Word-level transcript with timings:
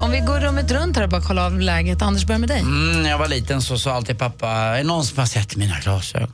Om 0.00 0.10
vi 0.10 0.20
går 0.20 0.40
rummet 0.40 0.70
runt 0.70 0.96
här 0.96 1.02
och 1.04 1.08
bara 1.10 1.20
kollar 1.20 1.46
av 1.46 1.60
läget. 1.60 2.02
Anders, 2.02 2.24
börjar 2.24 2.38
med 2.38 2.48
dig. 2.48 2.60
Mm, 2.60 3.02
när 3.02 3.10
jag 3.10 3.18
var 3.18 3.28
liten 3.28 3.62
så 3.62 3.78
sa 3.78 3.92
alltid 3.92 4.18
pappa, 4.18 4.48
är 4.50 4.78
det 4.78 4.84
någon 4.84 5.04
som 5.04 5.18
har 5.18 5.26
sett 5.26 5.56
mina 5.56 5.80
glasögon? 5.80 6.32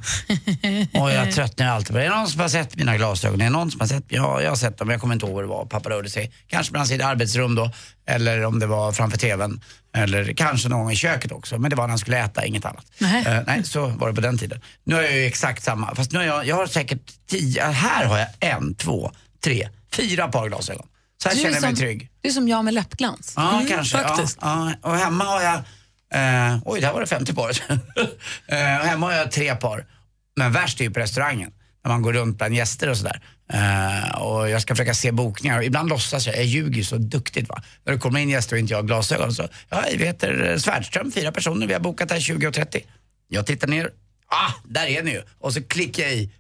och 0.95 1.13
jag 1.13 1.33
tröttnar 1.33 1.67
alltid 1.67 1.89
på 1.89 1.99
det. 1.99 2.05
Är 2.05 2.11
det 2.11 2.17
någon 2.17 2.29
som 2.29 2.41
har 2.41 2.49
sett 2.49 2.77
mina 2.77 2.97
glasögon? 2.97 3.41
Är 3.41 3.45
det 3.45 3.51
någon 3.51 3.71
som 3.71 3.81
har 3.81 3.87
sett? 3.87 4.05
Ja, 4.09 4.43
jag 4.43 4.51
har 4.51 4.57
sett 4.57 4.79
dem, 4.79 4.91
jag 4.91 5.01
kommer 5.01 5.15
inte 5.15 5.27
ihåg 5.27 5.35
vad 5.35 5.45
det 5.45 5.49
var. 5.49 5.65
Pappa 5.65 5.91
rörde 5.91 6.11
sig. 6.11 6.33
Kanske 6.47 6.73
bland 6.73 6.89
sitt 6.89 7.03
arbetsrum 7.03 7.55
då, 7.55 7.71
eller 8.09 8.45
om 8.45 8.59
det 8.59 8.67
var 8.67 8.93
framför 8.93 9.19
TVn. 9.19 9.61
Eller 9.97 10.33
kanske 10.33 10.69
någon 10.69 10.81
gång 10.81 10.93
i 10.93 10.97
köket 10.97 11.33
också, 11.33 11.59
men 11.59 11.71
det 11.71 11.77
var 11.77 11.85
när 11.85 11.89
han 11.89 11.99
skulle 11.99 12.19
äta, 12.19 12.45
inget 12.45 12.65
annat. 12.65 12.85
Nej. 12.99 13.25
Eh, 13.27 13.39
nej, 13.47 13.65
så 13.65 13.87
var 13.87 14.09
det 14.09 14.15
på 14.15 14.21
den 14.21 14.39
tiden. 14.39 14.61
Nu 14.85 14.95
har 14.95 15.03
jag 15.03 15.13
ju 15.13 15.27
exakt 15.27 15.63
samma, 15.63 15.95
fast 15.95 16.13
nu 16.13 16.19
har 16.19 16.27
jag, 16.27 16.47
jag 16.47 16.57
har 16.57 16.67
säkert 16.67 17.13
tio, 17.31 17.65
här 17.65 18.05
har 18.07 18.19
jag 18.19 18.29
en, 18.41 18.75
två, 18.75 19.13
tre, 19.45 19.69
fyra 19.93 20.29
par 20.29 20.49
glasögon. 20.49 20.87
Så 21.23 21.29
här 21.29 21.37
Du 21.37 21.43
känner 21.43 21.55
jag 21.55 21.63
mig 21.63 21.71
som- 21.71 21.77
trygg. 21.79 22.09
Du 22.21 22.29
är 22.29 22.33
som 22.33 22.49
jag 22.49 22.65
med 22.65 22.75
läppglans. 22.75 23.33
Ja, 23.37 23.63
kanske. 23.69 23.99
faktiskt. 23.99 24.39
Ja, 24.41 24.73
ja. 24.83 24.91
Och 24.91 24.97
hemma 24.97 25.25
har 25.25 25.41
jag, 25.43 25.55
eh, 26.15 26.59
oj 26.65 26.81
där 26.81 26.93
var 26.93 27.01
det 27.01 27.07
50 27.07 27.35
par. 27.35 27.51
eh, 28.47 28.57
hemma 28.59 29.07
har 29.07 29.13
jag 29.13 29.31
tre 29.33 29.55
par. 29.57 29.87
Men 30.37 30.53
värst 30.53 30.81
är 30.81 30.85
ju 30.85 30.91
på 30.91 31.01
restaurangen. 31.01 31.53
När 31.85 31.89
man 31.93 32.03
går 32.03 32.13
runt 32.13 32.39
bland 32.39 32.55
gäster 32.55 32.89
och 32.89 32.97
sådär. 32.97 33.21
Eh, 33.53 34.19
och 34.23 34.49
jag 34.51 34.63
ska 34.63 34.75
försöka 34.75 34.95
se 34.95 35.13
bokningar. 35.13 35.63
Ibland 35.63 35.89
låtsas 35.89 36.27
jag, 36.27 36.37
jag 36.37 36.45
ljuger 36.45 36.77
ju 36.77 36.85
så 36.85 36.97
duktigt 36.97 37.49
va. 37.49 37.63
När 37.85 37.93
det 37.93 37.99
kommer 37.99 38.21
in 38.21 38.29
gäster 38.31 38.57
och 38.57 38.61
inte 38.61 38.73
jag 38.73 38.79
har 38.79 38.83
glasögon 38.85 39.33
så, 39.35 39.49
ja 39.69 39.85
vi 39.99 40.05
heter 40.05 40.59
Svärdström, 40.59 41.13
fyra 41.13 41.33
personer, 41.33 41.67
vi 41.67 41.73
har 41.73 41.81
bokat 41.81 42.11
här 42.11 42.21
20 42.21 42.47
och 42.47 42.55
30. 42.55 42.85
Jag 43.29 43.47
tittar 43.47 43.69
ner, 43.69 43.91
ah, 44.27 44.53
där 44.65 44.87
är 44.87 45.03
ni 45.03 45.11
ju. 45.11 45.23
Och 45.39 45.53
så 45.55 45.63
klickar 45.63 46.03
jag 46.03 46.13
i 46.13 46.31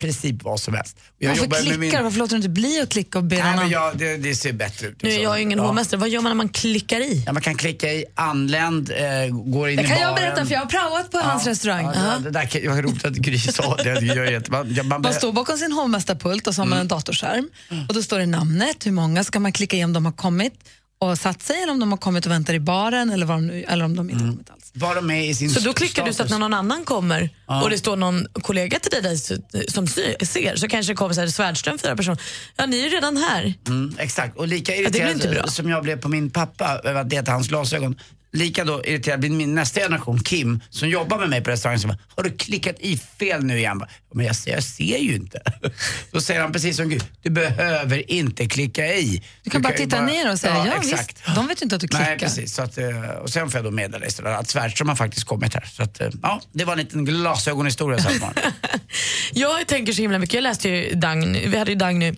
princip 0.00 0.42
vad 0.42 0.60
som 0.60 0.74
helst. 0.74 0.96
Jag 1.18 1.28
Varför 1.28 1.46
klickar 1.46 1.78
min-? 1.78 2.02
Varför 2.02 2.18
låter 2.18 2.30
du 2.30 2.36
inte 2.36 2.48
bli 2.48 2.80
att 2.80 2.88
klicka 2.88 3.18
och 3.18 3.24
be 3.24 3.36
Nej, 3.44 3.56
men 3.56 3.70
jag, 3.70 3.98
det, 3.98 4.16
det 4.16 4.34
ser 4.34 4.52
bättre 4.52 4.86
ut. 4.86 5.02
Nu 5.02 5.10
är 5.10 5.22
jag 5.22 5.36
ju 5.36 5.42
ingen 5.42 5.58
Ja. 5.58 5.64
hovmästare. 5.66 6.00
Vad 6.00 6.08
gör 6.08 6.20
man 6.20 6.30
när 6.30 6.36
man 6.36 6.48
klickar 6.48 7.00
i? 7.00 7.22
Ja, 7.26 7.32
man 7.32 7.42
kan 7.42 7.54
klicka 7.54 7.92
i 7.92 8.04
anländ, 8.14 8.90
eh, 8.90 8.96
går 9.30 9.68
in 9.68 9.76
Det 9.76 9.82
i 9.82 9.86
kan 9.86 9.94
baren. 9.96 10.00
jag 10.08 10.14
berätta 10.14 10.46
för 10.46 10.52
jag 10.52 10.60
har 10.60 10.66
praoat 10.66 11.10
på 11.10 11.18
hans 11.18 11.46
restaurang. 11.46 11.84
Ja, 11.84 11.92
det, 12.18 12.24
det 12.24 12.30
där 12.30 12.44
kan, 12.46 12.62
jag 12.62 12.72
har 12.72 12.82
roligt 12.82 13.04
att 13.04 13.12
Gry 13.14 13.38
sa 13.38 13.76
det. 13.76 14.00
det 14.00 14.48
man, 14.50 14.74
ja, 14.74 14.82
man, 14.82 15.02
Man 15.02 15.12
står 15.14 15.32
bakom 15.32 15.56
sin 15.58 15.72
hovmästarpult 15.72 16.46
och 16.46 16.54
så 16.54 16.60
har 16.62 16.66
man 16.66 16.78
en 16.78 16.88
datorskärm. 16.88 17.48
Och 17.88 17.94
då 17.94 18.02
står 18.02 18.18
det 18.18 18.26
namnet, 18.26 18.86
hur 18.86 18.92
många 18.92 19.24
ska 19.24 19.40
man 19.40 19.52
klicka 19.52 19.76
i 19.76 19.84
om 19.84 19.92
de 19.92 20.04
har 20.04 20.12
kommit 20.12 20.54
och 21.00 21.18
satt 21.18 21.42
sig 21.42 21.62
eller 21.62 21.72
om 21.72 21.80
de 21.80 21.90
har 21.92 21.98
kommit 21.98 22.26
och 22.26 22.32
väntar 22.32 22.54
i 22.54 22.60
baren 22.60 23.10
eller, 23.10 23.26
de, 23.26 23.64
eller 23.68 23.84
om 23.84 23.96
de 23.96 24.10
inte 24.10 24.24
har 24.24 24.30
kommit 24.32 24.50
alls. 24.50 24.57
Var 24.72 24.94
de 24.94 25.06
med 25.06 25.26
i 25.26 25.34
sin 25.34 25.50
Så 25.50 25.60
då 25.60 25.72
klickar 25.72 26.04
du 26.04 26.06
så 26.06 26.10
att 26.10 26.14
status. 26.14 26.30
när 26.30 26.38
någon 26.38 26.54
annan 26.54 26.84
kommer 26.84 27.30
och 27.62 27.70
det 27.70 27.78
står 27.78 27.96
någon 27.96 28.26
kollega 28.32 28.78
till 28.78 28.90
dig 28.90 29.02
där 29.02 29.70
som 29.70 29.86
ser 29.86 30.56
så 30.56 30.68
kanske 30.68 30.92
det 30.92 30.96
kommer 30.96 31.14
så 31.14 31.20
här, 31.20 31.28
Svärdström 31.28 31.78
fyra 31.78 31.96
personer. 31.96 32.18
Ja, 32.56 32.66
ni 32.66 32.78
är 32.78 32.82
ju 32.82 32.88
redan 32.88 33.16
här. 33.16 33.54
Mm, 33.66 33.96
exakt, 33.98 34.36
och 34.36 34.48
lika 34.48 34.72
det 34.72 34.78
irriterad 34.78 35.30
bra. 35.30 35.46
som 35.46 35.70
jag 35.70 35.82
blev 35.82 36.00
på 36.00 36.08
min 36.08 36.30
pappa 36.30 36.80
över 36.84 37.00
att 37.00 37.12
leta 37.12 37.32
hans 37.32 37.48
glasögon. 37.48 37.96
Lika 38.32 38.64
då 38.64 38.84
irriterad 38.84 39.20
blir 39.20 39.30
min 39.30 39.54
nästa 39.54 39.80
generation, 39.80 40.20
Kim, 40.22 40.60
som 40.70 40.88
jobbar 40.88 41.18
med 41.18 41.28
mig 41.28 41.44
på 41.44 41.50
restaurangen. 41.50 41.80
Som 41.80 41.88
bara, 41.88 41.98
har 42.16 42.22
du 42.22 42.30
klickat 42.30 42.76
i 42.80 42.96
fel 43.18 43.44
nu 43.44 43.58
igen? 43.58 43.78
Bara, 43.78 43.88
Men 44.14 44.26
jag, 44.26 44.36
ser- 44.36 44.50
jag 44.50 44.62
ser 44.64 44.98
ju 44.98 45.14
inte. 45.14 45.40
Då 46.12 46.20
säger 46.20 46.40
han 46.40 46.52
precis 46.52 46.76
som 46.76 46.88
Gud, 46.88 47.04
du 47.22 47.30
behöver 47.30 48.10
inte 48.10 48.46
klicka 48.46 48.86
i. 48.94 49.22
Du 49.42 49.50
kan 49.50 49.62
bara 49.62 49.72
ju 49.72 49.78
titta 49.78 50.00
ner 50.02 50.32
och 50.32 50.38
säga, 50.38 50.54
ja, 50.66 50.72
exakt. 50.80 51.18
visst, 51.26 51.34
de 51.36 51.46
vet 51.46 51.62
ju 51.62 51.64
inte 51.64 51.74
att 51.74 51.80
du 51.80 51.88
klickar. 51.88 52.04
Nej, 52.06 52.18
precis. 52.18 52.54
Så 52.54 52.62
att, 52.62 52.78
eh, 52.78 53.00
och 53.22 53.30
sen 53.30 53.50
får 53.50 53.58
jag 53.58 53.64
då 53.64 53.70
meddela 53.70 54.06
istället 54.06 54.38
att 54.38 54.48
Svärdström 54.50 54.88
har 54.88 54.96
faktiskt 54.96 55.26
kommit 55.26 55.54
här. 55.54 55.64
Så 55.64 55.82
att, 55.82 56.00
eh, 56.00 56.08
ja, 56.22 56.40
det 56.52 56.64
var 56.64 56.72
en 56.72 56.78
liten 56.78 57.04
glasögonhistoria. 57.04 57.98
Jag 59.32 59.66
tänker 59.66 59.92
så 59.92 60.02
himla 60.02 60.18
mycket. 60.18 60.34
Jag 60.34 60.42
läste 60.42 60.68
ju 60.68 60.94
Dagny, 60.94 61.48
vi 61.48 61.58
hade 61.58 61.70
ju 61.70 61.76
Dagny 61.76 62.14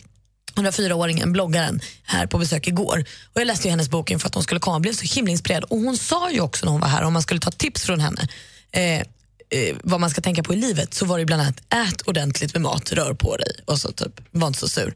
104-åringen, 0.67 1.33
bloggaren, 1.33 1.81
här 2.03 2.27
på 2.27 2.39
besök 2.39 2.67
igår. 2.67 3.05
Och 3.35 3.41
Jag 3.41 3.47
läste 3.47 3.69
ju 3.69 3.71
hennes 3.71 3.89
bok 3.89 4.11
inför 4.11 4.29
att 4.29 4.35
hon 4.35 4.43
skulle 4.43 4.61
komma 4.61 4.77
och 4.77 4.83
blev 4.83 4.93
så 4.93 5.15
himla 5.15 5.31
inspirerad. 5.31 5.65
Och 5.65 5.79
Hon 5.79 5.97
sa 5.97 6.31
ju 6.31 6.41
också 6.41 6.67
när 6.67 6.73
hon 6.73 6.81
var 6.81 6.89
här, 6.89 7.03
om 7.03 7.13
man 7.13 7.23
skulle 7.23 7.41
ta 7.41 7.51
tips 7.51 7.83
från 7.83 8.01
henne, 8.01 8.29
eh, 8.73 9.01
eh, 9.51 9.77
vad 9.83 10.01
man 10.01 10.11
ska 10.11 10.21
tänka 10.21 10.43
på 10.43 10.55
i 10.55 10.57
livet, 10.57 10.95
så 10.95 11.07
var 11.07 11.19
det 11.19 11.25
bland 11.25 11.43
annat 11.43 11.61
ät 11.71 12.03
ordentligt 12.03 12.55
med 12.55 12.63
mat, 12.63 12.93
rör 12.93 13.15
på 13.15 13.37
dig 13.37 13.53
och 13.65 13.79
så 13.79 13.93
typ, 13.93 14.21
var 14.31 14.47
inte 14.47 14.61
så 14.61 14.69
sur. 14.69 14.95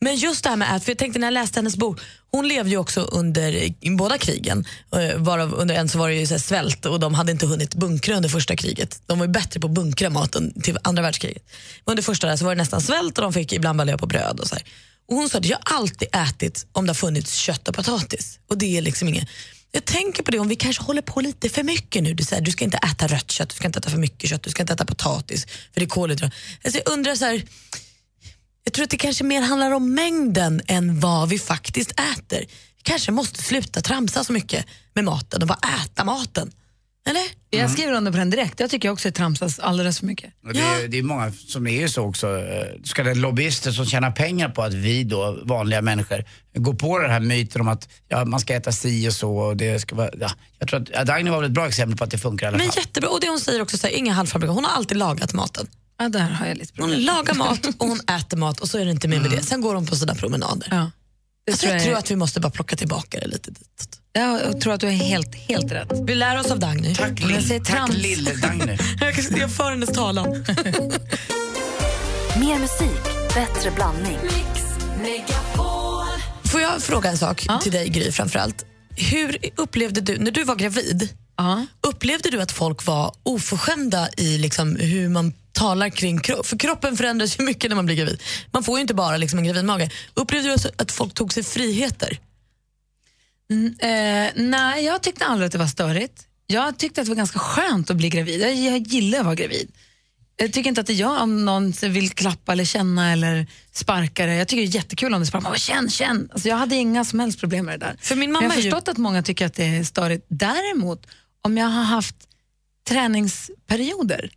Men 0.00 0.16
just 0.16 0.44
det 0.44 0.50
här 0.50 0.56
med 0.56 0.76
ät, 0.76 0.84
för 0.84 0.90
jag 0.90 0.98
tänkte 0.98 1.18
när 1.18 1.26
jag 1.26 1.34
läste 1.34 1.58
hennes 1.58 1.76
bok, 1.76 2.00
hon 2.30 2.48
levde 2.48 2.70
ju 2.70 2.76
också 2.76 3.00
under 3.00 3.74
båda 3.96 4.18
krigen, 4.18 4.64
eh, 4.96 5.16
varav 5.16 5.54
under 5.54 5.74
en 5.74 5.88
så 5.88 5.98
var 5.98 6.08
det 6.08 6.14
ju 6.14 6.26
så 6.26 6.34
här 6.34 6.38
svält 6.38 6.86
och 6.86 7.00
de 7.00 7.14
hade 7.14 7.32
inte 7.32 7.46
hunnit 7.46 7.74
bunkra 7.74 8.16
under 8.16 8.28
första 8.28 8.56
kriget. 8.56 9.02
De 9.06 9.18
var 9.18 9.26
ju 9.26 9.32
bättre 9.32 9.60
på 9.60 9.66
att 9.66 9.72
bunkra 9.72 10.10
maten 10.10 10.62
till 10.62 10.78
andra 10.82 11.02
världskriget. 11.02 11.42
Men 11.84 11.92
under 11.92 12.02
första 12.02 12.26
där 12.26 12.36
så 12.36 12.44
var 12.44 12.54
det 12.54 12.62
nästan 12.62 12.80
svält 12.80 13.18
och 13.18 13.22
de 13.22 13.32
fick 13.32 13.52
ibland 13.52 13.78
bara 13.78 13.84
leva 13.84 13.98
på 13.98 14.06
bröd 14.06 14.40
och 14.40 14.46
så 14.46 14.54
här. 14.54 14.64
Och 15.08 15.16
hon 15.16 15.28
sa 15.28 15.38
att 15.38 15.44
jag 15.44 15.58
alltid 15.62 16.08
ätit 16.12 16.66
om 16.72 16.86
det 16.86 16.90
har 16.90 16.94
funnits 16.94 17.34
kött 17.34 17.68
och 17.68 17.74
potatis. 17.74 18.38
Och 18.48 18.58
det 18.58 18.78
är 18.78 18.82
liksom 18.82 19.08
inget. 19.08 19.28
Jag 19.72 19.84
tänker 19.84 20.22
på 20.22 20.30
det 20.30 20.38
om 20.38 20.48
vi 20.48 20.56
kanske 20.56 20.82
håller 20.82 21.02
på 21.02 21.20
lite 21.20 21.48
för 21.48 21.62
mycket 21.62 22.02
nu. 22.02 22.14
Du, 22.14 22.24
säger, 22.24 22.42
du 22.42 22.50
ska 22.50 22.64
inte 22.64 22.76
äta 22.76 23.06
rött 23.06 23.30
kött, 23.30 23.48
du 23.48 23.54
ska 23.54 23.66
inte 23.66 23.78
äta 23.78 23.90
för 23.90 23.98
mycket 23.98 24.30
kött, 24.30 24.42
du 24.42 24.50
ska 24.50 24.62
inte 24.62 24.72
äta 24.72 24.84
potatis 24.84 25.46
för 25.46 25.80
det 25.80 25.82
är 25.82 25.88
kolhydrater. 25.88 26.36
Alltså 26.64 26.80
jag 26.84 26.92
undrar 26.92 27.14
så 27.14 27.24
här, 27.24 27.44
jag 28.64 28.72
tror 28.72 28.84
att 28.84 28.90
det 28.90 28.96
kanske 28.96 29.24
mer 29.24 29.42
handlar 29.42 29.70
om 29.70 29.94
mängden 29.94 30.62
än 30.66 31.00
vad 31.00 31.28
vi 31.28 31.38
faktiskt 31.38 31.90
äter. 31.90 32.40
Vi 32.76 32.82
kanske 32.82 33.12
måste 33.12 33.42
sluta 33.42 33.80
tramsa 33.80 34.24
så 34.24 34.32
mycket 34.32 34.66
med 34.94 35.04
maten 35.04 35.42
och 35.42 35.48
bara 35.48 35.60
äta 35.84 36.04
maten. 36.04 36.52
Eller? 37.08 37.22
Jag 37.50 37.70
skriver 37.70 37.92
under 37.92 38.12
på 38.12 38.18
den 38.18 38.30
direkt. 38.30 38.60
Jag 38.60 38.70
tycker 38.70 38.90
också 38.90 39.08
att 39.08 39.14
det 39.14 39.18
tramsas 39.18 39.58
alldeles 39.58 39.98
för 39.98 40.06
mycket. 40.06 40.32
Och 40.46 40.52
det, 40.54 40.60
är, 40.60 40.88
det 40.88 40.98
är 40.98 41.02
många 41.02 41.32
som 41.32 41.66
är 41.66 41.80
ju 41.80 41.88
så 41.88 42.02
också, 42.02 42.38
eh, 42.38 42.66
så 42.84 42.94
kallade 42.94 43.14
lobbyister 43.14 43.72
som 43.72 43.86
tjänar 43.86 44.10
pengar 44.10 44.48
på 44.48 44.62
att 44.62 44.74
vi 44.74 45.04
då, 45.04 45.38
vanliga 45.44 45.82
människor, 45.82 46.24
går 46.54 46.74
på 46.74 46.98
den 46.98 47.10
här 47.10 47.20
myten 47.20 47.60
om 47.60 47.68
att 47.68 47.88
ja, 48.08 48.24
man 48.24 48.40
ska 48.40 48.54
äta 48.54 48.72
si 48.72 49.08
och 49.08 49.12
så 49.12 49.36
och 49.36 49.56
det 49.56 49.80
ska 49.80 49.96
vara, 49.96 50.10
ja. 50.20 50.30
Jag 50.58 50.68
tror 50.68 50.80
att 50.82 50.88
ja, 50.92 51.04
Dagny 51.04 51.30
var 51.30 51.40
väl 51.40 51.46
ett 51.46 51.54
bra 51.54 51.66
exempel 51.68 51.96
på 51.98 52.04
att 52.04 52.10
det 52.10 52.18
funkar 52.18 52.46
i 52.46 52.48
alla 52.48 52.56
Men 52.58 52.66
fall. 52.66 52.76
jättebra. 52.76 53.10
Och 53.10 53.20
det 53.20 53.28
hon 53.28 53.40
säger 53.40 53.62
också, 53.62 53.78
så 53.78 53.86
här, 53.86 53.94
inga 53.94 54.12
halvfabrikat. 54.12 54.54
Hon 54.54 54.64
har 54.64 54.72
alltid 54.72 54.96
lagat 54.96 55.32
maten. 55.32 55.66
Ja, 55.98 56.08
där 56.08 56.20
har 56.30 56.46
jag 56.46 56.56
lite 56.56 56.72
Hon 56.76 56.88
problem. 56.90 57.06
lagar 57.06 57.34
mat 57.34 57.66
och 57.78 57.88
hon 57.88 58.00
äter 58.00 58.36
mat 58.36 58.60
och 58.60 58.68
så 58.68 58.78
är 58.78 58.84
det 58.84 58.90
inte 58.90 59.08
mer 59.08 59.20
med 59.20 59.30
det. 59.30 59.42
Sen 59.42 59.60
går 59.60 59.74
hon 59.74 59.86
på 59.86 59.96
sina 59.96 60.14
promenader. 60.14 60.68
Ja. 60.70 60.90
Det 61.46 61.52
Alltså, 61.52 61.60
tror 61.66 61.72
jag 61.72 61.80
jag, 61.80 61.86
tror 61.86 61.98
att 61.98 62.10
vi 62.10 62.16
måste 62.16 62.40
bara 62.40 62.50
plocka 62.50 62.76
tillbaka 62.76 63.20
det 63.20 63.26
lite 63.26 63.50
ditåt. 63.50 64.00
Jag 64.18 64.60
tror 64.60 64.72
att 64.72 64.80
du 64.80 64.86
är 64.86 64.90
helt, 64.90 65.34
helt 65.34 65.72
rätt. 65.72 65.92
Vi 66.06 66.14
lär 66.14 66.40
oss 66.40 66.50
av 66.50 66.58
Dagny. 66.58 66.94
Tack, 66.94 67.20
jag 67.20 67.30
lill, 67.30 67.48
säger 67.48 67.60
tack 67.60 67.76
trams. 67.76 67.96
lille 67.96 68.34
Dagny. 68.34 68.76
Jag 69.00 69.50
för 69.50 69.70
hennes 69.70 69.88
talan. 69.92 70.28
Mer 72.40 72.58
musik, 72.58 73.02
bättre 73.34 73.70
blandning. 73.70 74.18
Får 76.44 76.60
jag 76.60 76.82
fråga 76.82 77.10
en 77.10 77.18
sak 77.18 77.46
till 77.62 77.72
dig 77.72 77.88
Gry 77.88 78.12
framförallt? 78.12 78.64
Hur 78.96 79.38
upplevde 79.56 80.00
du, 80.00 80.18
när 80.18 80.30
du 80.30 80.44
var 80.44 80.56
gravid, 80.56 81.08
Ja. 81.36 81.66
upplevde 81.80 82.30
du 82.30 82.40
att 82.42 82.52
folk 82.52 82.86
var 82.86 83.14
oförskämda 83.22 84.08
i 84.16 84.38
liksom 84.38 84.76
hur 84.76 85.08
man 85.08 85.32
talar 85.52 85.88
kring 85.88 86.20
kropp? 86.20 86.46
För 86.46 86.58
kroppen 86.58 86.96
förändras 86.96 87.40
ju 87.40 87.44
mycket 87.44 87.70
när 87.70 87.76
man 87.76 87.86
blir 87.86 87.96
gravid. 87.96 88.22
Man 88.50 88.64
får 88.64 88.78
ju 88.78 88.80
inte 88.82 88.94
bara 88.94 89.16
liksom 89.16 89.38
en 89.38 89.44
gravidmage. 89.44 89.88
Upplevde 90.14 90.48
du 90.48 90.54
att 90.76 90.92
folk 90.92 91.14
tog 91.14 91.32
sig 91.32 91.42
friheter? 91.42 92.18
Eh, 93.50 94.32
nej, 94.42 94.84
jag 94.84 95.02
tyckte 95.02 95.24
aldrig 95.24 95.46
att 95.46 95.52
det 95.52 95.58
var 95.58 95.66
störigt. 95.66 96.26
Jag 96.46 96.78
tyckte 96.78 97.00
att 97.00 97.04
det 97.06 97.10
var 97.10 97.16
ganska 97.16 97.38
skönt 97.38 97.90
att 97.90 97.96
bli 97.96 98.08
gravid. 98.08 98.40
Jag, 98.40 98.54
jag 98.54 98.78
gillar 98.78 99.18
att 99.18 99.24
vara 99.24 99.34
gravid. 99.34 99.72
Jag 100.36 100.52
tycker 100.52 100.68
inte 100.68 100.80
att 100.80 100.86
det 100.86 100.92
gör 100.92 101.20
om 101.22 101.44
någon 101.44 101.70
vill 101.70 102.10
klappa 102.10 102.52
eller 102.52 102.64
känna 102.64 103.12
eller 103.12 103.46
sparka 103.72 104.26
det. 104.26 104.34
Jag 104.34 104.48
tycker 104.48 104.62
det 104.62 104.68
är 104.68 104.74
jättekul 104.74 105.14
om 105.14 105.20
det 105.20 105.26
sparkar. 105.26 105.54
Känn, 105.54 105.90
känn! 105.90 106.28
Alltså, 106.32 106.48
jag 106.48 106.56
hade 106.56 106.74
inga 106.76 107.04
som 107.04 107.20
helst 107.20 107.40
problem 107.40 107.66
med 107.66 107.80
det 107.80 107.86
där. 107.86 107.96
För 108.00 108.16
min 108.16 108.20
Men 108.20 108.32
mamma 108.32 108.44
jag 108.44 108.50
har 108.50 108.56
är 108.58 108.62
ju- 108.62 108.70
förstått 108.70 108.88
att 108.88 108.96
många 108.98 109.22
tycker 109.22 109.46
att 109.46 109.54
det 109.54 109.64
är 109.64 109.84
störigt. 109.84 110.26
Däremot, 110.28 111.06
om 111.42 111.58
jag 111.58 111.66
har 111.66 111.82
haft 111.82 112.16
träningsperioder 112.88 114.30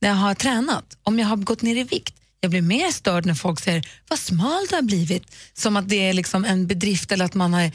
när 0.00 0.08
jag 0.08 0.16
har 0.16 0.34
tränat, 0.34 0.96
om 1.02 1.18
jag 1.18 1.26
har 1.26 1.36
gått 1.36 1.62
ner 1.62 1.76
i 1.76 1.82
vikt, 1.82 2.14
jag 2.40 2.50
blir 2.50 2.62
mer 2.62 2.90
störd 2.90 3.26
när 3.26 3.34
folk 3.34 3.60
säger 3.60 3.88
vad 4.08 4.18
smal 4.18 4.66
du 4.70 4.74
har 4.74 4.82
blivit, 4.82 5.22
som 5.52 5.76
att 5.76 5.88
det 5.88 6.08
är 6.08 6.12
liksom 6.12 6.44
en 6.44 6.66
bedrift 6.66 7.12
eller 7.12 7.24
att 7.24 7.34
man 7.34 7.54
har 7.54 7.70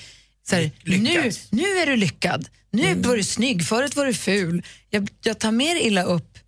så 0.50 0.56
här, 0.56 0.72
nu, 0.84 1.32
nu 1.50 1.78
är 1.78 1.86
du 1.86 1.96
lyckad, 1.96 2.50
nu 2.72 2.96
var 2.96 3.16
du 3.16 3.24
snygg, 3.24 3.66
förut 3.66 3.96
var 3.96 4.06
du 4.06 4.14
ful. 4.14 4.66
Jag, 4.90 5.10
jag 5.24 5.40
tar 5.40 5.52
mer 5.52 5.76
illa 5.76 6.04
upp 6.04 6.40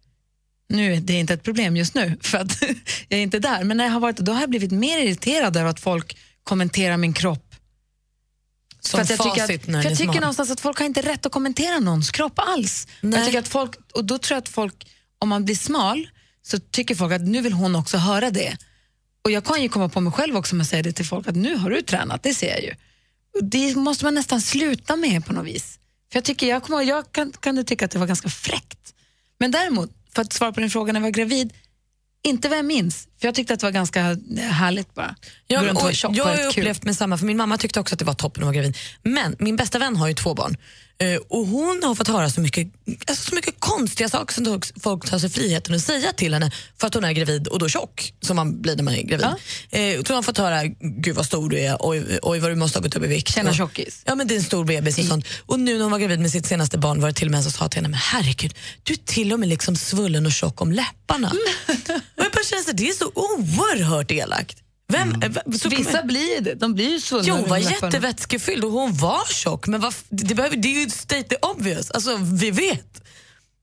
nu 0.71 0.94
är 0.94 1.01
det 1.01 1.13
inte 1.13 1.33
ett 1.33 1.44
problem 1.44 1.77
just 1.77 1.95
nu 1.95 2.18
för 2.21 2.38
att 2.38 2.62
jag 3.07 3.19
är 3.19 3.24
inte 3.24 3.39
där, 3.39 3.63
men 3.63 3.77
när 3.77 3.86
jag 3.86 3.92
har 3.92 4.00
varit 4.00 4.18
då 4.18 4.31
har 4.31 4.42
jag 4.42 4.50
blivit 4.50 4.71
mer 4.71 4.98
irriterad 4.98 5.57
över 5.57 5.69
att 5.69 5.80
folk 5.80 6.18
kommenterar 6.44 6.98
min 6.98 7.13
kropp 7.13 7.56
Som 8.80 8.98
för 8.98 9.01
att 9.03 9.09
jag 9.09 9.19
tycker, 9.19 9.44
att, 9.44 9.83
för 9.83 9.89
jag 9.89 9.98
tycker 9.98 10.19
någonstans 10.19 10.51
att 10.51 10.62
folk 10.62 10.80
har 10.80 10.86
inte 10.86 11.01
rätt 11.01 11.25
att 11.25 11.31
kommentera 11.31 11.80
någons 11.80 12.12
kropp 12.12 12.33
alls. 12.36 12.88
Jag 13.01 13.25
tycker 13.25 13.39
att 13.39 13.48
folk, 13.48 13.75
och 13.94 14.06
då 14.06 14.18
tror 14.18 14.36
jag 14.36 14.42
att 14.42 14.50
folk, 14.50 14.88
om 15.19 15.30
man 15.30 15.45
blir 15.45 15.56
smal 15.56 16.09
så 16.42 16.59
tycker 16.59 16.95
folk 16.95 17.13
att 17.13 17.21
nu 17.21 17.42
vill 17.42 17.53
hon 17.53 17.75
också 17.75 17.98
höra 17.98 18.31
det. 18.31 18.57
Och 19.24 19.31
jag 19.31 19.45
kan 19.45 19.62
ju 19.62 19.69
komma 19.69 19.89
på 19.89 20.01
mig 20.01 20.13
själv 20.13 20.38
också 20.38 20.56
med 20.56 20.63
att 20.63 20.69
säga 20.69 20.83
det 20.83 20.92
till 20.92 21.06
folk 21.06 21.27
att 21.27 21.36
nu 21.36 21.56
har 21.56 21.69
du 21.69 21.81
tränat, 21.81 22.24
det 22.24 22.33
ser 22.33 22.50
jag 22.50 22.63
ju. 22.63 22.74
Det 23.41 23.75
måste 23.75 24.05
man 24.05 24.13
nästan 24.13 24.41
sluta 24.41 24.95
med 24.95 25.25
på 25.25 25.33
något 25.33 25.45
vis. 25.45 25.79
För 26.11 26.17
jag, 26.17 26.23
tycker, 26.23 26.47
jag, 26.47 26.63
kommer, 26.63 26.81
jag 26.81 27.11
kan, 27.11 27.31
kan 27.31 27.65
tycka 27.65 27.85
att 27.85 27.91
det 27.91 27.99
var 27.99 28.07
ganska 28.07 28.29
fräckt. 28.29 28.93
Men 29.39 29.51
däremot, 29.51 29.91
för 30.15 30.21
att 30.21 30.33
svara 30.33 30.51
på 30.51 30.59
din 30.59 30.69
fråga 30.69 30.93
när 30.93 30.99
jag 30.99 31.05
var 31.05 31.11
gravid, 31.11 31.53
inte 32.23 32.49
vad 32.49 32.57
jag 32.57 32.65
minns. 32.65 33.07
För 33.19 33.27
jag 33.27 33.35
tyckte 33.35 33.53
att 33.53 33.59
det 33.59 33.65
var 33.65 33.71
ganska 33.71 34.17
härligt 34.37 34.93
bara. 34.93 35.15
Ja, 35.47 35.59
Gå 35.59 35.65
runt 35.65 35.79
och 35.79 36.09
och 36.09 36.15
jag 36.15 36.25
har 36.25 36.47
upplevt 36.47 36.83
med 36.83 36.97
samma, 36.97 37.17
för 37.17 37.25
min 37.25 37.37
mamma 37.37 37.57
tyckte 37.57 37.79
också 37.79 37.95
att 37.95 37.99
det 37.99 38.05
var 38.05 38.13
toppen 38.13 38.43
att 38.43 38.47
vara 38.47 38.55
gravid. 38.55 38.77
Men 39.03 39.35
min 39.39 39.55
bästa 39.55 39.79
vän 39.79 39.95
har 39.95 40.07
ju 40.07 40.13
två 40.13 40.33
barn 40.33 40.51
eh, 40.53 40.90
och 41.30 41.48
hon 41.48 41.83
har 41.83 41.95
fått 41.95 42.07
höra 42.07 42.30
så 42.30 42.42
mycket, 42.42 42.68
alltså 43.07 43.30
så 43.30 43.36
mycket 43.36 43.56
konstiga 43.59 44.09
saker 44.09 44.33
som 44.33 44.62
folk- 44.81 45.09
tar 45.09 45.19
sig 45.19 45.30
friheten 45.30 45.75
att 45.75 45.81
säga 45.81 46.13
till 46.13 46.33
henne 46.33 46.51
för 46.77 46.88
att 46.88 46.94
hon 46.94 47.03
är 47.03 47.12
gravid 47.12 47.48
och 47.48 47.59
då 47.59 47.69
tjock, 47.69 48.13
som 48.21 48.36
man 48.36 48.62
blir 48.62 48.75
när 48.75 48.83
man 48.83 48.94
är 48.95 49.01
gravid. 49.03 49.25
Eh, 49.69 50.01
så 50.03 50.07
hon 50.07 50.15
har 50.15 50.21
fått 50.24 50.38
höra, 50.38 50.63
gud 50.80 51.15
vad 51.15 51.25
stor 51.25 51.50
du 51.50 51.59
är, 51.59 51.77
oj, 51.80 52.19
oj 52.21 52.39
vad 52.39 52.51
du 52.51 52.56
måste 52.56 52.80
ha 52.80 52.83
gått 52.83 52.95
upp 52.95 53.03
i 53.03 53.07
vikt. 53.07 53.33
Känna 53.36 53.53
tjockis. 53.53 54.01
Ja 54.06 54.15
men 54.15 54.27
det 54.27 54.33
är 54.33 54.38
en 54.38 54.44
stor 54.44 54.65
bebis 54.65 54.98
och 54.98 55.06
sånt. 55.06 55.25
Och 55.45 55.59
nu 55.59 55.74
när 55.74 55.83
hon 55.83 55.92
var 55.92 56.00
gravid 56.00 56.19
med 56.19 56.31
sitt 56.31 56.45
senaste 56.45 56.77
barn 56.77 57.01
var 57.01 57.07
det 57.07 57.13
till 57.13 57.27
och 57.27 57.31
med 57.31 57.38
en 57.38 57.44
som 57.44 57.51
sa 57.51 57.68
till 57.69 57.77
henne, 57.77 57.88
men 57.89 58.00
herregud, 58.03 58.53
du 58.83 58.94
är 58.94 58.98
till 58.98 59.33
och 59.33 59.39
med 59.39 59.50
liksom 59.50 59.75
svullen 59.75 60.25
och 60.25 60.31
tjock 60.31 60.62
om 60.62 60.71
läpparna. 60.71 61.30
och 61.68 62.24
jag 62.24 62.31
bara 62.31 62.44
känner 62.44 62.63
så, 62.63 62.71
det 62.71 62.89
är 62.89 62.94
så 62.94 63.12
oerhört 63.15 64.12
elakt. 64.12 64.57
Vem, 64.91 65.21
eh, 65.21 65.29
va- 65.29 65.41
så 65.57 65.69
Vissa 65.69 66.03
blir 66.03 66.41
det. 66.41 66.53
De 66.55 66.73
blir 66.73 66.89
ju 66.89 66.99
svullna 66.99 67.27
Jo, 67.27 67.45
var 67.47 67.57
jättevätskefylld 67.57 68.63
och 68.63 68.71
hon 68.71 68.93
var 68.97 69.33
tjock. 69.33 69.67
Men 69.67 69.81
vad, 69.81 69.89
f- 69.93 70.03
det, 70.09 70.35
behöver, 70.35 70.55
det 70.57 70.67
är 70.67 70.83
ju 70.83 70.89
state 70.89 71.23
the 71.23 71.35
obvious. 71.35 71.91
Alltså, 71.91 72.17
vi 72.17 72.51
vet. 72.51 73.01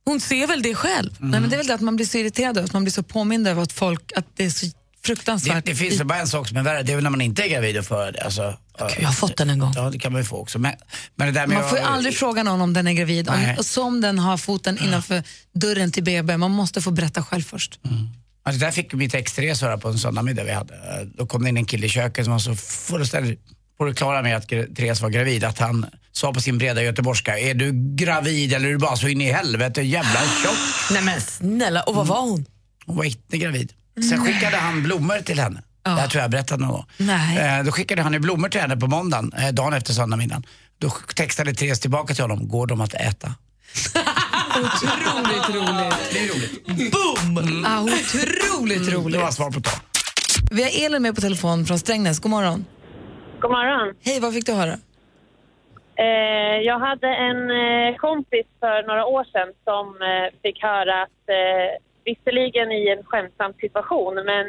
Hon 0.04 0.20
ser 0.20 0.46
väl 0.46 0.62
det 0.62 0.74
själv. 0.74 1.10
Nej, 1.18 1.40
men 1.40 1.50
det 1.50 1.56
är 1.56 1.58
väl 1.58 1.66
det 1.66 1.74
att 1.74 1.80
man 1.80 1.96
blir 1.96 2.06
så 2.06 2.18
irriterad 2.18 2.58
att 2.58 2.72
man 2.72 2.84
blir 2.84 2.92
så 2.92 3.02
påmind 3.02 3.48
över 3.48 3.62
att 3.62 3.72
folk, 3.72 4.12
att 4.16 4.26
det 4.36 4.44
är 4.44 4.50
så 4.50 4.66
Det, 4.66 4.72
fruktansvärt. 5.14 5.64
det 5.66 5.74
finns 5.74 6.00
väl 6.00 6.06
bara 6.06 6.18
en 6.18 6.28
sak 6.28 6.48
som 6.48 6.56
är 6.56 6.62
värre, 6.62 6.82
det 6.82 6.92
är 6.92 6.96
väl 6.96 7.02
när 7.02 7.10
man 7.10 7.20
inte 7.20 7.42
är 7.42 7.48
gravid 7.48 7.78
och 7.78 7.84
för 7.84 8.12
det. 8.12 8.20
Alltså, 8.24 8.58
Gud, 8.78 8.90
jag 9.00 9.06
har 9.08 9.12
fått 9.14 9.36
den 9.36 9.50
en 9.50 9.58
gång. 9.58 9.72
Ja, 9.76 9.90
det 9.90 9.98
kan 9.98 10.12
man 10.12 10.20
ju 10.20 10.24
få 10.24 10.36
också. 10.36 10.58
Men, 10.58 10.72
men 11.16 11.26
det 11.26 11.40
där 11.40 11.46
med 11.46 11.58
Man 11.58 11.68
får 11.68 11.78
ju 11.78 11.84
aldrig 11.84 12.16
fråga 12.16 12.42
någon 12.42 12.60
om 12.60 12.72
den 12.72 12.86
är 12.88 12.92
gravid, 12.92 13.28
om, 13.28 13.54
och 13.58 13.66
som 13.66 14.00
den 14.00 14.18
har 14.18 14.36
foten 14.36 14.78
innanför 14.84 15.22
dörren 15.54 15.92
till 15.92 16.04
BB. 16.04 16.36
Man 16.36 16.50
måste 16.50 16.80
få 16.80 16.90
berätta 16.90 17.22
själv 17.22 17.42
först. 17.42 17.80
Alltså 18.42 18.60
där 18.60 18.70
fick 18.70 18.92
mitt 18.92 19.14
ex 19.14 19.32
Therese 19.32 19.62
höra 19.62 19.78
på 19.78 19.88
en 19.88 19.98
söndagmiddag 19.98 20.44
vi 20.44 20.52
hade. 20.52 20.74
Då 21.14 21.26
kom 21.26 21.42
det 21.42 21.48
in 21.48 21.56
en 21.56 21.64
kille 21.64 21.86
i 21.86 21.88
köket 21.88 22.24
som 22.24 22.32
var 22.32 22.38
så 22.38 22.54
fullständigt 22.56 23.40
på 23.78 23.84
det 23.84 23.94
klara 23.94 24.22
med 24.22 24.36
att 24.36 24.48
Therese 24.48 25.00
var 25.00 25.10
gravid 25.10 25.44
att 25.44 25.58
han 25.58 25.86
sa 26.12 26.32
på 26.32 26.40
sin 26.40 26.58
breda 26.58 26.82
göteborgska, 26.82 27.38
är 27.38 27.54
du 27.54 27.72
gravid 27.96 28.52
eller 28.52 28.68
är 28.68 28.72
du 28.72 28.78
bara 28.78 28.96
så 28.96 29.08
in 29.08 29.20
i 29.20 29.32
helvete 29.32 29.82
jävla 29.82 30.20
tjock? 30.20 30.58
Nej 30.90 31.02
men 31.02 31.20
snälla, 31.20 31.82
och 31.82 31.94
vad 31.94 32.06
var 32.06 32.20
hon? 32.20 32.46
Hon 32.86 32.96
var 32.96 33.04
inte 33.04 33.38
gravid. 33.38 33.72
Sen 34.10 34.24
skickade 34.24 34.56
han 34.56 34.82
blommor 34.82 35.18
till 35.18 35.40
henne. 35.40 35.62
Det 35.82 35.90
här 35.90 36.08
tror 36.08 36.18
jag 36.18 36.24
jag 36.24 36.30
berättat 36.30 36.60
någon 36.60 36.70
gång. 36.70 36.84
Nej. 36.96 37.38
Eh, 37.38 37.64
då 37.64 37.72
skickade 37.72 38.02
han 38.02 38.12
ju 38.12 38.18
blommor 38.18 38.48
till 38.48 38.60
henne 38.60 38.76
på 38.76 38.86
måndagen, 38.86 39.32
eh, 39.32 39.48
dagen 39.48 39.72
efter 39.72 39.92
söndagmiddagen. 39.92 40.46
Då 40.78 40.90
textade 41.14 41.54
Therese 41.54 41.80
tillbaka 41.80 42.14
till 42.14 42.24
honom, 42.24 42.48
går 42.48 42.66
de 42.66 42.80
att 42.80 42.94
äta? 42.94 43.34
Otroligt 44.58 45.48
roligt. 45.56 45.96
Det 46.12 46.18
är 46.18 46.28
roligt. 46.34 46.92
Boom! 46.92 47.64
Ah, 47.66 47.82
otroligt 47.82 48.86
Det 48.86 48.96
roligt. 48.96 49.20
var 49.20 49.30
svar 49.30 49.50
på 49.50 49.60
tal. 49.60 49.80
Vi 50.50 50.62
har 50.62 50.86
Elin 50.86 51.02
med 51.02 51.14
på 51.14 51.20
telefon 51.20 51.64
från 51.64 51.78
Strängnäs. 51.78 52.20
God 52.20 52.30
morgon. 52.30 52.64
God 53.40 53.50
morgon. 53.50 53.94
Hej, 54.00 54.20
vad 54.20 54.34
fick 54.34 54.46
du 54.46 54.52
höra? 54.52 54.74
Eh, 55.96 56.56
jag 56.70 56.78
hade 56.78 57.08
en 57.08 57.40
eh, 57.50 57.96
kompis 57.96 58.46
för 58.60 58.86
några 58.86 59.06
år 59.06 59.24
sedan 59.32 59.48
som 59.64 59.86
eh, 60.10 60.26
fick 60.42 60.62
höra 60.62 61.02
att, 61.02 61.22
eh, 61.40 61.70
visserligen 62.04 62.72
i 62.72 62.88
en 62.98 63.04
skämtsam 63.04 63.52
situation, 63.60 64.14
men 64.14 64.46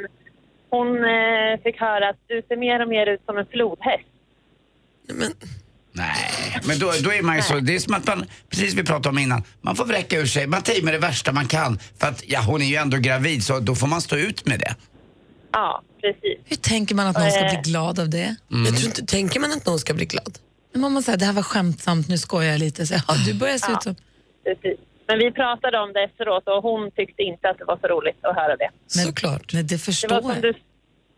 hon 0.70 0.88
eh, 1.04 1.60
fick 1.64 1.80
höra 1.80 2.10
att 2.10 2.22
du 2.28 2.42
ser 2.48 2.58
mer 2.58 2.82
och 2.82 2.88
mer 2.88 3.06
ut 3.08 3.22
som 3.26 3.38
en 3.38 3.46
flodhäst. 3.46 4.06
Men, 5.20 5.32
Nej, 5.92 6.60
men 6.64 6.80
då, 6.80 6.92
då 7.04 7.14
är 7.14 7.22
man 7.22 7.36
ju 7.36 7.42
så, 7.42 7.60
det 7.60 7.76
är 7.76 7.80
som 7.80 7.94
att 7.94 8.08
man, 8.08 8.26
precis 8.50 8.74
vi 8.74 8.84
pratade 8.84 9.10
om 9.10 9.18
innan, 9.18 9.44
man 9.62 9.76
får 9.76 9.86
vräka 9.86 10.20
ur 10.20 10.26
sig, 10.26 10.48
man 10.48 10.62
tar 10.62 10.82
med 10.84 10.94
det 10.94 10.98
värsta 11.00 11.32
man 11.32 11.48
kan. 11.48 11.80
För 12.00 12.08
att, 12.08 12.24
ja 12.28 12.42
hon 12.42 12.62
är 12.62 12.66
ju 12.66 12.76
ändå 12.76 12.98
gravid 12.98 13.44
så 13.44 13.60
då 13.60 13.76
får 13.76 13.88
man 13.88 14.02
stå 14.02 14.16
ut 14.16 14.46
med 14.46 14.60
det. 14.60 14.76
Ja, 15.52 15.82
precis. 16.02 16.38
Hur 16.46 16.56
tänker 16.56 16.96
man 16.96 17.08
att 17.08 17.18
någon 17.20 17.32
ska 17.32 17.40
Eh. 17.46 17.62
bli 17.62 17.72
glad 17.72 18.00
av 18.00 18.10
det? 18.10 18.36
jag 18.50 18.78
tror 18.78 18.86
inte, 18.86 19.06
tänker 19.06 19.40
man 19.40 19.52
att 19.52 19.66
någon 19.66 19.80
ska 19.80 19.94
bli 19.94 20.06
glad? 20.06 20.38
Men 20.72 20.82
Man 20.82 20.92
måste 20.92 21.06
säga, 21.06 21.18
det 21.18 21.26
här 21.26 21.34
var 21.34 21.44
skämtsamt, 21.44 22.08
nu 22.08 22.18
skojar 22.18 22.52
jag 22.52 22.60
lite. 22.60 22.88
Så, 22.88 22.94
ja, 23.08 23.14
du 23.26 23.34
börjar 23.34 23.58
se 23.58 23.72
ut 23.72 23.84
som... 23.84 23.96
precis. 24.44 24.80
Men 25.08 25.20
vi 25.20 25.32
pratade 25.32 25.80
om 25.80 25.94
det 25.94 26.04
efteråt 26.04 26.44
och 26.48 26.64
hon 26.64 26.92
tyckte 26.92 27.22
inte 27.24 27.50
att 27.50 27.58
det 27.58 27.66
var 27.66 27.78
så 27.82 27.88
roligt 27.88 28.20
att 28.22 28.36
höra 28.36 28.56
det. 28.58 28.70
Men- 28.96 29.06
Såklart. 29.06 29.54
Nej, 29.54 29.64
det 29.64 29.76
Det 29.76 29.80
förstår 29.80 30.10
var 30.10 30.22
som, 30.22 30.30
jag. 30.32 30.42
du, 30.42 30.54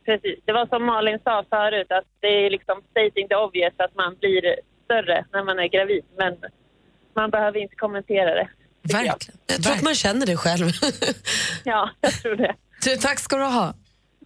precis, 0.06 0.40
det 0.46 0.54
var 0.54 0.66
som 0.68 0.86
Malin 0.86 1.20
sa 1.24 1.46
förut, 1.50 1.88
att 1.92 2.06
det 2.20 2.28
är 2.46 2.50
liksom 2.50 2.82
stating 2.92 3.28
the 3.28 3.36
obvious 3.36 3.74
att 3.78 3.96
man 3.96 4.16
blir 4.20 4.56
större 4.86 5.26
när 5.34 5.44
man 5.44 5.60
är 5.60 5.68
gravid. 5.68 6.04
Men 6.18 6.38
man 7.16 7.30
behöver 7.30 7.60
inte 7.60 7.76
kommentera 7.76 8.36
det. 8.36 8.50
tycker 8.84 8.98
jag. 8.98 9.04
Verkligen. 9.14 9.40
Jag 9.48 9.64
tror 9.64 9.74
att 9.76 9.82
man 9.84 9.96
känner 9.96 10.26
det 10.26 10.38
själv. 10.38 10.66
Ja, 11.64 11.90
jag 12.02 12.12
tror 12.14 12.36
det. 12.36 12.56
Du, 12.84 12.96
tack 12.96 13.20
ska 13.20 13.38
du 13.38 13.44
ha 13.44 13.74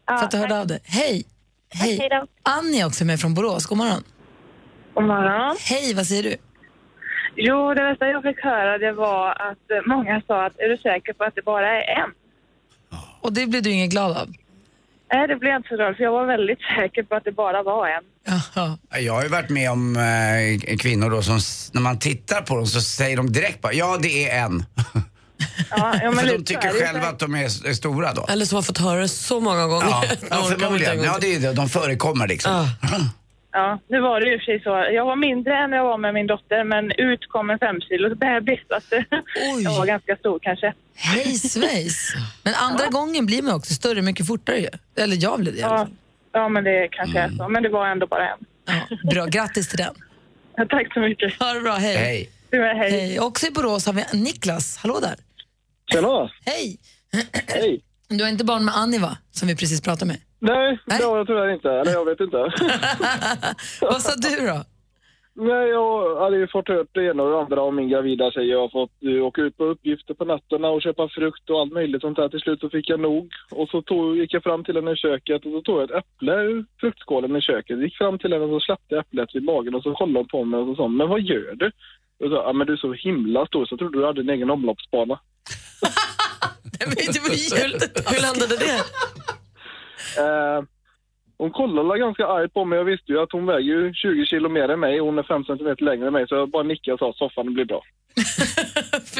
Ja, 0.07 0.18
för 0.18 0.25
att 0.25 0.31
du 0.31 0.38
hörde 0.38 0.50
tack. 0.54 0.62
av 0.62 0.68
dig. 0.68 0.80
Hej! 0.83 1.25
Hej. 1.69 1.98
hej 2.00 2.10
då. 2.10 2.27
Annie 2.44 2.81
är 2.81 2.86
också 2.88 3.06
med 3.06 3.19
från 3.19 3.33
Borås. 3.33 3.66
God 3.66 3.77
morgon. 3.77 4.04
God 4.94 5.04
morgon. 5.04 5.56
Hej, 5.69 5.94
vad 5.94 6.06
säger 6.07 6.24
du? 6.24 6.36
Jo, 7.36 7.74
det 7.74 7.83
värsta 7.83 8.07
jag 8.07 8.24
fick 8.24 8.39
höra 8.44 8.77
det 8.77 8.92
var 8.92 9.30
att 9.50 9.86
många 9.86 10.22
sa 10.27 10.45
att 10.45 10.60
är 10.60 10.69
du 10.69 10.77
säker 10.77 11.13
på 11.13 11.24
att 11.24 11.36
det 11.36 11.42
bara 11.42 11.83
är 11.83 12.01
en? 12.04 12.12
Och 13.22 13.33
det 13.33 13.48
blir 13.48 13.62
du 13.62 13.72
ingen 13.72 13.89
glad 13.89 14.18
av? 14.18 14.27
Nej, 15.13 15.28
det 15.28 15.36
blev 15.36 15.52
jag 15.52 15.60
inte 15.60 15.69
så 15.69 15.75
glad 15.75 15.96
för 15.96 16.04
jag 16.04 16.12
var 16.12 16.25
väldigt 16.25 16.60
säker 16.80 17.04
på 17.04 17.16
att 17.16 17.24
det 17.24 17.31
bara 17.31 17.63
var 17.63 17.88
en. 17.88 18.04
Jaha. 18.28 18.78
Jag 19.00 19.13
har 19.13 19.24
ju 19.24 19.30
varit 19.30 19.50
med 19.50 19.72
om 19.72 19.96
eh, 19.96 20.78
kvinnor 20.78 21.10
då 21.10 21.22
som, 21.22 21.40
när 21.74 21.81
man 21.81 22.00
tittar 22.00 22.42
på 22.42 22.56
dem 22.56 22.68
så 22.68 22.81
säger 22.81 23.18
de 23.18 23.31
direkt 23.31 23.62
bara, 23.62 23.74
ja 23.74 23.98
det 24.02 24.30
är 24.30 24.44
en. 24.46 24.66
Ja, 25.69 25.96
ja, 26.02 26.12
men 26.12 26.16
För 26.25 26.38
de 26.38 26.44
tycker 26.44 26.74
ju 26.74 26.80
själva 26.80 27.07
att 27.07 27.19
de 27.19 27.36
är, 27.36 27.44
är 27.44 27.74
stora 27.74 28.13
då. 28.13 28.25
Eller 28.30 28.46
som 28.46 28.56
har 28.56 28.63
fått 28.63 28.78
höra 28.78 29.00
det 29.00 29.07
så 29.07 29.40
många 29.40 29.68
gånger. 29.68 29.88
Ja, 29.90 30.04
De 30.22 30.28
ja 30.30 30.44
förmodligen. 30.44 31.04
Ja, 31.04 31.18
det 31.22 31.36
är 31.36 31.40
det. 31.40 31.54
De 31.54 31.69
förekommer 31.69 32.28
liksom. 32.28 32.51
Ja. 32.81 32.90
Ja, 33.57 33.80
nu 33.88 34.02
var 34.02 34.19
det 34.22 34.30
ju 34.30 34.38
för 34.40 34.46
sig 34.46 34.60
så. 34.63 34.69
Jag 34.94 35.06
var 35.06 35.16
mindre 35.16 35.57
än 35.57 35.72
jag 35.72 35.84
var 35.84 35.98
med 35.98 36.13
min 36.13 36.28
dotter 36.28 36.63
men 36.63 36.92
ut 36.92 37.28
kom 37.30 37.50
en 37.50 37.60
fem 37.60 37.81
kilos 37.81 38.13
bebis. 38.24 38.60
Så 38.69 38.75
att 38.75 38.94
eh, 38.94 39.04
jag 39.63 39.72
var 39.72 39.86
ganska 39.86 40.16
stor 40.16 40.40
kanske. 40.42 40.74
Hej 40.96 41.34
svejs! 41.34 42.13
Men 42.44 42.54
andra 42.56 42.88
gången 42.88 43.25
blir 43.25 43.42
man 43.42 43.54
också 43.56 43.74
större 43.74 44.02
mycket 44.02 44.28
fortare 44.28 44.57
ju. 44.60 44.69
Eller 44.98 45.18
jag 45.24 45.40
blev 45.40 45.54
det 45.54 45.60
i 45.60 45.63
alla 45.63 45.74
Ja, 45.74 45.78
fall. 45.78 45.94
ja 46.31 46.50
men 46.50 46.63
det 46.63 46.88
kanske 46.92 47.19
är 47.19 47.30
så. 47.30 47.50
Men 47.50 47.63
det 47.63 47.69
var 47.69 47.88
ändå 47.88 48.07
bara 48.07 48.30
en. 48.30 48.40
Ja, 48.66 48.98
bra, 49.12 49.25
grattis 49.25 49.68
till 49.69 49.78
den. 49.78 49.94
Ja, 50.58 50.66
Tack 50.69 50.94
så 50.94 51.00
mycket. 51.00 51.40
Ha 51.40 51.54
det 51.54 51.62
bra, 51.62 51.74
hej. 51.74 51.96
Hej. 51.98 52.30
Du 52.50 52.63
är 52.66 52.75
hej. 52.75 52.92
Hej. 52.92 53.19
Också 53.19 53.48
i 53.48 53.51
Borås 53.51 53.86
har 53.86 53.94
vi 53.94 54.04
Niklas. 54.13 54.78
Hallå 54.78 55.00
där. 55.00 55.16
Tjena! 55.92 56.31
Hej. 56.46 56.78
Hej! 57.48 57.82
Du 58.08 58.24
har 58.24 58.30
inte 58.32 58.44
barn 58.46 58.65
med 58.65 58.75
Annie 58.77 59.00
va? 59.00 59.18
Som 59.32 59.48
vi 59.48 59.56
precis 59.56 59.82
pratade 59.82 60.06
med. 60.06 60.18
Nej, 60.46 60.80
Nej. 60.86 61.00
det 61.00 61.06
har 61.06 61.18
jag 61.18 61.28
tyvärr 61.28 61.50
inte. 61.50 61.72
Eller 61.72 61.92
jag 61.92 62.06
vet 62.06 62.20
inte. 62.20 62.38
Vad 63.82 64.02
sa 64.02 64.12
du 64.16 64.48
då? 64.48 64.64
Nej, 65.38 65.70
jag 65.70 66.20
hade 66.20 66.38
ju 66.38 66.48
fått 66.48 66.68
hört 66.68 66.88
det 66.92 67.04
ena 67.04 67.24
och 67.24 67.32
det 67.32 67.40
andra 67.40 67.62
om 67.62 67.75
min 67.75 67.90
gravida 67.90 68.32
tjej. 68.32 68.50
Jag 68.50 68.60
har 68.60 68.70
fått 68.70 68.92
uh, 69.06 69.25
åka 69.25 69.42
ut 69.42 69.58
på 69.58 69.64
uppgifter 69.64 70.14
på 70.14 70.25
nätterna 70.25 70.70
och 70.70 70.82
köpa 70.82 71.10
frukt 71.10 71.50
och 71.50 71.60
allt 71.60 71.74
möjligt 71.74 72.02
sånt 72.02 72.18
där. 72.18 72.30
Till 72.30 72.40
slut 72.40 72.60
så 72.60 72.70
fick 72.70 72.90
jag 72.90 73.00
nog. 73.00 73.34
Och 73.52 73.70
så 73.70 73.82
tog, 73.82 74.18
gick 74.18 74.34
jag 74.34 74.44
fram 74.44 74.64
till 74.64 74.75
henne 74.75 74.92
i 74.92 74.96
köket 74.96 75.46
och 75.46 75.52
så 75.52 75.62
tog 75.62 75.78
jag 75.78 75.84
ett 75.84 76.04
äpple 76.04 76.34
ur 76.34 76.66
fruktskålen 76.80 77.36
i 77.36 77.42
köket. 77.42 77.80
Gick 77.80 77.98
fram 77.98 78.20
till 78.20 78.34
henne 78.34 78.46
och 78.46 78.62
så 78.62 78.66
släppte 78.66 79.00
äpplet 79.00 79.36
vid 79.36 79.44
magen 79.44 79.75
och 79.75 79.84
så 79.84 79.94
kollade 79.94 80.20
hon 80.20 80.28
på 80.28 80.44
mig 80.44 80.60
och 80.60 80.68
så 80.68 80.75
sa 80.75 80.88
men 80.88 81.10
vad 81.10 81.22
gör 81.22 81.56
du? 81.56 81.72
Och 82.20 82.30
så, 82.30 82.36
ja 82.36 82.54
men 82.54 82.68
du 82.68 82.74
är 82.74 82.78
så 82.78 82.94
himla 82.94 83.46
stor 83.46 83.66
så 83.66 83.78
trodde 83.78 84.00
du 84.00 84.06
hade 84.06 84.22
en 84.22 84.30
egen 84.30 84.50
omloppsbana. 84.50 85.20
Det 86.80 86.86
var 86.86 87.30
Hur, 87.62 87.72
hur 88.12 88.22
landade 88.22 88.56
det? 88.58 88.80
Eh, 90.17 90.63
hon 91.38 91.51
kollade 91.51 92.00
ganska 92.00 92.27
argt 92.27 92.53
på 92.53 92.65
mig. 92.65 92.77
Jag 92.77 92.86
visste 92.86 93.12
ju 93.12 93.19
att 93.22 93.31
hon 93.31 93.45
väger 93.45 93.62
ju 93.62 93.93
20 93.93 94.25
kilo 94.25 94.50
mer 94.50 94.69
än 94.69 94.79
mig. 94.79 95.00
Hon 95.00 95.17
är 95.17 95.24
5 95.24 95.43
centimeter 95.43 95.84
längre 95.86 96.07
än 96.07 96.13
mig. 96.13 96.27
Så 96.27 96.36
jag 96.36 96.50
bara 96.51 96.63
nickade 96.63 96.93
och 96.93 97.00
sa 97.00 97.13
soffan 97.17 97.53
blir 97.53 97.65
bra. 97.65 97.81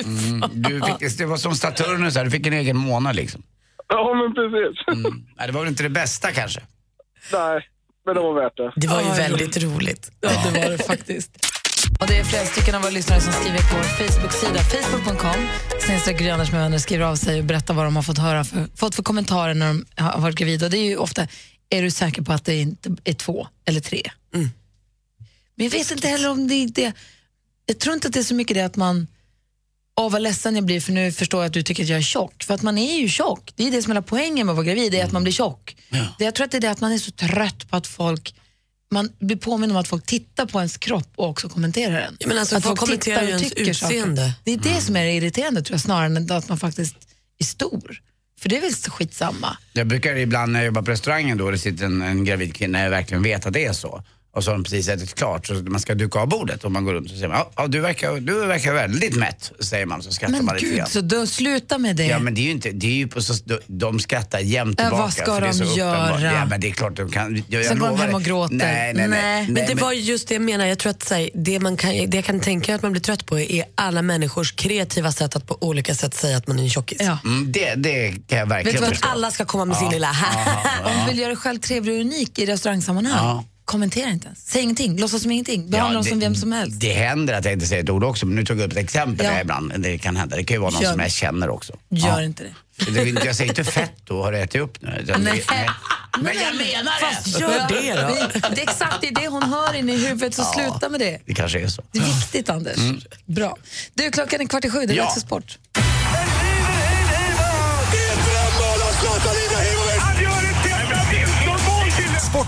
Mm, 0.06 0.50
du 0.54 0.82
fick, 0.82 1.18
det 1.18 1.26
var 1.26 1.38
som 1.38 1.56
Saturnus 1.56 2.16
här, 2.18 2.26
du 2.26 2.32
fick 2.32 2.48
en 2.48 2.54
egen 2.54 2.78
månad 2.78 3.16
liksom. 3.16 3.44
Ja, 3.88 4.14
men 4.14 4.34
precis. 4.34 4.88
Mm. 4.88 5.24
Nej, 5.38 5.48
det 5.48 5.54
var 5.54 5.62
väl 5.62 5.70
inte 5.70 5.84
det 5.84 5.90
bästa 5.90 6.32
kanske? 6.32 6.62
Nej, 7.34 7.68
men 8.06 8.16
det 8.16 8.22
var 8.22 8.34
värt 8.34 8.58
det. 8.58 8.72
Det 8.76 8.88
var 8.88 9.02
ju 9.02 9.10
väldigt 9.10 9.64
roligt. 9.64 10.12
Ja, 10.22 10.30
det 10.30 10.60
var 10.62 10.70
det 10.72 10.88
faktiskt. 10.88 11.38
Och 12.00 12.08
det 12.08 12.18
är 12.18 12.24
flera 12.24 12.46
stycken 12.46 12.76
av 12.76 12.82
våra 12.82 12.92
lyssnare 12.92 13.22
som 13.22 13.34
skriver 13.34 13.58
på 13.58 13.76
vår 13.76 13.84
Facebook-sida, 13.84 14.60
facebook.com, 14.64 15.48
snedstreck 15.80 16.22
Anders 16.22 16.52
med 16.52 16.62
vänner, 16.62 16.78
skriver 16.78 17.06
av 17.06 17.16
sig 17.16 17.40
och 17.40 17.46
berättar 17.46 17.74
vad 17.74 17.86
de 17.86 17.96
har 17.96 18.04
fått 18.04 18.18
höra 18.18 18.44
för, 18.44 18.68
fått 18.76 18.96
för 18.96 19.04
kommentarer 19.04 19.54
när 19.54 19.68
de 19.68 19.86
har 19.96 20.22
varit 20.22 20.36
gravida. 20.36 20.66
Och 20.66 20.72
det 20.72 20.78
är 20.78 20.86
ju 20.86 20.98
ofta, 20.98 21.28
är 21.70 21.82
du 21.82 21.92
säker 21.92 22.22
på 22.22 22.34
att 22.34 22.46
det 22.46 22.56
inte 22.56 22.96
är 23.04 23.14
två 23.14 23.48
eller 23.66 23.80
tre? 23.80 24.02
Men 25.56 25.66
jag 25.66 25.72
vet 25.72 25.92
inte 25.92 26.08
heller 26.08 26.30
om 26.30 26.48
det 26.48 26.56
är 26.56 26.68
det. 26.68 26.94
Jag 27.66 27.80
tror 27.80 27.96
inte 27.96 28.08
att 28.08 28.14
det 28.14 28.20
är 28.20 28.24
så 28.24 28.36
mycket 28.36 28.56
det 28.56 28.62
att 28.62 28.76
man, 28.76 29.08
åh 30.00 30.12
vad 30.12 30.22
ledsen 30.22 30.56
jag 30.56 30.66
blir 30.66 30.82
för 30.82 30.92
nu 30.92 31.12
förstår 31.12 31.42
jag 31.42 31.48
att 31.48 31.54
du 31.54 31.64
tycker 31.64 31.84
att 31.84 31.90
jag 31.90 31.98
är 31.98 32.04
tjock. 32.04 32.44
För 32.44 32.54
att 32.54 32.62
man 32.62 32.78
är 32.78 33.00
ju 33.00 33.10
tjock. 33.10 33.54
Det 33.56 33.68
är 33.68 33.72
det 33.72 33.82
som 33.82 33.92
är 33.92 33.96
hela 33.96 34.02
poängen 34.02 34.46
med 34.46 34.54
att 34.54 34.58
vara 34.58 34.66
gravid, 34.66 34.92
det 34.92 35.00
är 35.00 35.06
att 35.06 35.12
man 35.12 35.24
blir 35.24 35.34
tjock. 35.34 35.76
Det, 36.18 36.26
jag 36.26 36.36
tror 36.36 36.46
att 36.46 36.52
det 36.52 36.58
är 36.58 36.62
det 36.62 36.72
att 36.72 36.82
man 36.82 36.92
är 36.92 36.98
så 36.98 37.12
trött 37.12 37.70
på 37.70 37.76
att 37.76 37.88
folk 37.88 38.36
man 38.92 39.10
blir 39.20 39.38
påminn 39.38 39.72
om 39.72 39.78
att 39.78 39.88
folk 39.88 40.06
tittar 40.06 40.46
på 40.46 40.60
ens 40.60 40.78
kropp 40.78 41.10
och 41.16 41.30
också 41.30 41.50
kommenterar 41.50 42.02
den. 42.02 42.18
Ja, 42.20 42.28
men 42.28 42.38
alltså, 42.38 42.56
att 42.56 42.64
folk 42.64 42.80
kommenterar 42.80 43.24
ju 43.24 43.30
ens 43.30 43.52
utseende. 43.52 44.34
Det 44.44 44.54
är 44.54 44.58
det 44.58 44.82
som 44.82 44.96
är 44.96 45.06
irriterande 45.06 45.62
tror 45.62 45.74
jag, 45.74 45.82
snarare 45.82 46.06
än 46.06 46.32
att 46.32 46.50
man 46.50 46.58
faktiskt 46.58 46.96
är 47.40 47.46
stor. 47.46 48.02
För 48.40 48.50
det 48.50 48.58
är 48.58 48.62
väl 48.62 48.74
så 48.74 48.92
skitsamma. 48.92 49.58
Jag 49.74 49.88
brukar 49.88 50.16
ibland 50.16 50.52
när 50.52 50.60
jag 50.60 50.66
jobbar 50.66 50.82
på 50.82 50.92
restaurangen 50.92 51.38
då, 51.38 51.52
det 51.52 51.58
sitter 51.58 51.86
en, 51.86 52.02
en 52.02 52.26
gravid 52.26 52.56
kvinna, 52.56 52.84
jag 52.84 52.90
verkligen 52.90 53.24
vet 53.24 53.46
att 53.46 53.54
det 53.54 53.66
är 53.66 53.74
så. 53.74 54.04
Och 54.36 54.44
så 54.44 54.52
har 54.52 54.58
de 54.58 54.64
precis 54.64 54.88
ätit 54.88 55.16
klart, 55.16 55.48
så 55.48 55.54
man 55.54 55.80
ska 55.80 55.96
duka 55.96 56.20
av 56.20 56.28
bordet 56.30 56.64
och 56.64 56.72
man 56.72 56.86
går 56.86 56.94
runt 56.94 57.12
och 57.12 57.18
säger 57.18 57.30
ja, 57.34 57.52
ja, 57.56 57.68
du, 57.68 57.80
verkar, 57.80 58.20
du 58.20 58.46
verkar 58.46 58.74
väldigt 58.74 59.16
mätt, 59.16 59.52
säger 59.60 59.86
man 59.86 60.04
så 60.04 60.12
skrattar 60.12 60.32
Men 60.32 60.46
man 60.46 60.56
lite 60.56 60.68
gud, 60.68 60.78
grann. 60.78 60.88
så 60.88 61.02
då 61.02 61.28
sluta 61.28 61.78
med 61.78 61.96
det. 61.96 62.06
Ja 62.06 62.20
men 62.20 62.34
det 62.36 62.42
är 62.42 62.44
ju 62.46 62.52
inte, 62.52 62.72
det 62.72 62.88
är 62.88 62.92
ju 62.92 63.08
på 63.08 63.22
så, 63.22 63.34
de- 63.68 64.00
skrattar 64.00 64.40
jämt 64.40 64.76
Ja, 64.80 64.84
tillbaka. 64.84 65.04
vad 65.04 65.14
ska 65.14 65.40
de 65.40 65.54
så 65.54 65.78
göra? 65.80 66.22
Ja 66.22 66.46
men 66.46 66.62
det 66.62 66.70
är 66.70 66.72
klart 66.72 66.96
de 66.96 67.12
kan. 67.12 67.36
Jag, 67.36 67.44
jag 67.62 67.66
Sen 67.66 67.80
går 67.80 67.88
de 67.88 68.00
hem 68.00 68.16
och 68.16 68.24
gråter. 68.24 68.56
Nej, 68.56 68.94
nej, 68.94 69.08
nej. 69.08 69.08
Nej. 69.08 69.48
nej 69.50 69.66
Men 69.68 69.76
det 69.76 69.82
var 69.82 69.92
ju 69.94 70.00
just 70.02 70.28
det 70.28 70.34
jag 70.36 70.42
menar. 70.42 70.66
Jag 70.66 70.80
tror 70.80 70.90
att 70.90 71.04
så 71.04 71.16
här, 71.16 71.30
det, 71.34 71.60
man 71.60 71.78
kan, 71.78 71.92
det 71.92 72.18
jag 72.18 72.26
kan 72.26 72.40
tänka 72.40 72.76
att 72.76 72.82
man 72.82 72.92
blir 72.92 73.02
trött 73.02 73.26
på 73.26 73.40
är 73.40 73.66
alla 73.76 74.02
människors 74.02 74.52
kreativa 74.56 75.12
sätt 75.12 75.36
att 75.36 75.48
på 75.48 75.58
olika 75.62 75.96
sätt 75.96 76.14
säga 76.14 76.38
att 76.38 76.48
man 76.48 76.60
är 76.60 76.64
en 76.64 76.70
tjockis. 76.70 76.98
Ja. 77.02 77.18
Mm, 77.24 77.52
det, 77.52 77.76
det 77.76 78.14
kan 78.28 78.40
jag 78.40 78.46
verkligen 78.46 78.82
Vet 78.82 78.92
du 78.94 78.98
vad. 79.02 79.12
Alla 79.12 79.32
ska 79.32 79.46
komma 79.46 79.66
med 79.66 79.78
sin 79.78 79.90
lilla 79.90 80.10
Om 80.86 80.92
du 81.06 81.12
vill 81.12 81.20
göra 81.20 81.28
dig 81.30 81.38
själv 81.38 81.60
trevlig 81.60 81.94
och 81.96 82.02
unik 82.02 82.40
i 82.40 82.46
restaurangsammanhang, 82.46 83.26
Ja. 83.26 83.44
Kommentera 83.66 84.10
inte 84.10 84.26
ens. 84.28 84.40
Säg 84.48 84.62
ingenting, 84.62 84.98
låtsas 84.98 85.22
som 85.22 85.32
ingenting. 85.32 85.70
Behandla 85.70 85.94
dem 85.94 86.04
det, 86.04 86.10
som 86.10 86.20
vem 86.20 86.36
som 86.36 86.52
helst. 86.52 86.80
Det 86.80 86.94
händer 86.94 87.34
att 87.34 87.46
jag 87.46 87.54
inte 87.54 87.68
säger 87.68 87.84
ett 87.84 87.90
ord 87.90 88.04
också, 88.04 88.26
men 88.26 88.36
nu 88.36 88.46
tog 88.46 88.60
jag 88.60 88.66
upp 88.66 88.72
ett 88.72 88.78
exempel 88.78 89.26
Ja. 89.26 89.32
där 89.32 89.42
ibland. 89.42 89.74
Det 89.78 89.98
kan 89.98 90.16
hända. 90.16 90.36
Det 90.36 90.44
kan 90.44 90.56
ju 90.56 90.62
vara 90.62 90.72
någon 90.72 90.82
Gör 90.82 90.90
som 90.90 90.98
det. 90.98 91.04
jag 91.04 91.12
känner 91.12 91.50
också. 91.50 91.74
Gör 91.90 92.22
inte 92.22 92.44
det. 92.44 92.54
Det 92.92 93.26
Jag 93.26 93.36
säger 93.36 93.52
inte 93.52 93.64
fett 93.64 93.94
då, 94.04 94.24
har 94.24 94.32
du 94.32 94.40
ätit 94.40 94.62
upp 94.62 94.82
nu? 94.82 95.04
Det- 95.08 95.18
Nej. 95.18 95.44
Men 96.22 96.36
jag 96.36 96.56
menar 96.56 97.00
det! 97.10 97.16
Fast 97.16 97.40
gör 97.40 97.68
det 97.68 98.02
då. 98.02 98.50
Det 98.56 98.62
är 98.62 98.64
exakt 98.64 99.02
det, 99.02 99.08
är 99.08 99.12
det 99.16 99.28
hon 99.28 99.44
hör 99.44 99.74
inne 99.74 99.94
i 99.94 100.08
huvudet, 100.08 100.34
så 100.36 100.44
sluta 100.44 100.90
med 100.90 101.00
det. 101.00 101.20
Det 101.26 101.34
kanske 101.34 101.60
är 101.60 101.68
så. 101.68 101.84
Det 101.92 102.00
är 102.00 102.04
viktigt, 102.04 102.50
Anders. 102.50 102.78
Bra. 103.26 103.58
Du, 103.94 104.12
klockan 104.12 104.42
är 104.42 104.46
kvart 104.46 104.66
i 104.66 104.70
sju, 104.70 104.80
det 104.86 104.94
är 104.94 104.98
Ja. 104.98 105.04
dags 105.04 105.14
för 105.14 105.22
sport. 105.22 105.58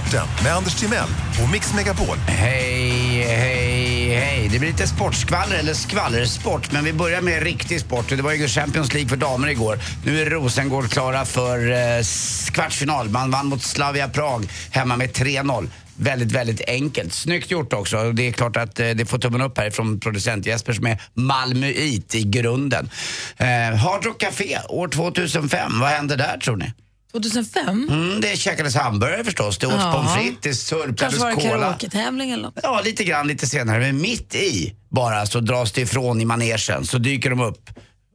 Sporten 0.08 0.28
med 0.44 0.54
Anders 0.54 0.76
Timell 0.76 1.10
och 1.44 1.50
Mix 1.52 1.74
Megapol. 1.74 2.18
Hej, 2.18 3.24
hej, 3.24 4.16
hej. 4.16 4.50
Det 4.52 4.60
blir 4.60 4.70
lite 4.70 4.88
sportskvaller, 4.88 5.56
eller 5.56 5.74
skvallersport. 5.74 6.72
Men 6.72 6.86
vi 6.86 6.94
börjar 6.94 7.22
med 7.22 7.44
riktig 7.44 7.80
sport. 7.80 8.10
Det 8.10 8.22
var 8.22 8.34
ju 8.34 8.48
Champions 8.48 8.94
League 8.94 9.10
för 9.10 9.18
damer 9.18 9.48
igår. 9.48 9.80
Nu 10.06 10.22
är 10.22 10.30
Rosengård 10.30 10.90
klara 10.90 11.26
för 11.26 11.72
eh, 11.72 12.04
kvartsfinal. 12.52 13.10
Man 13.10 13.32
vann 13.32 13.48
mot 13.48 13.62
Slavia 13.62 14.10
Prag 14.10 14.46
hemma 14.72 14.98
med 14.98 15.10
3-0. 15.10 15.70
Väldigt, 15.96 16.32
väldigt 16.32 16.62
enkelt. 16.68 17.14
Snyggt 17.14 17.52
gjort 17.52 17.74
också. 17.74 18.12
Det 18.12 18.28
är 18.28 18.32
klart 18.32 18.58
att 18.58 18.80
eh, 18.80 18.90
det 18.90 19.06
får 19.06 19.18
tummen 19.18 19.42
upp 19.42 19.58
här 19.58 19.72
från 19.72 20.00
producent 20.00 20.46
Jesper 20.46 20.74
som 20.74 20.86
är 20.86 21.02
malmöit 21.14 22.16
i 22.16 22.24
grunden. 22.24 22.90
Eh, 23.38 23.48
Hard 23.76 24.06
Rock 24.06 24.22
Café 24.22 24.60
år 24.70 24.88
2005. 24.88 25.80
Vad 25.80 25.90
hände 25.90 26.16
där 26.16 26.38
tror 26.38 26.58
ni? 26.58 26.74
2005? 27.22 27.88
Mm, 27.90 28.22
det 28.22 28.38
käkades 28.40 28.76
hamburgare 28.76 29.24
förstås. 29.24 29.58
Det 29.58 29.68
åts 29.68 29.76
Ja. 29.80 29.92
pommes 29.94 30.14
frites, 30.14 30.70
det 30.70 30.76
Kanske 30.76 30.86
surplades 30.86 31.20
var 31.20 31.30
det 31.30 31.36
cola. 31.36 31.50
karaoke-tävling 31.50 32.32
eller 32.32 32.44
något. 32.44 32.60
Ja, 32.64 32.82
lite 32.86 33.04
grann 33.04 33.28
lite 33.28 33.48
senare. 33.48 33.80
Men 33.80 34.02
mitt 34.02 34.36
i 34.36 34.76
bara 34.90 35.26
så 35.26 35.40
dras 35.40 35.72
det 35.72 35.82
ifrån 35.82 36.22
i 36.22 36.26
manegen 36.26 36.86
så 36.86 36.98
dyker 36.98 37.30
de 37.30 37.40
upp 37.42 37.70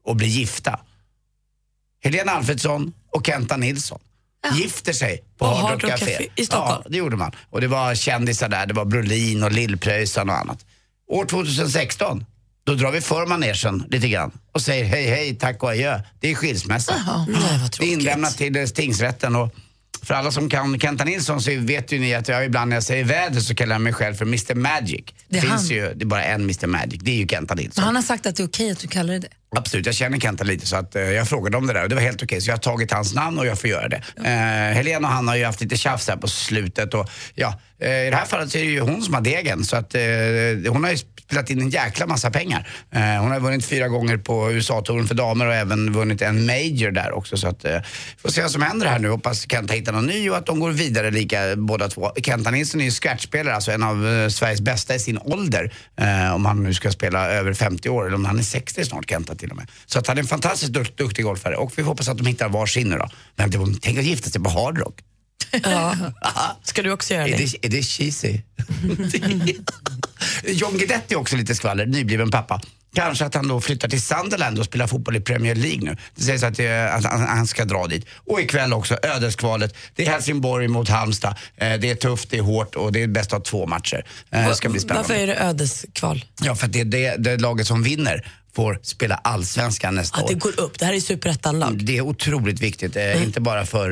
och 0.07 0.17
blir 0.17 0.29
gifta. 0.29 0.81
Helena 2.05 2.33
Alfredsson 2.33 2.93
och 3.11 3.27
Kenta 3.27 3.57
Nilsson 3.57 3.99
gifter 4.55 4.93
sig 4.93 5.25
på 5.39 5.47
Hard 5.47 5.57
Hard 5.57 5.83
Rock 5.83 5.91
Café. 5.91 6.13
Café 6.13 6.27
i 6.37 6.47
Stockholm. 6.47 6.81
Ja, 6.85 6.91
det 6.91 6.97
gjorde 6.99 7.17
man. 7.17 7.33
Och 7.51 7.61
det 7.61 7.69
var 7.69 7.95
kändisar 7.95 8.49
där. 8.49 8.67
Det 8.67 8.75
var 8.75 8.85
Brolin 8.85 9.43
och 9.43 9.53
Lill-Pröjsarn 9.53 10.31
och 10.31 10.37
annat. 10.39 10.65
År 11.09 11.25
2016, 11.25 12.25
då 12.65 12.75
drar 12.75 12.91
vi 12.91 13.01
för 13.01 13.27
manegen 13.27 13.85
lite 13.91 14.09
grann 14.09 14.31
och 14.53 14.63
säger 14.63 14.85
hej, 14.85 15.07
hej, 15.07 15.35
tack 15.35 15.63
och 15.63 15.71
adjö. 15.71 16.01
Det 16.21 16.31
är 16.31 16.35
skilsmässa. 16.35 16.95
Nej, 17.29 17.59
vad 17.61 17.71
Det 17.81 17.85
är 17.87 17.93
inlämnat 17.93 18.37
till 18.39 18.57
eh, 18.57 18.65
tingsrätten 18.65 19.37
och 19.37 19.55
för 20.03 20.15
alla 20.15 20.31
som 20.33 20.51
kan 20.51 20.81
Kenta 20.81 21.05
Nilsson 21.05 21.43
så 21.43 21.51
vet 21.59 21.93
ju 21.93 21.99
ni 21.99 22.15
att 22.15 22.29
jag 22.29 22.45
ibland 22.45 22.69
när 22.69 22.77
jag 22.77 22.83
säger 22.83 23.05
väder 23.05 23.41
så 23.41 23.55
kallar 23.55 23.75
jag 23.75 23.81
mig 23.83 23.93
själv 23.93 24.15
för 24.15 24.25
Mr 24.25 24.55
Magic. 24.55 25.05
Det, 25.07 25.13
Det 25.29 25.41
finns 25.41 25.53
han. 25.53 25.65
ju, 25.77 25.95
det 25.95 26.05
är 26.05 26.07
bara 26.07 26.25
en 26.25 26.41
Mr 26.43 26.67
Magic, 26.67 27.01
det 27.03 27.11
är 27.11 27.17
ju 27.17 27.27
Kenta 27.29 27.55
Men 27.55 27.63
Nilsson. 27.65 27.85
han 27.85 27.97
har 27.97 28.03
sagt 28.03 28.27
att 28.27 28.37
det 28.37 28.43
är 28.43 28.47
okej 28.47 28.71
att 28.71 28.79
du 28.79 28.89
kallar 28.89 29.13
det 29.15 29.19
det. 29.19 29.29
Absolut, 29.57 29.87
jag 29.87 29.95
känner 29.95 30.19
Kenta 30.21 30.45
lite 30.45 30.67
så 30.67 30.77
att 30.77 30.97
eh, 30.97 31.03
jag 31.03 31.29
frågade 31.29 31.57
om 31.57 31.67
det 31.67 31.73
där 31.73 31.83
och 31.83 31.89
det 31.89 31.95
var 31.95 32.03
helt 32.03 32.23
okej 32.23 32.41
så 32.41 32.51
jag 32.51 32.55
har 32.55 32.61
tagit 32.61 32.91
hans 32.91 33.15
namn 33.15 33.39
och 33.39 33.47
jag 33.47 33.59
får 33.61 33.71
göra 33.71 33.89
det. 33.89 34.03
Eh, 34.17 34.77
Helena 34.77 35.09
och 35.09 35.15
han 35.15 35.29
har 35.29 35.37
ju 35.37 35.45
haft 35.45 35.61
lite 35.61 35.77
tjafs 35.77 36.09
här 36.09 36.17
på 36.17 36.29
slutet 36.29 36.95
och 36.95 37.09
ja, 37.35 37.61
eh, 37.81 38.07
i 38.07 38.11
det 38.11 38.17
här 38.17 38.25
fallet 38.27 38.51
så 38.53 38.59
är 38.59 38.63
det 38.63 38.71
ju 38.71 38.81
hon 38.81 39.03
som 39.03 39.15
har 39.15 39.21
degen 39.21 39.65
så 39.65 39.77
att 39.77 39.95
eh, 39.95 40.01
hon 40.73 40.85
har 40.85 40.91
ju 40.91 40.99
spelat 41.33 41.51
in 41.51 41.61
en 41.61 41.71
jäkla 41.71 42.07
massa 42.07 42.31
pengar. 42.31 42.69
Eh, 42.91 43.01
hon 43.01 43.31
har 43.31 43.41
vunnit 43.41 43.65
fyra 43.65 43.89
gånger 43.89 44.17
på 44.17 44.53
USA-touren 44.53 45.07
för 45.07 45.15
damer 45.15 45.47
och 45.47 45.55
även 45.55 45.93
vunnit 45.93 46.23
en 46.23 46.47
major 46.47 46.91
där 46.91 47.13
också 47.13 47.37
så 47.37 47.49
att 47.49 47.65
eh, 47.65 47.81
får 48.19 48.29
se 48.29 48.43
vad 48.43 48.51
som 48.51 48.63
händer 48.63 48.87
här 48.87 48.99
nu. 48.99 49.09
Hoppas 49.09 49.51
Kenta 49.51 49.75
hittar 49.75 49.93
någon 49.93 50.07
ny 50.07 50.31
och 50.31 50.37
att 50.37 50.47
de 50.47 50.61
går 50.61 50.71
vidare 50.71 51.11
lika 51.11 51.57
båda 51.57 51.89
två. 51.89 52.11
Kenta 52.23 52.51
Nilsson 52.51 52.81
är 52.81 52.85
ju 52.85 52.91
scratchspelare, 52.91 53.55
alltså 53.55 53.73
en 53.73 53.83
av 53.83 54.09
eh, 54.09 54.29
Sveriges 54.29 54.61
bästa 54.61 54.95
i 54.95 54.99
sin 54.99 55.19
ålder. 55.19 55.73
Eh, 55.97 56.35
om 56.35 56.47
han 56.47 56.63
nu 56.63 56.75
ska 56.75 56.91
spela 56.91 57.31
över 57.31 57.55
50 57.55 57.89
år 57.89 58.07
eller 58.07 58.17
om 58.17 58.25
han 58.25 58.39
är 58.39 58.43
60 58.43 58.85
snart 58.85 59.11
Kenta 59.11 59.35
till 59.35 59.51
och 59.51 59.57
med. 59.57 59.71
Så 59.87 59.99
att 59.99 60.07
han 60.07 60.17
är 60.17 60.23
en 60.23 60.29
fantastiskt 60.29 60.73
dukt, 60.73 60.97
duktig 60.99 61.25
golfare 61.25 61.57
och 61.57 61.73
vi 61.77 61.83
hoppas 61.83 62.09
att 62.09 62.19
de 62.19 62.27
hittar 62.27 62.49
varsin 62.49 62.89
nu 62.89 62.99
då. 62.99 63.09
Men 63.37 63.51
det, 63.51 63.59
tänk 63.81 63.99
att 63.99 64.05
gifta 64.05 64.31
sig 64.31 64.43
på 64.43 64.51
Hard 64.51 64.79
Rock. 64.79 64.95
Ja. 65.63 65.97
Ska 66.63 66.83
du 66.83 66.93
också 66.93 67.15
göra 67.15 67.29
Är 67.29 67.31
det? 67.31 67.37
det, 67.37 67.67
är 67.67 67.71
det 67.71 67.83
cheesy? 67.83 68.41
John 70.45 70.79
Guidetti 70.79 71.15
är 71.15 71.19
också 71.19 71.37
lite 71.37 71.55
skvaller, 71.55 71.87
nybliven 71.87 72.31
pappa. 72.31 72.61
Kanske 72.95 73.25
att 73.25 73.35
han 73.35 73.49
då 73.49 73.61
flyttar 73.61 73.89
till 73.89 74.03
Sunderland 74.03 74.59
och 74.59 74.65
spelar 74.65 74.87
fotboll 74.87 75.17
i 75.17 75.21
Premier 75.21 75.55
League 75.55 75.81
nu. 75.81 75.97
Det 76.15 76.23
sägs 76.23 76.43
att, 76.43 76.57
det, 76.57 76.93
att 76.93 77.05
han, 77.05 77.21
han 77.21 77.47
ska 77.47 77.65
dra 77.65 77.87
dit. 77.87 78.07
Och 78.27 78.41
ikväll 78.41 78.73
också, 78.73 78.99
ödeskvalet. 79.03 79.77
Det 79.95 80.07
är 80.07 80.11
Helsingborg 80.11 80.69
mot 80.69 80.89
Halmstad. 80.89 81.35
Eh, 81.57 81.75
det 81.75 81.91
är 81.91 81.95
tufft, 81.95 82.31
det 82.31 82.39
är 82.39 82.43
hårt 82.43 82.75
och 82.75 82.93
det 82.93 83.03
är 83.03 83.07
bäst 83.07 83.33
av 83.33 83.41
två 83.41 83.67
matcher. 83.67 84.07
Eh, 84.31 84.49
det 84.49 84.55
ska 84.55 84.69
bli 84.69 84.81
spännande. 84.81 85.09
Varför 85.09 85.23
är 85.23 85.27
det 85.27 85.37
ödeskval? 85.37 86.25
Ja, 86.43 86.55
för 86.55 86.67
att 86.67 86.73
det 86.73 86.81
är 86.81 86.85
det, 86.85 87.17
det 87.19 87.37
laget 87.37 87.67
som 87.67 87.83
vinner 87.83 88.27
får 88.55 88.79
spela 88.83 89.15
allsvenskan 89.15 89.95
nästa 89.95 90.21
Att 90.21 90.29
det 90.29 90.35
år. 90.35 90.39
går 90.39 90.61
upp. 90.61 90.79
Det 90.79 90.85
här 90.85 90.93
är 90.93 91.01
superettan-lag. 91.01 91.85
Det 91.85 91.97
är 91.97 92.01
otroligt 92.01 92.61
viktigt, 92.61 92.97
Mm. 92.97 93.17
eh, 93.19 93.23
inte 93.25 93.41
bara 93.41 93.67
för... 93.67 93.91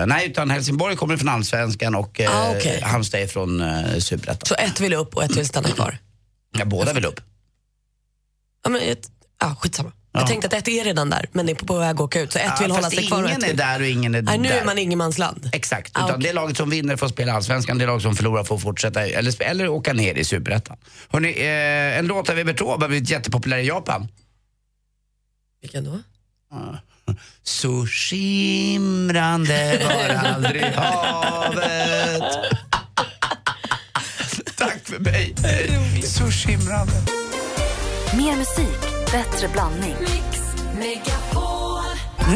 Eh, 0.00 0.06
nej, 0.06 0.26
utan 0.30 0.50
Helsingborg 0.50 0.96
kommer 0.96 1.16
från 1.16 1.28
allsvenskan 1.28 1.94
och 1.94 2.20
eh, 2.20 2.36
Ah, 2.36 2.50
okej. 2.56 2.80
Halmstad 2.82 3.20
är 3.20 3.26
från 3.26 3.60
eh, 3.60 3.98
superettan. 3.98 4.46
Så 4.46 4.54
ett 4.54 4.80
vill 4.80 4.94
upp 4.94 5.16
och 5.16 5.24
ett 5.24 5.36
vill 5.36 5.46
stanna 5.48 5.68
kvar. 5.68 5.98
Ja, 6.58 6.64
båda 6.64 6.92
vill 6.92 7.04
upp. 7.04 7.20
Ja, 8.64 8.70
men 8.70 8.82
ett, 8.82 9.10
ja, 9.40 9.54
skitsamma. 9.60 9.92
Ja. 10.18 10.22
Jag 10.22 10.28
tänkte 10.28 10.46
att 10.46 10.52
ett 10.52 10.68
är 10.68 10.84
redan 10.84 11.10
där, 11.10 11.26
men 11.32 11.46
det 11.46 11.52
är 11.52 11.66
på 11.66 11.78
väg 11.78 11.94
att 11.94 12.00
åka 12.00 12.20
ut. 12.20 12.32
Så 12.32 12.38
ett 12.38 12.44
vill 12.60 12.68
Ja, 12.68 12.74
hålla 12.74 12.82
fast 12.82 12.96
sig 12.96 13.06
kvar 13.06 13.18
ingen 13.24 13.42
är 13.42 13.46
vill... 13.46 13.56
där 13.56 13.80
och 13.80 13.86
ingen 13.86 14.14
är 14.14 14.22
Nej, 14.22 14.38
nu 14.38 14.48
där. 14.48 14.60
är 14.60 14.64
man 14.64 14.78
ingenmansland. 14.78 15.50
Exakt, 15.52 15.90
Ah, 15.94 16.04
utan 16.04 16.14
okej. 16.16 16.26
det 16.28 16.32
laget 16.32 16.56
som 16.56 16.70
vinner 16.70 16.96
får 16.96 17.08
spela 17.08 17.32
allsvenskan, 17.32 17.78
det 17.78 17.86
lag 17.86 18.02
som 18.02 18.16
förlorar 18.16 18.44
får 18.44 18.58
fortsätta 18.58 19.06
eller, 19.06 19.42
eller 19.42 19.68
åka 19.68 19.92
ner 19.92 20.14
i 20.14 20.24
superettan. 20.24 20.76
Hörrni, 21.08 21.30
eh, 21.38 21.98
en 21.98 22.06
låt 22.06 22.30
av 22.30 22.38
Evert 22.38 22.58
Taube 22.58 22.84
har 22.84 22.88
blivit 22.88 23.10
jättepopulär 23.10 23.58
i 23.58 23.66
Japan. 23.66 24.08
Vilken 25.62 25.84
då? 25.84 25.98
Så 27.42 27.86
skimrande 27.86 29.80
var 29.84 30.14
aldrig 30.14 30.62
havet. 30.74 32.22
Tack 34.56 34.78
för 34.84 34.98
mig. 34.98 35.34
Så 36.04 36.24
skimrande. 36.30 36.92
Mer 38.16 38.36
musik, 38.36 38.78
bättre 39.12 39.48
blandning. 39.52 39.94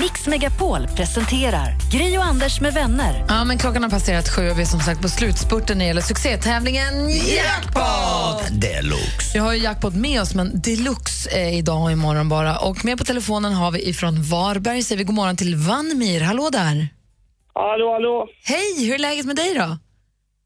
Mix 0.01 0.27
Megapol 0.27 0.87
presenterar 0.97 1.77
Gri 1.93 2.19
och 2.19 2.25
Anders 2.25 2.61
med 2.61 2.75
vänner. 2.75 3.25
Ja, 3.29 3.45
men 3.45 3.59
klockan 3.59 3.83
har 3.83 3.91
passerat 3.91 4.29
sju 4.29 4.51
och 4.51 4.59
vi 4.59 4.63
är 4.63 4.67
som 4.67 4.81
sagt 4.81 5.03
på 5.03 5.09
slutspurten 5.09 5.79
när 5.79 5.85
det 5.85 5.89
gäller 5.89 6.01
succétävlingen 6.01 7.11
Jackpot! 7.11 8.61
Deluxe. 8.61 9.31
Vi 9.35 9.39
har 9.39 9.53
ju 9.53 9.59
Jackpot 9.59 9.95
med 9.95 10.21
oss, 10.21 10.35
men 10.35 10.61
deluxe 10.61 11.31
är 11.31 11.59
idag 11.59 11.83
och 11.83 11.93
imorgon 11.93 12.29
bara. 12.29 12.59
Och 12.59 12.85
med 12.85 12.99
på 12.99 13.05
telefonen 13.05 13.53
har 13.53 13.71
vi 13.71 13.89
ifrån 13.89 14.23
Varberg, 14.23 14.83
säger 14.83 14.99
vi 14.99 15.05
god 15.05 15.15
morgon 15.15 15.37
till 15.37 15.57
Vanmir. 15.57 16.21
Hallå 16.21 16.49
där! 16.53 16.89
Hallå, 17.55 17.93
hallå. 17.93 18.29
Hej, 18.45 18.87
hur 18.87 18.95
är 18.95 18.99
läget 18.99 19.27
med 19.27 19.37
dig 19.37 19.55
då? 19.55 19.79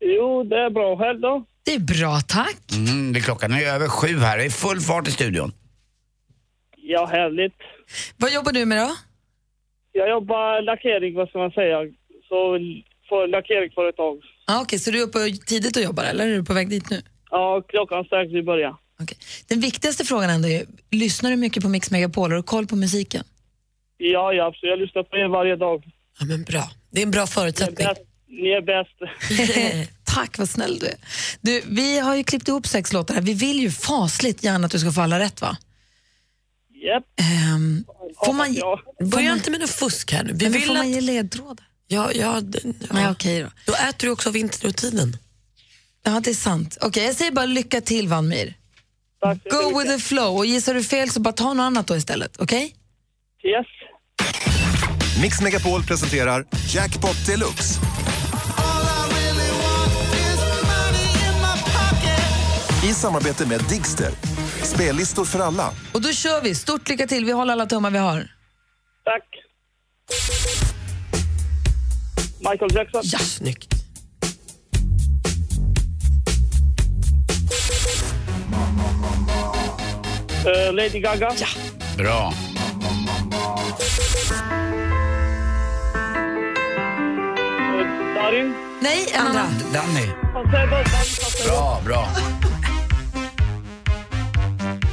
Jo, 0.01 0.45
det 0.45 0.57
är 0.57 0.71
bra. 0.71 0.97
Själv 0.97 1.21
då? 1.21 1.45
Det 1.65 1.75
är 1.75 1.79
bra, 1.79 2.21
tack. 2.21 2.59
Mm, 2.73 3.13
det 3.13 3.21
klockan 3.21 3.53
är 3.53 3.67
över 3.67 3.89
sju 3.89 4.21
här, 4.21 4.39
det 4.39 4.45
är 4.45 4.51
full 4.51 4.81
fart 4.81 5.09
i 5.09 5.11
studion. 5.11 5.53
Ja, 6.89 7.07
härligt. 7.07 7.57
Vad 8.17 8.33
jobbar 8.33 8.53
du 8.53 8.65
med 8.65 8.79
då? 8.79 8.97
Jag 9.93 10.11
jobbar 10.11 10.63
lackering, 10.63 11.15
vad 11.15 11.29
ska 11.29 11.39
man 11.39 11.51
säga, 11.51 11.79
så 12.29 12.59
för 13.09 13.29
lackeringsföretag. 13.29 14.19
Ah, 14.47 14.61
Okej, 14.61 14.79
så 14.79 14.91
du 14.91 14.99
är 15.03 15.07
uppe 15.07 15.19
tidigt 15.47 15.77
och 15.77 15.83
jobbar 15.83 16.05
eller 16.05 16.29
är 16.29 16.35
du 16.37 16.45
på 16.45 16.55
väg 16.55 16.69
dit 16.71 16.91
nu? 16.91 17.03
Ja, 17.31 17.63
klockan 17.69 18.05
strax 18.05 18.33
i 18.33 18.43
början. 18.43 18.77
Okej. 19.03 19.19
Den 19.49 19.61
viktigaste 19.61 20.05
frågan 20.05 20.31
ändå 20.31 20.49
är, 20.49 20.65
lyssnar 20.91 21.31
du 21.31 21.37
mycket 21.37 21.63
på 21.63 21.69
Mix 21.69 21.91
Megapol? 21.91 22.31
Har 22.31 22.37
du 22.37 22.43
koll 22.43 22.67
på 22.67 22.77
musiken? 22.77 23.25
Ja, 23.97 24.33
ja, 24.33 24.53
så 24.57 24.67
jag 24.67 24.79
lyssnar 24.79 25.03
på 25.03 25.17
er 25.17 25.29
varje 25.29 25.57
dag. 25.57 25.85
Ja, 26.21 26.27
men 26.27 26.43
bra. 26.45 26.71
Det 26.91 27.01
är 27.01 27.03
en 27.03 27.11
bra 27.11 27.27
förutsättning. 27.27 27.87
Ni 28.29 28.49
är 28.51 28.61
bäst. 28.61 29.91
Tack, 30.05 30.39
vad 30.39 30.49
snäll 30.49 30.79
du 30.79 30.87
är. 30.87 30.95
Du, 31.41 31.63
vi 31.67 31.99
har 31.99 32.17
ju 32.17 32.25
klippt 32.25 32.49
ihop 32.49 32.67
sex 32.67 32.93
låtar 32.93 33.15
här. 33.15 33.23
Vi 33.23 33.35
vill 33.35 33.61
ju 33.61 33.71
fasligt 33.71 34.45
gärna 34.45 34.67
att 34.67 34.73
du 34.73 34.79
ska 34.79 34.91
få 34.93 35.01
alla 35.01 35.19
rätt, 35.19 35.41
va? 35.41 35.57
Japp. 36.85 37.05
Ehm, 37.21 37.85
får 38.25 38.33
man, 38.33 38.55
Ja. 38.55 38.81
Börja 39.05 39.33
inte 39.33 39.51
med 39.51 39.61
något 39.61 39.71
fusk 39.71 40.13
här 40.13 40.25
nu. 40.25 40.33
Vi 40.33 40.45
men 40.45 40.53
vill 40.53 40.63
får 40.67 40.75
man 40.75 40.83
att... 40.83 40.89
ge 40.89 41.01
ledtrådar? 41.01 41.67
Ja, 41.89 42.13
ja, 42.13 42.41
d- 42.41 42.59
ja. 42.65 42.71
Nej, 42.91 43.11
okej 43.11 43.43
då. 43.43 43.51
Då 43.67 43.73
äter 43.75 44.07
du 44.07 44.11
också 44.11 44.29
av 44.29 44.37
internettiden. 44.37 45.17
Ja, 46.05 46.21
det 46.25 46.31
är 46.31 46.35
sant. 46.35 46.79
Okej, 46.81 47.05
jag 47.05 47.15
säger 47.17 47.31
bara 47.33 47.47
lycka 47.47 47.81
till, 47.81 48.09
Vanmir. 48.09 48.55
Go 49.21 49.29
mycket. 49.35 49.53
with 49.83 49.97
the 49.97 49.99
flow. 50.03 50.37
Och 50.37 50.47
gissar 50.47 50.75
du 50.75 50.85
fel 50.85 51.11
så 51.11 51.21
bara 51.21 51.33
ta 51.33 51.53
något 51.55 51.65
annat 51.65 51.87
då 51.87 51.97
istället. 51.97 52.37
Okej? 52.41 52.75
Yes. 53.45 53.67
Mix 55.23 55.41
Megapol 55.41 55.83
presenterar 55.83 56.47
Jackpot 56.75 57.27
Deluxe. 57.27 57.81
I 62.85 62.95
samarbete 62.95 63.47
med 63.47 63.61
Digster. 63.69 64.11
Spellistor 64.67 65.25
för 65.25 65.39
alla. 65.39 65.71
Och 65.93 66.01
då 66.03 66.13
kör 66.13 66.41
vi. 66.43 66.55
Stort 66.55 66.89
lycka 66.89 67.07
till. 67.07 67.25
Vi 67.25 67.33
håller 67.33 67.53
alla 67.53 67.67
tummar 67.67 67.91
vi 67.91 67.99
har. 67.99 68.29
Tack. 69.05 69.25
Michael 72.51 72.75
Jackson. 72.75 73.01
Ja, 73.05 73.19
snyggt. 73.19 73.75
Eh, 80.47 80.73
Lady 80.73 81.01
Gaga. 81.01 81.31
Bra. 81.99 82.33
Eh, 87.79 88.15
Darin. 88.15 88.55
Nej, 88.81 89.09
en 89.15 89.27
Andra. 89.27 89.47
Danny. 89.73 90.07
Bra, 91.47 91.81
bra. 91.85 92.09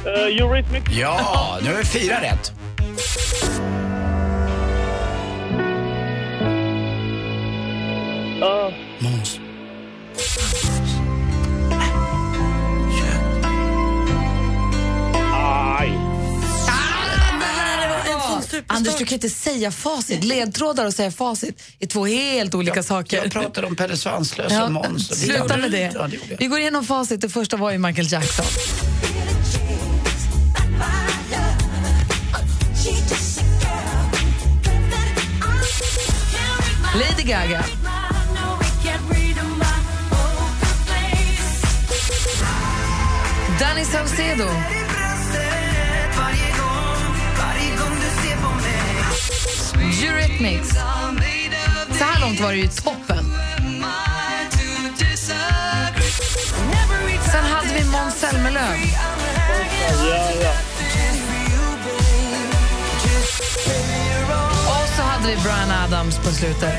Eh, 0.06 0.36
Eurythmics. 0.40 0.90
Ja, 0.92 1.58
nu 1.62 1.72
är 1.72 1.78
vi 1.78 1.84
fyra 1.84 2.20
rätt. 2.20 2.52
Eh, 8.42 8.72
Måns. 9.00 9.38
Anders, 18.66 18.96
du 18.98 19.04
kan 19.04 19.14
inte 19.14 19.30
säga 19.30 19.70
facit. 19.70 20.24
Ledtrådar 20.24 20.86
och 20.86 20.94
säga 20.94 21.10
facit 21.10 21.62
är 21.80 21.86
två 21.86 22.06
helt 22.06 22.54
olika 22.54 22.82
saker. 22.82 23.16
Jag 23.16 23.32
pratade 23.32 23.66
om 23.66 23.76
Pelle 23.76 23.96
Svanslös 23.96 24.52
Ja, 24.52 24.64
och 24.64 24.72
Måns. 24.72 25.20
sluta 25.20 25.56
med 25.56 25.70
det. 25.70 25.90
Ja, 25.94 26.06
det 26.06 26.18
jag. 26.30 26.36
Vi 26.38 26.46
går 26.46 26.58
igenom 26.58 26.84
facit. 26.84 27.20
Det 27.20 27.28
första 27.28 27.56
var 27.56 27.70
ju 27.70 27.78
Michael 27.78 28.12
Jackson. 28.12 28.46
Lady 36.94 37.22
Gaga. 37.24 37.64
Danny 43.58 43.84
Saucedo. 43.84 44.48
Eurythmics. 50.02 50.68
Så 51.98 52.04
här 52.04 52.20
långt 52.20 52.40
var 52.40 52.52
det 52.52 52.58
ju 52.58 52.68
toppen. 52.68 53.32
Sen 57.32 57.44
hade 57.44 57.74
vi 57.74 57.84
Måns 57.84 58.14
Zelmerlöw. 58.14 58.76
Och 64.68 64.88
så 64.96 65.02
hade 65.02 65.28
vi 65.28 65.36
Brian 65.42 65.70
Adams 65.84 66.16
på 66.18 66.24
slutet. 66.30 66.74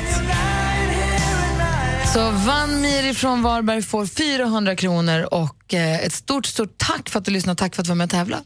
Så 2.14 2.20
Van 2.20 2.80
Mir 2.80 3.14
från 3.14 3.42
Varberg 3.42 3.82
får 3.82 4.06
400 4.06 4.76
kronor 4.76 5.28
och 5.34 5.74
eh, 5.74 6.04
ett 6.04 6.12
stort, 6.12 6.46
stort 6.46 6.74
tack 6.78 7.08
för 7.08 7.18
att 7.18 7.24
du 7.24 7.30
lyssnade 7.30 7.52
och 7.52 7.58
tack 7.58 7.74
för 7.74 7.82
att 7.82 7.86
du 7.86 7.88
var 7.90 7.96
med 7.96 8.04
och 8.04 8.10
tävlade. 8.10 8.42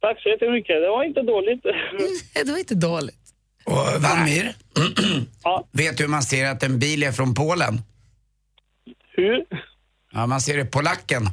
Tack 0.00 0.22
så 0.22 0.28
jättemycket. 0.28 0.76
Det 0.82 0.88
var 0.88 1.04
inte 1.04 1.22
dåligt. 1.22 1.62
Det 2.44 2.50
var 2.50 2.58
inte 2.58 2.74
dåligt. 2.74 3.16
Och 3.64 4.02
Vanmir, 4.02 4.54
Ja. 5.42 5.68
vet 5.72 5.96
du 5.96 6.02
hur 6.04 6.08
man 6.10 6.22
ser 6.22 6.44
att 6.50 6.62
en 6.62 6.78
bil 6.78 7.02
är 7.02 7.12
från 7.12 7.34
Polen? 7.34 7.80
Hur? 9.16 9.44
Ja, 10.14 10.26
man 10.26 10.40
ser 10.40 10.56
det 10.56 10.64
på 10.64 10.80
lacken. 10.80 11.24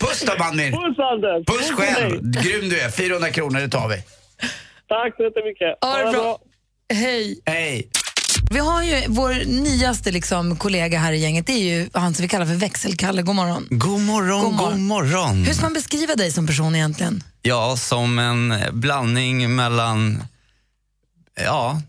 Puss 0.00 0.20
då 0.26 0.32
Vanmir! 0.38 0.70
Puss 0.70 0.98
Anders! 0.98 1.46
Puss 1.46 1.70
själv! 1.70 2.20
Grym 2.22 2.68
du 2.68 2.80
är. 2.80 2.90
400 2.90 3.30
kronor, 3.30 3.60
det 3.60 3.68
tar 3.68 3.88
vi. 3.88 3.96
Tack 4.88 5.16
så 5.16 5.22
jättemycket. 5.22 5.78
Ha 5.80 5.98
det 5.98 6.12
bra. 6.12 6.38
Hej. 6.94 7.40
Hej! 7.46 7.90
Vi 8.50 8.58
har 8.58 8.82
ju 8.82 9.02
vår 9.08 9.34
nyaste 9.46 10.10
liksom, 10.10 10.56
kollega 10.56 10.98
här 10.98 11.12
i 11.12 11.18
gänget, 11.18 11.46
det 11.46 11.52
är 11.52 11.78
ju 11.78 11.88
han 11.92 12.14
som 12.14 12.22
vi 12.22 12.28
kallar 12.28 12.46
för 12.46 12.54
Växelkalle. 12.54 13.22
God 13.22 13.34
morgon. 13.36 13.66
God 13.70 14.00
morgon, 14.00 14.40
God 14.42 14.56
god 14.56 14.78
morgon. 14.78 14.82
morgon. 14.86 15.44
Hur 15.44 15.52
ska 15.54 15.62
man 15.62 15.72
beskriva 15.72 16.14
dig 16.14 16.30
som 16.32 16.46
person 16.46 16.74
egentligen? 16.74 17.22
Ja, 17.42 17.76
som 17.76 18.18
en 18.18 18.54
blandning 18.72 19.56
mellan... 19.56 20.22
Ja, 21.44 21.80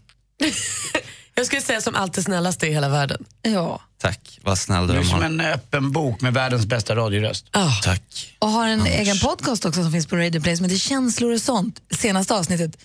Jag 1.35 1.45
skulle 1.45 1.61
säga 1.61 1.81
som 1.81 1.95
alltid 1.95 2.23
snällaste 2.23 2.67
i 2.67 2.73
hela 2.73 2.89
världen. 2.89 3.25
Ja. 3.41 3.81
tack. 4.01 4.39
Vad 4.43 4.57
snäll 4.57 4.87
Du 4.87 4.93
du 4.93 4.99
är 4.99 5.03
som 5.03 5.21
är. 5.21 5.25
en 5.25 5.41
öppen 5.41 5.91
bok 5.91 6.21
med 6.21 6.33
världens 6.33 6.65
bästa 6.65 6.95
radioröst. 6.95 7.45
Oh. 7.55 7.81
Tack. 7.81 8.35
Och 8.39 8.49
har 8.49 8.67
en 8.67 8.85
egen 8.85 9.19
podcast 9.19 9.65
också 9.65 9.83
som 9.83 9.91
finns 9.91 10.07
på 10.07 10.15
Radio 10.15 10.41
Play 10.41 10.57
som 10.57 10.65
heter 10.65 10.77
Känslor 10.77 11.33
och 11.33 11.41
sånt. 11.41 11.81
Senaste 11.91 12.33
avsnittet. 12.35 12.77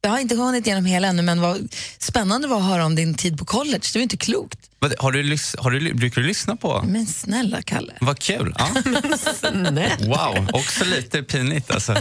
Jag 0.00 0.10
har 0.10 0.18
inte 0.18 0.34
hunnit 0.34 0.66
igenom 0.66 0.84
hela 0.84 1.08
ännu 1.08 1.22
men 1.22 1.40
vad 1.40 1.74
spännande 1.98 2.48
var 2.48 2.56
att 2.58 2.64
höra 2.64 2.86
om 2.86 2.94
din 2.94 3.14
tid 3.14 3.38
på 3.38 3.44
college. 3.44 3.80
Det 3.92 3.98
var 3.98 4.02
inte 4.02 4.16
klokt. 4.16 4.58
Vad- 4.78 4.94
Har 4.98 5.12
du, 5.12 5.36
har 5.58 5.70
du, 5.70 5.94
brukar 5.94 6.20
du 6.20 6.26
lyssna 6.26 6.56
på? 6.56 6.82
Men 6.86 7.06
snälla 7.06 7.62
Kalle. 7.62 7.92
Vad 8.00 8.18
kul. 8.18 8.54
Ja. 8.58 8.68
Wow, 10.00 10.48
också 10.52 10.84
lite 10.84 11.22
pinigt 11.22 11.70
alltså. 11.70 11.96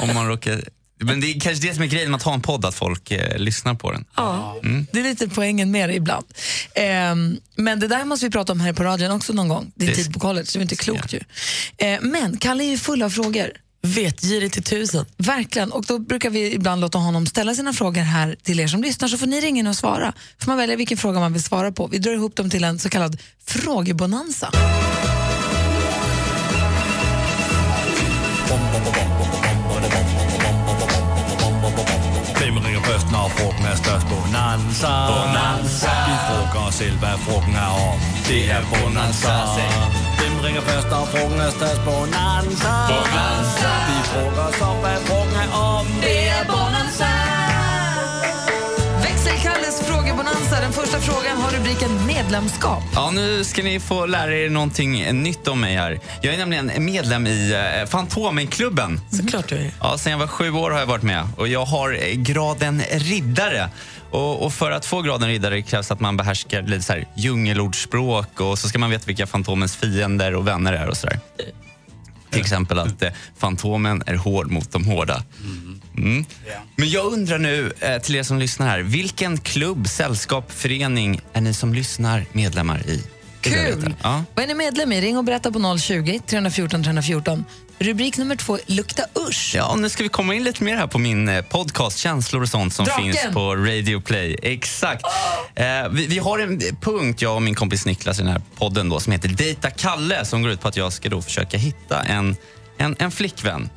Om 0.00 0.14
man 0.14 0.28
råkar... 0.28 0.62
Men 1.02 1.20
det 1.20 1.26
är 1.26 1.40
kanske 1.40 1.66
det 1.68 1.74
som 1.74 1.82
är 1.82 1.86
grejen 1.86 2.10
med 2.10 2.16
att 2.18 2.22
ha 2.22 2.34
en 2.34 2.42
podd, 2.42 2.64
att 2.64 2.74
folk 2.74 3.10
eh, 3.10 3.38
lyssnar 3.38 3.74
på 3.74 3.92
den. 3.92 4.04
Ja, 4.16 4.56
det 4.92 5.00
är 5.00 5.04
lite 5.04 5.28
poängen 5.28 5.70
med 5.70 5.88
det 5.88 5.94
ibland. 5.94 6.26
Ehm, 6.74 7.36
men 7.56 7.80
det 7.80 7.88
där 7.88 8.04
måste 8.04 8.26
vi 8.26 8.30
prata 8.32 8.52
om 8.52 8.60
här 8.60 8.72
på 8.72 8.82
radion 8.84 9.10
också 9.10 9.32
någon 9.32 9.48
gång. 9.48 9.72
Din 9.74 9.88
Det- 9.88 9.94
tid 9.94 10.12
på 10.14 10.20
college, 10.20 10.46
det 10.52 10.58
var 10.58 10.62
inte 10.62 10.76
klokt 10.76 11.12
ju. 11.14 11.20
Ehm, 11.78 12.10
men 12.10 12.36
Kalle 12.36 12.64
är 12.64 12.68
ju 12.70 12.78
full 12.78 13.02
av 13.02 13.10
frågor. 13.10 13.50
Vetgirig 13.84 14.52
till 14.52 14.62
tusen. 14.62 15.04
Verkligen. 15.16 15.72
Och 15.72 15.84
då 15.84 15.98
brukar 15.98 16.30
vi 16.30 16.54
ibland 16.54 16.80
låta 16.80 16.98
honom 16.98 17.26
ställa 17.26 17.54
sina 17.54 17.72
frågor 17.72 18.00
här 18.00 18.36
till 18.42 18.60
er 18.60 18.66
som 18.68 18.82
lyssnar 18.82 19.08
så 19.08 19.18
får 19.18 19.26
ni 19.26 19.40
ringa 19.40 19.58
in 19.60 19.66
och 19.66 19.76
svara. 19.76 20.12
får 20.38 20.46
man 20.50 20.58
välja 20.58 20.76
vilken 20.76 20.98
fråga 20.98 21.20
man 21.20 21.32
vill 21.32 21.42
svara 21.42 21.72
på. 21.72 21.86
Vi 21.86 21.98
drar 21.98 22.12
ihop 22.12 22.36
dem 22.36 22.50
till 22.50 22.64
en 22.64 22.78
så 22.78 22.88
kallad 22.88 23.18
frågebonanza. 23.46 24.50
Hvem 28.92 29.01
når 33.22 33.30
frugten 33.38 33.64
er 33.72 33.76
størst? 33.84 34.06
Bonanza. 34.12 34.92
Bonanza. 35.12 35.92
Vi 36.08 36.14
frågar 36.28 36.62
os 36.68 36.74
selv, 36.74 36.96
hvad 37.02 37.16
frugten 37.26 37.54
er 37.66 37.72
om. 37.90 37.98
Det 38.28 38.42
er 38.56 38.62
Bonanza. 38.72 39.34
Hvem 40.18 40.34
ringer 40.44 40.62
først, 40.70 40.88
når 40.90 41.04
frugten 41.12 41.40
er 41.46 41.52
størst? 41.58 41.80
Bonanza. 41.88 42.72
Bonanza. 42.92 43.70
Vi 43.88 43.98
frågar 44.12 44.46
os 44.50 44.60
om, 44.70 44.76
hvad 44.84 44.98
frugten 45.06 45.36
er 45.44 45.50
om. 45.70 45.86
Det 46.06 46.18
är 46.36 46.44
Bonanza! 46.52 47.41
Växelkalles 49.24 49.80
frågebonanza. 49.80 50.60
Den 50.60 50.72
första 50.72 51.00
frågan 51.00 51.36
har 51.36 51.50
rubriken 51.50 52.06
medlemskap. 52.06 52.82
Ja, 52.94 53.10
nu 53.10 53.44
ska 53.44 53.62
ni 53.62 53.80
få 53.80 54.06
lära 54.06 54.36
er 54.36 54.50
någonting 54.50 55.22
nytt 55.22 55.48
om 55.48 55.60
mig 55.60 55.76
här. 55.76 56.00
Jag 56.22 56.34
är 56.34 56.38
nämligen 56.38 56.84
medlem 56.84 57.26
i 57.26 57.52
eh, 57.80 57.88
Fantomenklubben. 57.88 59.00
Såklart 59.10 59.48
du 59.48 59.56
är. 59.56 59.70
Ja, 59.80 59.98
sen 59.98 60.12
jag 60.12 60.18
var 60.18 60.26
sju 60.26 60.50
år 60.50 60.70
har 60.70 60.78
jag 60.78 60.86
varit 60.86 61.02
med 61.02 61.28
och 61.36 61.48
jag 61.48 61.64
har 61.64 61.92
eh, 61.92 62.14
graden 62.14 62.82
riddare. 62.90 63.68
Och, 64.10 64.44
och 64.44 64.52
för 64.52 64.70
att 64.70 64.86
få 64.86 65.02
graden 65.02 65.28
riddare 65.28 65.62
krävs 65.62 65.90
att 65.90 66.00
man 66.00 66.16
behärskar 66.16 66.62
lite 66.62 66.82
så 66.82 66.92
här 66.92 67.08
djungelordspråk 67.16 68.40
och 68.40 68.58
så 68.58 68.68
ska 68.68 68.78
man 68.78 68.90
veta 68.90 69.06
vilka 69.06 69.26
Fantomens 69.26 69.76
fiender 69.76 70.34
och 70.34 70.46
vänner 70.48 70.72
är 70.72 70.88
och 70.88 70.96
sådär. 70.96 71.20
Till 72.30 72.40
exempel 72.40 72.78
att 72.78 73.02
eh, 73.02 73.10
Fantomen 73.38 74.02
är 74.06 74.14
hård 74.14 74.50
mot 74.50 74.72
de 74.72 74.84
hårda. 74.84 75.22
Mm. 75.44 75.71
Men 76.76 76.90
jag 76.90 77.12
undrar 77.12 77.38
nu 77.38 77.72
eh, 77.80 77.98
till 77.98 78.14
er 78.14 78.22
som 78.22 78.38
lyssnar 78.38 78.68
här, 78.68 78.80
vilken 78.80 79.38
klubb, 79.38 79.88
sällskap, 79.88 80.52
förening 80.52 81.20
är 81.32 81.40
ni 81.40 81.54
som 81.54 81.74
lyssnar 81.74 82.24
medlemmar 82.32 82.86
i? 82.86 83.02
Kul! 83.40 83.94
Ja. 84.02 84.24
Vad 84.34 84.42
är 84.42 84.48
ni 84.48 84.54
medlem 84.54 84.92
i? 84.92 85.00
Ring 85.00 85.18
och 85.18 85.24
berätta 85.24 85.52
på 85.52 85.78
020 85.78 86.20
314 86.26 86.82
314. 86.82 87.44
Rubrik 87.78 88.18
nummer 88.18 88.36
två, 88.36 88.58
lukta 88.66 89.02
usch. 89.28 89.52
Ja, 89.56 89.74
nu 89.74 89.88
ska 89.88 90.02
vi 90.02 90.08
komma 90.08 90.34
in 90.34 90.44
lite 90.44 90.64
mer 90.64 90.76
här 90.76 90.86
på 90.86 90.98
min 90.98 91.28
eh, 91.28 91.44
podcast 91.44 91.98
Känslor 91.98 92.42
och 92.42 92.48
sånt 92.48 92.74
som 92.74 92.84
Draken! 92.84 93.04
finns 93.04 93.34
på 93.34 93.56
Radio 93.56 94.00
Play. 94.00 94.38
Exakt. 94.42 95.04
Eh, 95.54 95.64
vi, 95.90 96.06
vi 96.06 96.18
har 96.18 96.38
en 96.38 96.60
punkt, 96.80 97.22
jag 97.22 97.34
och 97.34 97.42
min 97.42 97.54
kompis 97.54 97.86
Niklas 97.86 98.18
i 98.18 98.22
den 98.22 98.32
här 98.32 98.42
podden 98.56 98.88
då, 98.88 99.00
som 99.00 99.12
heter 99.12 99.28
Dejta 99.28 99.70
Kalle 99.70 100.24
som 100.24 100.42
går 100.42 100.50
ut 100.50 100.60
på 100.60 100.68
att 100.68 100.76
jag 100.76 100.92
ska 100.92 101.08
då 101.08 101.22
försöka 101.22 101.58
hitta 101.58 102.02
en, 102.02 102.36
en, 102.78 102.96
en 102.98 103.10
flickvän. 103.10 103.68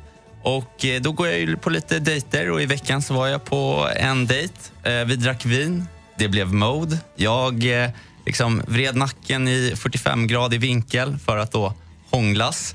Och 0.46 0.84
eh, 0.84 1.00
då 1.00 1.12
går 1.12 1.28
jag 1.28 1.38
ju 1.38 1.56
på 1.56 1.70
lite 1.70 1.98
dejter 1.98 2.50
och 2.50 2.62
i 2.62 2.66
veckan 2.66 3.02
så 3.02 3.14
var 3.14 3.26
jag 3.26 3.44
på 3.44 3.88
en 3.96 4.26
dejt. 4.26 4.54
Eh, 4.82 5.04
vi 5.04 5.16
drack 5.16 5.44
vin, 5.44 5.86
det 6.18 6.28
blev 6.28 6.52
mode. 6.52 6.98
Jag 7.16 7.82
eh, 7.84 7.90
liksom 8.26 8.62
vred 8.66 8.96
nacken 8.96 9.48
i 9.48 9.72
45-gradig 9.74 10.58
vinkel 10.58 11.18
för 11.18 11.36
att 11.36 11.52
då 11.52 11.74
hånglas. 12.10 12.74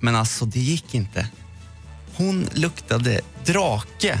Men 0.00 0.16
alltså, 0.16 0.44
det 0.44 0.60
gick 0.60 0.94
inte. 0.94 1.28
Hon 2.16 2.48
luktade 2.52 3.20
drake. 3.44 4.18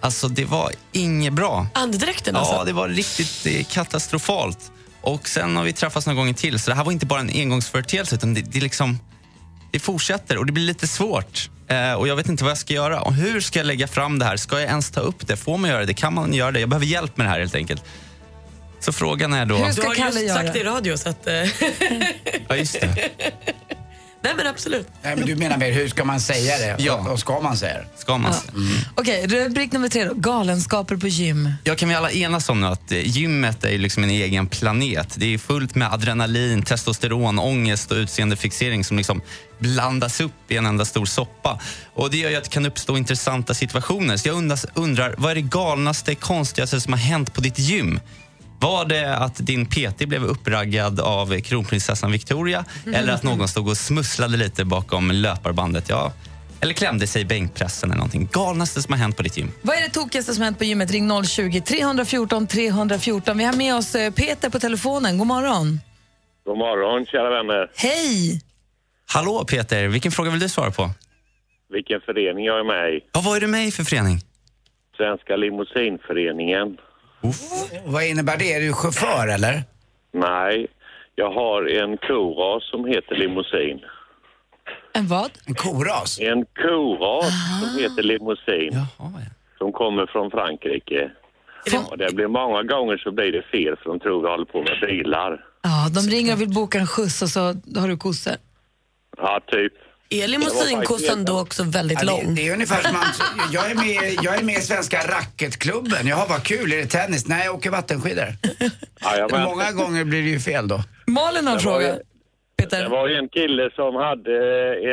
Alltså, 0.00 0.28
det 0.28 0.44
var 0.44 0.72
inget 0.92 1.32
bra. 1.32 1.66
Andedräkten 1.74 2.36
alltså? 2.36 2.54
Ja, 2.54 2.64
det 2.64 2.72
var 2.72 2.88
riktigt 2.88 3.68
katastrofalt. 3.68 4.72
Och 5.00 5.28
sen 5.28 5.56
har 5.56 5.64
vi 5.64 5.72
träffats 5.72 6.06
några 6.06 6.16
gånger 6.16 6.34
till, 6.34 6.60
så 6.60 6.70
det 6.70 6.76
här 6.76 6.84
var 6.84 6.92
inte 6.92 7.06
bara 7.06 7.20
en 7.20 7.30
engångsföreteelse 7.30 8.14
utan 8.14 8.34
det, 8.34 8.40
det, 8.40 8.60
liksom, 8.60 8.98
det 9.70 9.78
fortsätter 9.78 10.38
och 10.38 10.46
det 10.46 10.52
blir 10.52 10.64
lite 10.64 10.86
svårt. 10.86 11.50
Eh, 11.68 11.92
och 11.92 12.08
jag 12.08 12.16
vet 12.16 12.28
inte 12.28 12.44
vad 12.44 12.50
jag 12.50 12.58
ska 12.58 12.74
göra. 12.74 13.00
Och 13.00 13.14
hur 13.14 13.40
ska 13.40 13.58
jag 13.58 13.66
lägga 13.66 13.86
fram 13.88 14.18
det 14.18 14.24
här? 14.24 14.36
Ska 14.36 14.60
jag 14.60 14.68
ens 14.68 14.90
ta 14.90 15.00
upp 15.00 15.26
det? 15.26 15.36
Får 15.36 15.58
man 15.58 15.70
göra 15.70 15.84
det? 15.84 15.94
Kan 15.94 16.14
man 16.14 16.32
göra 16.32 16.50
det? 16.50 16.60
Jag 16.60 16.68
behöver 16.68 16.86
hjälp 16.86 17.16
med 17.16 17.26
det 17.26 17.30
här 17.30 17.38
helt 17.40 17.54
enkelt. 17.54 17.82
Så 18.80 18.92
frågan 18.92 19.32
är 19.32 19.46
då... 19.46 19.56
Hur 19.56 19.72
ska 19.72 19.82
Du 19.82 19.88
har 19.88 19.94
Kalle 19.94 20.20
just 20.20 20.28
göra? 20.36 20.42
sagt 20.46 20.56
i 20.56 20.62
radio 20.62 20.96
så 20.96 21.08
att... 21.08 21.26
eh, 21.26 21.34
Ja, 22.48 22.56
just 22.56 22.80
det. 22.80 22.94
Nej 24.24 24.32
men 24.36 24.46
absolut. 24.46 24.88
Nej, 25.02 25.16
men 25.16 25.26
du 25.26 25.36
menar 25.36 25.56
mer, 25.56 25.72
hur 25.72 25.88
ska 25.88 26.04
man 26.04 26.20
säga 26.20 26.58
det? 26.58 26.82
Ja. 26.82 26.94
Och, 26.94 27.12
och 27.12 27.18
ska 27.18 27.40
man 27.40 27.56
säga 27.56 27.74
det? 27.74 28.00
Ska 28.00 28.18
man 28.18 28.34
säga. 28.34 28.52
Okej, 28.94 29.26
rubrik 29.26 29.72
nummer 29.72 29.88
tre 29.88 30.04
då, 30.04 30.14
galenskaper 30.14 30.96
på 30.96 31.08
gym. 31.08 31.52
Jag 31.64 31.78
kan 31.78 31.88
vi 31.88 31.94
alla 31.94 32.10
enas 32.10 32.48
om 32.48 32.60
nu 32.60 32.66
att 32.66 32.92
eh, 32.92 33.08
gymmet 33.08 33.64
är 33.64 33.70
ju 33.70 33.78
liksom 33.78 34.04
en 34.04 34.10
egen 34.10 34.46
planet. 34.46 35.14
Det 35.16 35.34
är 35.34 35.38
fullt 35.38 35.74
med 35.74 35.92
adrenalin, 35.92 36.62
testosteron, 36.62 37.38
ångest 37.38 37.90
och 37.90 37.96
utseendefixering 37.96 38.84
som 38.84 38.96
liksom 38.96 39.20
blandas 39.58 40.20
upp 40.20 40.32
i 40.50 40.56
en 40.56 40.66
enda 40.66 40.84
stor 40.84 41.04
soppa. 41.04 41.60
Och 41.94 42.10
Det 42.10 42.16
gör 42.16 42.30
ju 42.30 42.36
att 42.36 42.44
det 42.44 42.50
kan 42.50 42.66
uppstå 42.66 42.96
intressanta 42.96 43.54
situationer. 43.54 44.16
Så 44.16 44.28
jag 44.28 44.36
undrar, 44.36 44.58
undrar 44.74 45.14
vad 45.18 45.30
är 45.30 45.34
det 45.34 45.40
galnaste, 45.42 46.14
konstigaste 46.14 46.80
som 46.80 46.92
har 46.92 47.00
hänt 47.00 47.34
på 47.34 47.40
ditt 47.40 47.58
gym? 47.58 48.00
Var 48.64 48.84
det 48.84 49.16
att 49.16 49.46
din 49.46 49.66
PT 49.66 50.08
blev 50.08 50.24
uppraggad 50.24 51.00
av 51.00 51.40
kronprinsessan 51.40 52.12
Victoria 52.12 52.64
eller 52.94 53.12
att 53.12 53.22
någon 53.22 53.48
stod 53.48 53.68
och 53.68 53.76
smusslade 53.76 54.36
lite 54.36 54.64
bakom 54.64 55.10
löparbandet? 55.10 55.88
Ja. 55.88 56.12
Eller 56.60 56.72
klämde 56.72 57.06
sig 57.06 57.22
i 57.22 57.24
bänkpressen 57.24 57.90
eller 57.90 57.96
någonting. 57.96 58.28
Galnaste 58.32 58.82
som 58.82 58.92
har 58.92 58.98
hänt 58.98 59.16
på 59.16 59.22
ditt 59.22 59.36
gym? 59.36 59.50
Vad 59.62 59.76
är 59.76 59.80
det 59.80 59.88
tokigaste 59.88 60.34
som 60.34 60.44
hänt 60.44 60.58
på 60.58 60.64
gymmet? 60.64 60.90
Ring 60.90 61.10
020-314 61.10 62.46
314. 62.46 63.38
Vi 63.38 63.44
har 63.44 63.52
med 63.52 63.74
oss 63.74 63.94
eh, 63.94 64.12
Peter 64.12 64.50
på 64.50 64.58
telefonen. 64.58 65.18
God 65.18 65.26
morgon. 65.26 65.80
God 66.44 66.58
morgon, 66.58 67.06
kära 67.06 67.30
vänner. 67.30 67.70
Hej! 67.76 68.40
Hallå 69.06 69.44
Peter, 69.44 69.88
vilken 69.88 70.12
fråga 70.12 70.30
vill 70.30 70.40
du 70.40 70.48
svara 70.48 70.70
på? 70.70 70.90
Vilken 71.72 72.00
förening 72.00 72.44
jag 72.44 72.58
är 72.60 72.64
med 72.64 72.94
i. 72.94 73.00
Ja, 73.12 73.20
vad 73.24 73.36
är 73.36 73.40
du 73.40 73.46
med 73.46 73.66
i 73.66 73.70
för 73.70 73.84
förening? 73.84 74.18
Svenska 74.96 75.36
limousinföreningen. 75.36 76.76
Vad 77.84 78.04
innebär 78.04 78.36
det? 78.38 78.52
Är 78.52 78.60
du 78.60 78.72
chaufför 78.72 79.28
eller? 79.28 79.62
Nej, 80.12 80.66
jag 81.14 81.30
har 81.30 81.62
en 81.82 81.96
koras 81.96 82.70
som 82.70 82.84
heter 82.84 83.14
limousin. 83.14 83.80
En 84.92 85.06
vad? 85.06 85.30
En 85.46 85.54
koras? 85.54 86.18
En 86.20 86.46
koras 86.46 87.32
som 87.60 87.82
heter 87.82 88.02
limousin. 88.02 88.72
Som 89.58 89.72
kommer 89.72 90.06
från 90.06 90.30
Frankrike. 90.30 91.10
Och 91.90 91.98
det 91.98 92.14
blir 92.14 92.28
många 92.28 92.62
gånger 92.62 92.96
så 92.96 93.10
blir 93.12 93.32
det 93.32 93.42
fel 93.42 93.76
för 93.76 93.90
de 93.90 94.00
tror 94.00 94.22
vi 94.22 94.28
håller 94.28 94.44
på 94.44 94.58
med 94.62 94.80
bilar. 94.80 95.44
Ja, 95.62 95.88
de 95.94 96.00
ringer 96.00 96.32
och 96.32 96.40
vill 96.40 96.54
boka 96.54 96.78
en 96.78 96.86
skjuts 96.86 97.22
och 97.22 97.28
så 97.28 97.40
har 97.80 97.88
du 97.88 97.96
kossor. 97.96 98.32
Ja, 99.16 99.40
typ. 99.46 99.72
Är 100.22 100.28
limousinkossan 100.28 101.24
då 101.24 101.40
också 101.40 101.62
väldigt 101.78 101.98
Ja, 102.02 102.06
lång? 102.10 102.34
det, 102.34 102.42
det 102.42 102.48
är 102.48 102.52
ungefär 102.54 102.82
som 102.82 102.92
man, 102.92 103.04
jag, 103.52 103.70
är 103.70 103.74
med, 103.74 104.18
jag 104.22 104.38
är 104.38 104.44
med 104.44 104.54
i 104.54 104.60
Svenska 104.60 104.96
racketklubben. 104.98 106.06
Jaha, 106.06 106.26
vad 106.28 106.42
kul. 106.44 106.72
Är 106.72 106.76
det 106.76 106.86
tennis? 106.86 107.28
Nej, 107.28 107.42
jag 107.46 107.54
åker 107.54 107.70
vattenskidor. 107.70 108.26
Jajamän. 109.04 109.42
Många 109.44 109.72
gånger 109.72 110.04
blir 110.04 110.22
det 110.22 110.28
ju 110.28 110.38
fel 110.40 110.68
då? 110.68 110.78
Malin 111.06 111.46
har 111.46 111.52
en 111.54 111.58
Det 111.58 111.66
var 111.66 111.80
fråga. 111.80 111.86
ju- 111.94 112.02
Det 112.70 112.88
var 112.88 113.08
ju 113.08 113.14
en 113.16 113.28
kille 113.28 113.70
som 113.76 113.94
hade 113.94 114.36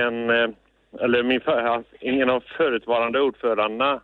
en, 0.05 0.29
eh, 0.29 1.03
eller 1.03 1.23
min, 1.23 1.41
för- 1.41 1.83
en 2.01 2.29
av 2.29 2.43
förutvarande 2.57 3.21
ordförandena, 3.21 4.01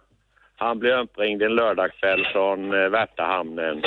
han 0.58 0.80
blev 0.80 0.99
uppringd 0.99 1.41
en 1.41 1.56
lördagkväll 1.56 2.25
från 2.34 2.73
eh, 2.73 2.89
Värtahamnen. 2.89 3.82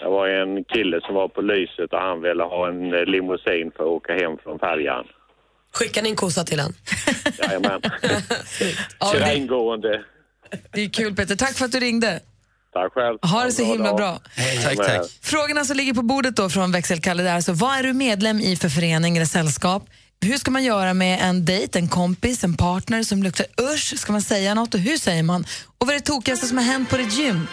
Det 0.00 0.08
var 0.08 0.28
en 0.28 0.64
kille 0.64 1.00
som 1.00 1.14
var 1.14 1.28
på 1.28 1.40
lyset 1.42 1.92
och 1.92 1.98
han 2.00 2.22
ville 2.22 2.42
ha 2.42 2.68
en 2.68 2.94
eh, 2.94 3.04
limousin 3.04 3.70
för 3.76 3.82
att 3.84 3.88
åka 3.98 4.12
hem 4.14 4.38
från 4.42 4.58
färjan. 4.58 5.04
Skickar 5.74 6.02
ni 6.02 6.08
en 6.10 6.16
kossa 6.16 6.44
till 6.44 6.60
han? 6.60 6.74
Jajamän. 7.38 7.80
Ja, 8.98 9.12
Kör 9.12 9.20
det, 9.20 9.36
ingående. 9.36 10.04
det 10.72 10.80
är 10.80 10.88
kul 10.88 11.14
Peter. 11.16 11.36
Tack 11.36 11.54
för 11.54 11.64
att 11.64 11.72
du 11.72 11.80
ringde. 11.80 12.20
Tack 12.72 12.92
själv. 12.92 13.18
Ha 13.22 13.44
det 13.44 13.52
så 13.52 13.64
himla 13.64 13.86
dag. 13.86 13.96
bra. 13.96 14.20
Tack, 14.64 14.76
tack. 14.76 15.06
Frågorna 15.22 15.64
som 15.64 15.76
ligger 15.76 15.94
på 15.94 16.02
bordet 16.02 16.36
då 16.36 16.50
från 16.50 16.72
växelkalle 16.72 17.30
är 17.30 17.34
alltså, 17.34 17.52
vad 17.52 17.78
är 17.78 17.82
du 17.82 17.92
medlem 17.92 18.40
i 18.40 18.56
för 18.56 18.68
förening 18.68 19.16
eller 19.16 19.26
sällskap? 19.26 19.86
Hur 20.20 20.36
ska 20.38 20.50
man 20.50 20.64
göra 20.64 20.94
med 20.94 21.18
en 21.22 21.44
dejt, 21.44 21.78
en 21.78 21.88
kompis, 21.88 22.44
en 22.44 22.56
partner 22.56 23.02
som 23.02 23.22
luktar 23.22 23.46
usch? 23.74 23.98
Ska 23.98 24.12
man 24.12 24.22
säga 24.22 24.54
något 24.54 24.74
och 24.74 24.80
hur 24.80 24.96
säger 24.96 25.22
man? 25.22 25.46
Och 25.78 25.86
vad 25.86 25.94
är 25.96 25.98
det 26.00 26.04
tokigaste 26.06 26.46
som 26.46 26.58
har 26.58 26.64
hänt 26.64 26.90
på 26.90 26.96
ditt 26.96 27.18
gym? 27.18 27.46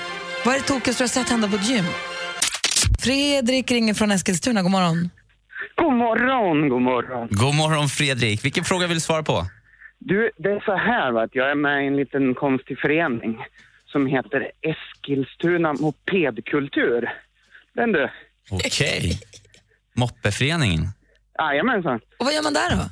Vad 0.45 0.55
är 0.55 0.59
det 0.59 0.65
tokigaste 0.65 1.03
du 1.03 1.07
har 1.07 1.09
sett 1.09 1.29
hända 1.29 1.47
på 1.49 1.55
ett 1.55 1.69
gym? 1.69 1.85
Fredrik 2.99 3.71
ringer 3.71 3.93
från 3.93 4.11
Eskilstuna, 4.11 4.61
god 4.61 4.71
morgon. 4.71 5.09
God 5.75 5.93
morgon, 5.93 6.69
god 6.69 6.81
morgon. 6.81 7.27
God 7.31 7.55
morgon 7.55 7.87
Fredrik. 7.87 8.45
Vilken 8.45 8.63
fråga 8.63 8.87
vill 8.87 8.97
du 8.97 9.01
svara 9.01 9.23
på? 9.23 9.45
Du, 9.99 10.31
det 10.37 10.49
är 10.49 10.59
så 10.59 10.75
här 10.75 11.11
va, 11.11 11.23
att 11.23 11.35
jag 11.35 11.51
är 11.51 11.55
med 11.55 11.83
i 11.83 11.87
en 11.87 11.95
liten 11.95 12.35
konstig 12.35 12.79
förening 12.79 13.45
som 13.85 14.05
heter 14.07 14.51
Eskilstuna 14.61 15.73
mopedkultur. 15.73 17.09
Den 17.73 17.91
du? 17.91 18.09
Okej. 18.51 19.19
Moppeföreningen. 19.93 20.81
Jajamensan. 21.39 21.99
Och 22.17 22.25
vad 22.25 22.33
gör 22.33 22.43
man 22.43 22.53
där 22.53 22.69
då? 22.69 22.83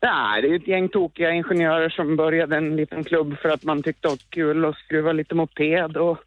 Ja, 0.00 0.38
det 0.42 0.48
är 0.48 0.56
ett 0.56 0.68
gäng 0.68 0.88
tokiga 0.88 1.30
ingenjörer 1.30 1.88
som 1.88 2.16
började 2.16 2.56
en 2.56 2.76
liten 2.76 3.04
klubb 3.04 3.38
för 3.42 3.48
att 3.48 3.64
man 3.64 3.82
tyckte 3.82 4.08
det 4.08 4.08
var 4.08 4.18
kul 4.28 4.64
att 4.64 4.76
skruva 4.76 5.12
lite 5.12 5.34
moped 5.34 5.96
och 5.96 6.18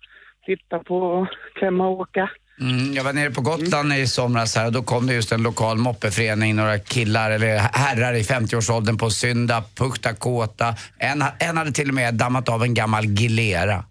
titta 0.45 0.79
på 0.79 1.27
klämma 1.55 1.88
och 1.88 1.99
åka. 1.99 2.29
Mm, 2.61 2.93
jag 2.93 3.03
var 3.03 3.13
nere 3.13 3.31
på 3.31 3.41
Gotland 3.41 3.93
i 3.93 4.07
somras 4.07 4.55
här 4.55 4.65
och 4.65 4.71
då 4.71 4.83
kom 4.83 5.07
det 5.07 5.13
just 5.13 5.31
en 5.31 5.43
lokal 5.43 5.77
moppeförening, 5.77 6.55
några 6.55 6.79
killar 6.79 7.31
eller 7.31 7.57
herrar 7.57 8.13
i 8.13 8.21
50-årsåldern 8.21 8.97
på 8.97 9.09
Synda, 9.09 9.63
Pukta 9.75 10.13
Kåta. 10.13 10.75
En, 10.97 11.23
en 11.39 11.57
hade 11.57 11.71
till 11.71 11.89
och 11.89 11.95
med 11.95 12.13
dammat 12.13 12.49
av 12.49 12.63
en 12.63 12.73
gammal 12.73 13.05
Gilera. 13.05 13.83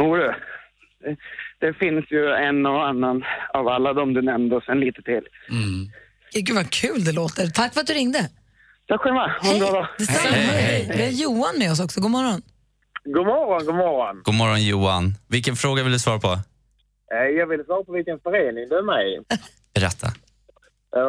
Jo 0.00 0.16
det, 0.16 0.34
det 1.60 1.74
finns 1.74 2.04
ju 2.10 2.32
en 2.32 2.66
och 2.66 2.88
annan 2.88 3.24
av 3.54 3.68
alla 3.68 3.92
de 3.92 4.14
du 4.14 4.22
nämnde 4.22 4.56
och 4.56 4.62
sen 4.62 4.80
lite 4.80 5.02
till. 5.02 5.22
Mm. 5.50 5.90
Gud 6.32 6.56
vad 6.56 6.70
kul 6.70 7.04
det 7.04 7.12
låter. 7.12 7.46
Tack 7.46 7.74
för 7.74 7.80
att 7.80 7.86
du 7.86 7.92
ringde. 7.92 8.28
Tack 8.88 9.00
själva, 9.00 9.20
ha 9.42 9.52
en 9.52 9.58
bra 9.58 9.70
dag. 9.70 9.86
Detsamma. 9.98 10.36
Vi 10.96 11.02
har 11.04 11.10
Johan 11.10 11.58
med 11.58 11.72
oss 11.72 11.80
också, 11.80 12.00
god 12.00 12.10
morgon. 12.10 12.42
God 13.04 13.26
morgon, 13.26 13.66
god 13.66 13.74
morgon. 13.74 14.22
God 14.24 14.34
morgon 14.34 14.64
Johan. 14.64 15.14
Vilken 15.28 15.56
fråga 15.56 15.82
vill 15.82 15.92
du 15.92 15.98
svara 15.98 16.18
på? 16.18 16.38
Eh, 17.14 17.28
Jag 17.38 17.46
vill 17.46 17.64
svara 17.64 17.84
på 17.84 17.92
vilken 17.92 18.20
förening 18.20 18.68
du 18.68 18.78
är 18.78 18.82
med 18.82 19.08
i. 19.08 19.18
Berätta. 19.74 20.06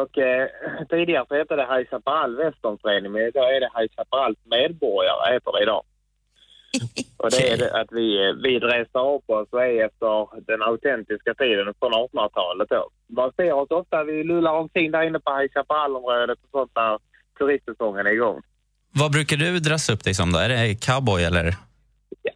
Och, 0.02 0.18
eh, 0.18 0.48
tidigare 0.90 1.24
så 1.28 1.34
hette 1.34 1.56
det 1.56 1.66
High 1.74 1.88
Chaparral 1.90 2.36
Westernförening, 2.36 3.12
men 3.12 3.22
idag 3.22 3.56
är 3.56 3.60
det 3.60 3.70
High 3.78 3.90
Chaparrals 3.96 4.38
medborgare 4.44 5.34
heter 5.34 5.52
det 5.52 5.62
idag. 5.62 5.82
Och 7.16 7.30
det 7.30 7.50
är 7.52 7.56
det 7.56 7.80
att 7.80 7.88
vi, 7.90 8.26
eh, 8.28 8.32
vi 8.42 8.58
dresar 8.58 9.14
upp 9.14 9.30
oss 9.30 9.48
och 9.50 9.64
är 9.64 9.84
efter 9.86 10.40
den 10.50 10.62
autentiska 10.62 11.34
tiden 11.34 11.74
från 11.78 11.92
1800-talet 11.92 12.68
då. 12.68 12.88
Man 13.08 13.32
ser 13.36 13.52
oss 13.52 13.70
ofta, 13.70 14.04
vi 14.04 14.24
lullar 14.24 14.52
omkring 14.52 14.90
där 14.90 15.02
inne 15.02 15.20
på 15.20 15.36
High 15.36 15.52
Chaparral-området 15.54 16.38
och 16.44 16.50
sånt 16.50 16.72
när 16.76 16.98
turistsäsongen 17.38 18.06
är 18.06 18.10
igång. 18.10 18.40
Vad 18.92 19.12
brukar 19.12 19.36
du 19.36 19.58
dressa 19.58 19.92
upp 19.92 20.04
dig 20.04 20.14
som 20.14 20.32
då? 20.32 20.38
Är 20.38 20.48
det 20.48 20.74
cowboy 20.86 21.22
eller? 21.22 21.54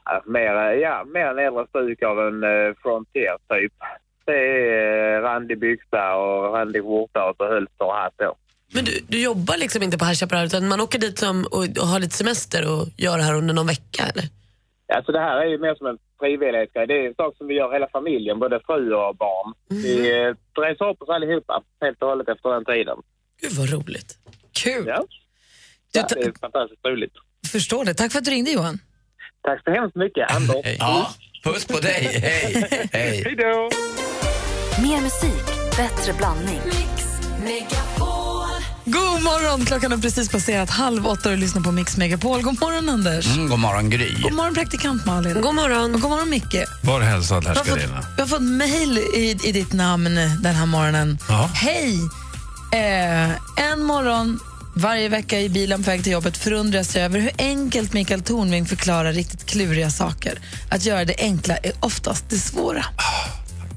Ja, 0.05 0.23
mer, 0.27 0.55
eh, 0.57 0.81
ja, 0.81 1.05
mer 1.05 1.27
en 1.27 1.39
äldre 1.39 1.67
stuk 1.67 2.03
av 2.03 2.21
en 2.21 2.43
eh, 2.45 2.75
Frontier 2.83 3.37
typ. 3.49 3.73
Det 4.25 4.33
är 4.33 5.17
eh, 5.17 5.23
randig 5.23 5.59
byxa 5.59 6.17
och 6.17 6.55
randig 6.55 6.83
skjorta 6.83 7.25
och 7.25 7.37
så 7.37 7.49
hölster 7.49 7.85
och 7.85 7.95
hatt 7.95 8.15
då. 8.17 8.35
Men 8.75 8.85
du, 8.85 8.93
du 9.09 9.23
jobbar 9.23 9.57
liksom 9.57 9.83
inte 9.83 9.99
på 9.99 10.05
High 10.05 10.15
Chaparral 10.15 10.47
utan 10.47 10.69
man 10.69 10.81
åker 10.81 10.99
dit 10.99 11.19
som, 11.19 11.45
och, 11.51 11.65
och 11.81 11.87
har 11.87 12.01
lite 12.01 12.17
semester 12.17 12.73
och 12.73 12.87
gör 12.97 13.17
det 13.17 13.23
här 13.23 13.35
under 13.35 13.55
någon 13.55 13.67
vecka 13.67 14.03
eller? 14.13 14.25
Alltså 14.97 15.13
det 15.13 15.19
här 15.19 15.37
är 15.37 15.47
ju 15.47 15.59
mer 15.59 15.75
som 15.75 15.87
en 15.87 15.99
frivillighetsgrej. 16.21 16.87
Det 16.87 16.95
är 16.95 17.09
en 17.09 17.15
sak 17.15 17.37
som 17.37 17.47
vi 17.47 17.55
gör 17.55 17.73
hela 17.73 17.89
familjen, 17.89 18.39
både 18.39 18.61
fru 18.67 18.95
och 18.95 19.17
barn. 19.17 19.55
Vi 19.69 20.23
eh, 20.23 20.35
dresar 20.59 20.91
upp 20.91 21.03
oss 21.03 21.09
allihopa 21.09 21.63
helt 21.81 22.03
och 22.03 22.09
hållet 22.09 22.29
efter 22.29 22.49
den 22.51 22.65
tiden. 22.65 22.97
Gud 23.41 23.53
vad 23.53 23.71
roligt. 23.71 24.19
Kul. 24.53 24.85
Ja. 24.87 25.05
Ja, 25.93 26.07
det 26.09 26.21
är 26.21 26.33
fantastiskt 26.41 26.87
roligt. 26.87 27.13
Förstår 27.53 27.85
det. 27.85 27.95
Tack 27.95 28.13
för 28.13 28.19
att 28.19 28.25
du 28.25 28.31
ringde 28.31 28.51
Johan. 28.51 28.79
Tack 29.47 29.61
så 29.65 29.71
hemskt 29.71 29.97
mycket, 29.97 30.31
Anders. 30.37 30.77
Ja, 30.79 31.11
puss 31.45 31.65
på 31.65 31.79
dig. 31.81 32.21
Hej. 32.23 32.69
Hej. 32.93 33.23
Hej 33.25 33.37
då! 33.37 33.71
Mer 34.83 35.01
musik, 35.01 35.45
bättre 35.77 36.13
blandning. 36.13 36.61
God 38.85 39.23
morgon! 39.23 39.65
Klockan 39.67 39.93
har 39.93 39.99
precis 39.99 40.29
passerat 40.29 40.71
halv 40.71 41.07
åtta 41.07 41.29
och 41.29 41.35
du 41.35 41.41
lyssnar 41.41 41.63
på 41.63 41.73
Mix 41.73 41.97
Megapol. 41.97 42.43
God 42.43 42.61
morgon, 42.61 42.89
Anders. 42.89 43.27
Mm, 43.27 43.49
god 43.49 43.59
morgon, 43.59 43.91
Gry. 43.91 44.15
God 44.23 44.33
morgon, 44.33 44.55
praktikant 44.55 45.07
Malin. 45.07 45.41
God 45.41 45.55
morgon. 45.55 45.95
Och 45.95 46.01
god 46.01 46.11
morgon, 46.11 46.31
Micke. 46.31 46.65
Var 46.83 47.01
hälsad, 47.01 47.43
Vi 47.43 47.49
har 47.49 47.55
fått, 47.55 47.67
härskarina. 47.67 48.05
vi 48.17 48.23
har 48.23 48.29
fått 48.29 48.43
mejl 48.43 48.99
i, 48.99 49.39
i 49.45 49.53
ditt 49.53 49.73
namn 49.73 50.15
den 50.43 50.55
här 50.55 50.67
morgonen. 50.67 51.19
Ja. 51.29 51.51
Hej! 51.55 51.99
Eh, 52.73 53.31
en 53.73 53.83
morgon 53.83 54.41
varje 54.77 55.09
vecka 55.09 55.41
i 55.41 55.49
bilen 55.49 55.83
på 55.83 55.91
väg 55.91 56.03
till 56.03 56.13
jobbet 56.13 56.37
förundras 56.37 56.97
jag 56.97 57.05
över 57.05 57.19
hur 57.21 57.31
enkelt 57.39 57.93
Mikael 57.93 58.23
Tornving 58.23 58.67
förklarar 58.67 59.13
riktigt 59.13 59.47
kluriga 59.47 59.91
saker. 59.91 60.39
Att 60.71 60.85
göra 60.85 61.05
det 61.05 61.15
enkla 61.19 61.57
är 61.57 61.73
oftast 61.81 62.25
det 62.31 62.39
svåra. 62.39 62.85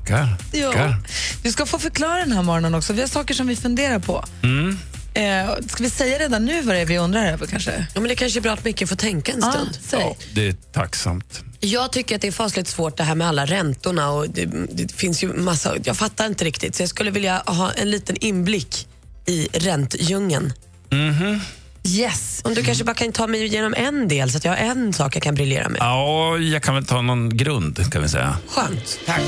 Tackar. 0.05 0.35
Ja. 0.51 0.71
Tackar. 0.71 0.95
Du 1.43 1.51
ska 1.51 1.65
få 1.65 1.79
förklara 1.79 2.19
den 2.19 2.31
här 2.31 2.43
morgonen 2.43 2.75
också. 2.75 2.93
Vi 2.93 3.01
har 3.01 3.07
saker 3.07 3.33
som 3.33 3.47
vi 3.47 3.55
funderar 3.55 3.99
på. 3.99 4.25
Mm. 4.43 4.77
Eh, 5.13 5.49
ska 5.67 5.83
vi 5.83 5.89
säga 5.89 6.19
redan 6.19 6.45
nu 6.45 6.61
vad 6.61 6.75
det 6.75 6.81
är 6.81 6.85
vi 6.85 6.97
undrar 6.97 7.25
över 7.25 7.45
kanske? 7.47 7.87
Ja, 7.93 8.01
men 8.01 8.09
det 8.09 8.15
kanske 8.15 8.39
är 8.39 8.41
bra 8.41 8.51
att 8.53 8.63
Micke 8.65 8.89
får 8.89 8.95
tänka 8.95 9.31
en 9.31 9.39
Ja, 9.41 9.51
stund. 9.51 9.69
säg. 9.81 10.17
Det 10.33 10.47
är 10.47 10.53
tacksamt. 10.73 11.43
Jag 11.59 11.91
tycker 11.91 12.15
att 12.15 12.21
det 12.21 12.27
är 12.27 12.31
fasligt 12.31 12.67
svårt 12.69 12.97
det 12.97 13.03
här 13.03 13.15
med 13.15 13.27
alla 13.27 13.45
räntorna 13.45 14.09
och 14.11 14.29
det, 14.29 14.45
det 14.71 14.91
finns 14.91 15.23
ju 15.23 15.33
massa, 15.33 15.75
jag 15.83 15.97
fattar 15.97 16.25
inte 16.25 16.45
riktigt 16.45 16.75
så 16.75 16.81
jag 16.81 16.89
skulle 16.89 17.11
vilja 17.11 17.43
ha 17.45 17.71
en 17.71 17.91
liten 17.91 18.15
inblick 18.17 18.87
i 19.25 19.47
räntdjungeln. 19.53 20.53
Mhm. 20.91 21.39
Yes. 21.87 22.41
Om 22.43 22.53
du 22.53 22.63
kanske 22.63 22.83
bara 22.83 22.93
kan 22.95 23.11
ta 23.11 23.27
mig 23.27 23.45
igenom 23.45 23.73
en 23.77 24.07
del 24.07 24.31
så 24.31 24.37
att 24.37 24.45
jag 24.45 24.51
har 24.51 24.57
en 24.57 24.93
sak 24.93 25.15
jag 25.15 25.23
kan 25.23 25.35
briljera 25.35 25.69
med. 25.69 25.77
Ja, 25.81 26.37
jag 26.37 26.63
kan 26.63 26.75
väl 26.75 26.85
ta 26.85 27.01
någon 27.01 27.37
grund 27.37 27.91
kan 27.91 28.01
vi 28.01 28.09
säga. 28.09 28.37
Skönt. 28.47 28.99
Tack. 29.05 29.21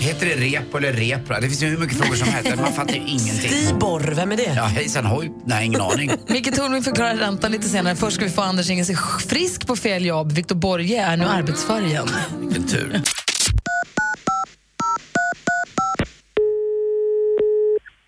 Heter 0.00 0.26
det 0.26 0.34
rep 0.34 0.74
eller 0.74 0.92
repra? 0.92 1.40
Det 1.40 1.46
finns 1.48 1.62
ju 1.62 1.66
hur 1.66 1.78
mycket 1.78 1.98
frågor 1.98 2.14
som 2.16 2.28
helst. 2.28 2.56
Man 2.56 2.72
fattar 2.72 2.94
ju 2.94 3.00
ingenting. 3.00 3.50
Stibor, 3.50 4.00
vem 4.16 4.32
är 4.32 4.36
det? 4.36 4.52
Ja, 4.56 4.64
hejsan 4.64 5.04
hoj. 5.06 5.32
Nej, 5.46 5.66
ingen 5.66 5.80
aning. 5.80 6.10
Micke 6.28 6.54
Tornving 6.56 6.82
förklarar 6.82 7.14
räntan 7.16 7.52
lite 7.52 7.68
senare. 7.68 7.96
Först 7.96 8.16
ska 8.16 8.24
vi 8.24 8.30
få 8.30 8.42
Anders 8.42 8.70
Inge 8.70 8.84
sig 8.84 8.96
frisk 9.28 9.66
på 9.66 9.76
fel 9.76 10.04
jobb. 10.04 10.32
Viktor 10.32 10.54
Borge 10.56 11.02
är 11.04 11.16
nu 11.16 11.24
arbetsför 11.24 11.86
igen. 11.86 12.08
Vilken 12.40 12.68
tur. 12.68 13.02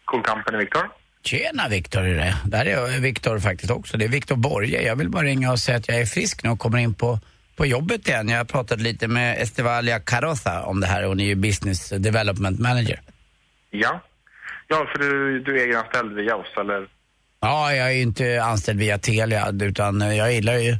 Cool 0.05 0.23
Company, 0.23 0.59
Viktor. 0.59 1.04
Tjena 1.25 1.69
Viktor, 1.69 2.03
är 2.03 2.15
det. 2.15 2.37
Där 2.45 2.67
är 2.67 3.01
Viktor 3.01 3.39
faktiskt 3.39 3.71
också. 3.71 3.97
Det 3.97 4.05
är 4.05 4.09
Viktor 4.09 4.37
Borge. 4.37 4.83
Jag 4.83 4.97
vill 4.97 5.11
bara 5.11 5.23
ringa 5.23 5.53
och 5.53 5.59
säga 5.59 5.79
att 5.79 5.89
jag 5.89 6.01
är 6.01 6.07
frisk 6.07 6.43
nu 6.43 6.51
och 6.51 6.59
kommer 6.59 6.79
in 6.79 6.95
på, 6.95 7.19
på 7.57 7.67
jobbet 7.67 8.09
igen. 8.09 8.29
Jag 8.29 8.39
har 8.39 8.45
pratat 8.45 8.81
lite 8.81 9.09
med 9.09 9.43
Estevalia 9.43 10.01
Caroza 10.01 10.63
om 10.63 10.81
det 10.81 10.87
här 10.87 11.15
ni 11.15 11.23
är 11.23 11.27
ju 11.27 11.35
Business 11.35 11.89
Development 11.89 12.61
Manager. 12.61 13.01
Ja. 13.71 14.01
Ja, 14.69 14.87
för 14.93 14.99
du, 14.99 15.41
du 15.41 15.61
är 15.61 15.67
egenanställd 15.67 16.13
via 16.13 16.37
oss, 16.37 16.47
eller? 16.61 16.89
Ja, 17.41 17.75
jag 17.75 17.87
är 17.87 17.93
ju 17.93 18.03
inte 18.03 18.43
anställd 18.43 18.79
via 18.79 18.99
Telia 18.99 19.53
utan 19.63 20.01
jag 20.01 20.33
gillar 20.33 20.55
ju 20.55 20.77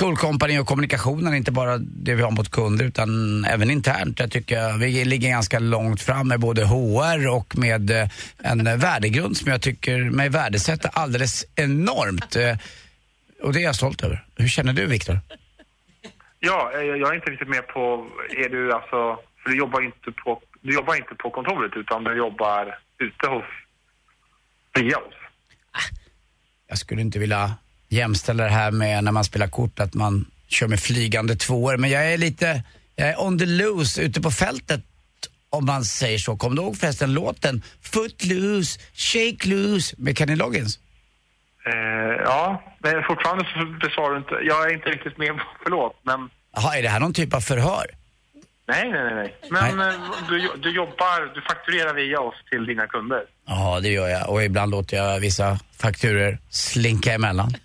Cool 0.00 0.16
Company 0.16 0.58
och 0.58 0.66
kommunikationen, 0.66 1.34
inte 1.34 1.52
bara 1.52 1.78
det 1.78 2.14
vi 2.14 2.22
har 2.22 2.30
mot 2.30 2.50
kunder 2.50 2.84
utan 2.84 3.44
även 3.44 3.70
internt. 3.70 4.20
Jag 4.20 4.30
tycker 4.30 4.78
vi 4.78 5.04
ligger 5.04 5.28
ganska 5.28 5.58
långt 5.58 6.02
fram 6.02 6.28
med 6.28 6.40
både 6.40 6.64
HR 6.66 7.28
och 7.28 7.58
med 7.58 7.90
eh, 7.90 8.08
en 8.38 8.78
värdegrund 8.78 9.36
som 9.36 9.50
jag 9.50 9.62
tycker 9.62 10.10
mig 10.10 10.28
värdesätta 10.28 10.88
alldeles 10.88 11.44
enormt. 11.56 12.36
Eh, 12.36 12.56
Och 13.42 13.52
det 13.52 13.60
är 13.60 13.64
jag 13.64 13.74
stolt 13.76 14.04
över. 14.04 14.24
Hur 14.36 14.48
känner 14.48 14.72
du 14.72 14.86
Viktor? 14.86 15.18
Ja, 16.40 16.72
eh, 16.74 16.80
jag 16.80 17.10
är 17.10 17.14
inte 17.14 17.30
riktigt 17.30 17.48
med 17.48 17.66
på... 17.68 18.06
Är 18.44 18.48
du 18.48 18.72
alltså... 18.72 19.18
För 19.42 19.50
du 19.50 19.58
jobbar 19.58 19.80
inte 19.80 20.12
på, 20.24 20.40
du 20.62 20.74
jobbar 20.74 20.94
inte 20.96 21.14
på 21.14 21.30
kontoret 21.30 21.72
utan 21.76 22.04
du 22.04 22.16
jobbar 22.16 22.78
ute 22.98 23.26
hos... 23.26 23.44
Via 24.74 24.98
oss. 24.98 25.14
Jag 26.68 26.78
skulle 26.78 27.00
inte 27.00 27.18
vilja 27.18 27.54
jämställa 27.88 28.44
det 28.44 28.50
här 28.50 28.70
med 28.70 29.04
när 29.04 29.12
man 29.12 29.24
spelar 29.24 29.48
kort 29.48 29.80
att 29.80 29.94
man 29.94 30.26
kör 30.48 30.68
med 30.68 30.80
flygande 30.80 31.36
tvåor. 31.36 31.76
Men 31.76 31.90
jag 31.90 32.12
är 32.12 32.18
lite, 32.18 32.62
jag 32.96 33.08
är 33.08 33.22
on 33.22 33.38
the 33.38 33.46
loose 33.46 34.02
ute 34.02 34.20
på 34.20 34.30
fältet 34.30 34.84
om 35.50 35.66
man 35.66 35.84
säger 35.84 36.18
så. 36.18 36.36
Kommer 36.36 36.56
du 36.56 36.62
ihåg 36.62 36.76
förresten 36.76 37.14
låten 37.14 37.62
Footloose, 37.82 38.80
Shake 38.94 39.48
Loose 39.48 39.94
med 39.98 40.18
Kenny 40.18 40.36
Loggins? 40.36 40.78
Eh, 41.66 41.72
ja, 42.24 42.62
men 42.78 43.02
fortfarande 43.02 43.44
så 43.44 43.88
besvarar 43.88 44.10
du 44.10 44.18
inte... 44.18 44.34
Jag 44.42 44.70
är 44.70 44.74
inte 44.74 44.88
riktigt 44.88 45.18
med, 45.18 45.40
förlåt, 45.62 46.00
men... 46.02 46.30
Jaha, 46.54 46.76
är 46.76 46.82
det 46.82 46.88
här 46.88 47.00
någon 47.00 47.14
typ 47.14 47.34
av 47.34 47.40
förhör? 47.40 47.86
Nej, 48.68 48.90
nej, 48.90 49.14
nej. 49.14 49.34
nej. 49.50 49.74
Men 49.74 49.88
eh, 49.88 50.00
du, 50.28 50.50
du 50.62 50.70
jobbar, 50.70 51.34
du 51.34 51.40
fakturerar 51.42 51.94
via 51.94 52.20
oss 52.20 52.34
till 52.50 52.66
dina 52.66 52.86
kunder. 52.86 53.24
Ja, 53.46 53.80
det 53.82 53.88
gör 53.88 54.08
jag. 54.08 54.30
Och 54.30 54.44
ibland 54.44 54.70
låter 54.70 54.96
jag 54.96 55.20
vissa 55.20 55.58
fakturer 55.78 56.38
slinka 56.50 57.12
emellan. 57.12 57.56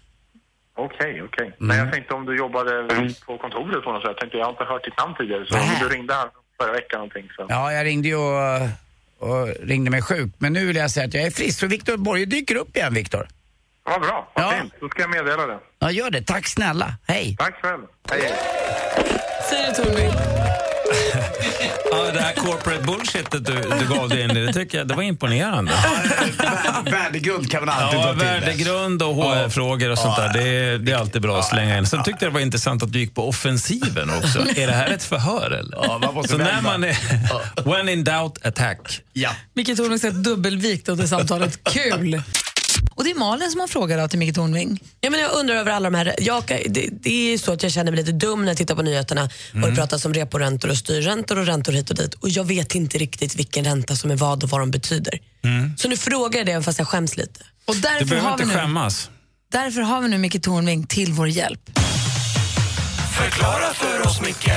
Okej, 0.76 1.24
okej. 1.24 1.56
Men 1.60 1.78
jag 1.78 1.94
tänkte 1.94 2.14
om 2.14 2.26
du 2.26 2.38
jobbade 2.38 2.72
på 3.26 3.38
kontoret 3.38 3.84
på 3.84 3.92
något 3.92 4.02
sätt. 4.02 4.08
Jag 4.10 4.18
tänkte, 4.20 4.38
jag 4.38 4.46
har 4.46 4.52
inte 4.52 4.64
hört 4.64 4.84
ditt 4.86 4.98
namn 4.98 5.16
tidigare. 5.18 5.46
Så 5.46 5.58
om 5.58 5.70
du 5.82 5.90
ringde 5.96 6.14
här 6.14 6.30
förra 6.62 6.72
veckan 6.72 6.98
någonting 7.00 7.30
så... 7.36 7.46
Ja, 7.50 7.74
jag 7.74 7.86
ringde 7.86 8.08
ju 8.08 8.16
och, 8.16 8.62
och 9.20 9.48
ringde 9.64 9.92
mig 9.92 10.02
sjuk. 10.02 10.34
Men 10.38 10.54
nu 10.54 10.66
vill 10.66 10.76
jag 10.76 10.92
säga 10.92 11.06
att 11.06 11.14
jag 11.14 11.24
är 11.24 11.32
frisk. 11.32 11.60
Så 11.60 11.68
Viktor 11.68 11.98
Borge 11.98 12.26
dyker 12.26 12.56
upp 12.56 12.76
igen, 12.78 12.94
Viktor. 12.94 13.28
Vad 13.84 14.02
bra, 14.02 14.32
vad 14.36 14.46
Ja. 14.46 14.52
fint. 14.62 14.74
Då 14.80 14.90
ska 14.90 15.02
jag 15.02 15.10
meddela 15.10 15.46
det. 15.48 15.60
Ja, 15.80 15.92
gör 15.92 16.10
det. 16.12 16.22
Tack 16.26 16.48
snälla. 16.48 16.94
Hej. 17.08 17.36
Tack 17.40 17.56
själv. 17.62 17.82
Hej, 18.12 18.22
hej. 18.22 18.34
Säger 19.50 19.68
du 19.68 19.74
Tornving? 19.84 20.12
Ja, 21.92 22.12
det 22.14 22.22
här 22.22 22.34
corporate 22.34 22.84
bullshitet 22.84 23.46
du, 23.46 23.54
du 23.80 23.96
gav 23.96 24.10
dig 24.10 24.22
in 24.24 24.32
i, 24.32 24.46
det 24.46 24.54
tycker 24.54 24.78
jag 24.78 24.88
det 24.88 24.94
var 24.94 25.04
imponerande. 25.04 25.72
Värdegrund 26.92 27.52
kan 27.52 27.66
man 27.66 27.76
alltid 27.76 28.00
Ja, 28.00 28.04
dra 28.06 28.12
till. 28.14 28.20
värdegrund 28.28 29.04
och 29.04 29.16
HR-frågor 29.16 29.90
och 29.92 29.98
sånt 29.98 30.16
där. 30.18 30.34
Det 30.34 30.44
är, 30.44 30.78
det 30.78 30.92
är 30.92 30.96
alltid 30.96 31.22
bra 31.22 31.40
att 31.40 31.46
slänga 31.48 31.78
in. 31.78 31.86
Sen 31.86 32.04
tyckte 32.04 32.26
jag 32.26 32.32
det 32.32 32.34
var 32.34 32.42
intressant 32.42 32.84
att 32.84 32.92
du 32.94 33.00
gick 33.00 33.16
på 33.16 33.30
offensiven 33.30 34.10
också. 34.10 34.40
Är 34.56 34.68
det 34.68 34.74
här 34.74 34.88
ett 34.90 35.04
förhör 35.04 35.52
eller? 35.52 35.78
Ja, 35.84 35.98
man 36.04 36.14
måste 36.14 36.32
Så 36.32 36.38
när 36.38 36.46
vända. 36.46 36.62
man 36.72 36.84
är... 36.84 36.98
When 37.76 37.90
in 37.90 38.04
doubt, 38.04 38.46
attack. 38.46 39.00
Ja. 39.14 39.30
Micke 39.54 39.78
Tornving 39.78 40.00
säger 40.00 40.14
dubbelvikt 40.14 40.90
under 40.90 41.06
samtalet. 41.08 41.60
Kul! 41.64 42.22
Och 42.96 43.04
det 43.04 43.12
är 43.12 43.16
Malin 43.16 43.52
som 43.52 43.60
har 43.60 43.68
frågat 43.68 44.00
då 44.00 44.08
till 44.08 44.20
Micke 44.20 44.36
Tornving. 44.36 44.80
Ja, 45.02 45.10
men 45.10 45.20
jag 45.20 45.32
undrar 45.32 45.56
över 45.56 45.72
alla 45.72 45.90
de 45.90 45.98
här... 45.98 46.16
Jag, 46.20 46.44
det, 46.70 46.90
det 46.92 47.10
är 47.10 47.32
ju 47.32 47.38
så 47.38 47.54
att 47.54 47.64
jag 47.64 47.72
känner 47.72 47.92
mig 47.92 48.00
lite 48.00 48.12
dum 48.12 48.42
när 48.42 48.48
jag 48.48 48.58
tittar 48.58 48.76
på 48.76 48.82
nyheterna 48.82 49.24
och 49.24 49.56
Mm. 49.56 49.70
det 49.70 49.76
pratas 49.76 50.06
om 50.06 50.14
reporäntor 50.14 50.70
och 50.70 50.78
styrräntor 50.78 51.38
och 51.40 51.46
räntor 51.46 51.72
hit 51.74 51.90
och 51.90 51.96
dit. 51.96 52.14
Och 52.14 52.30
jag 52.30 52.44
vet 52.44 52.76
inte 52.76 52.98
riktigt 52.98 53.36
vilken 53.36 53.64
ränta 53.66 53.96
som 53.96 54.12
är 54.12 54.16
vad 54.16 54.44
och 54.44 54.50
vad 54.50 54.62
de 54.62 54.72
betyder. 54.72 55.20
Så 55.78 55.88
nu 55.90 55.98
frågar 55.98 56.40
jag 56.40 56.46
det 56.48 56.64
fast 56.64 56.80
jag 56.80 56.88
skäms 56.88 57.18
lite. 57.18 57.44
Och 57.66 57.76
Du 57.76 57.82
därför 57.82 58.06
behöver 58.06 58.30
har, 58.30 58.38
vi 58.38 58.44
inte 58.44 58.56
nu, 58.56 58.62
skämmas. 58.62 59.10
därför 59.52 59.82
har 59.82 60.02
vi 60.02 60.08
nu 60.10 60.18
Micke 60.18 60.44
Tornving 60.44 60.88
till 60.88 61.14
vår 61.14 61.28
hjälp. 61.30 61.60
Förklara 63.18 63.74
för 63.74 64.08
oss, 64.08 64.22
Micke 64.22 64.52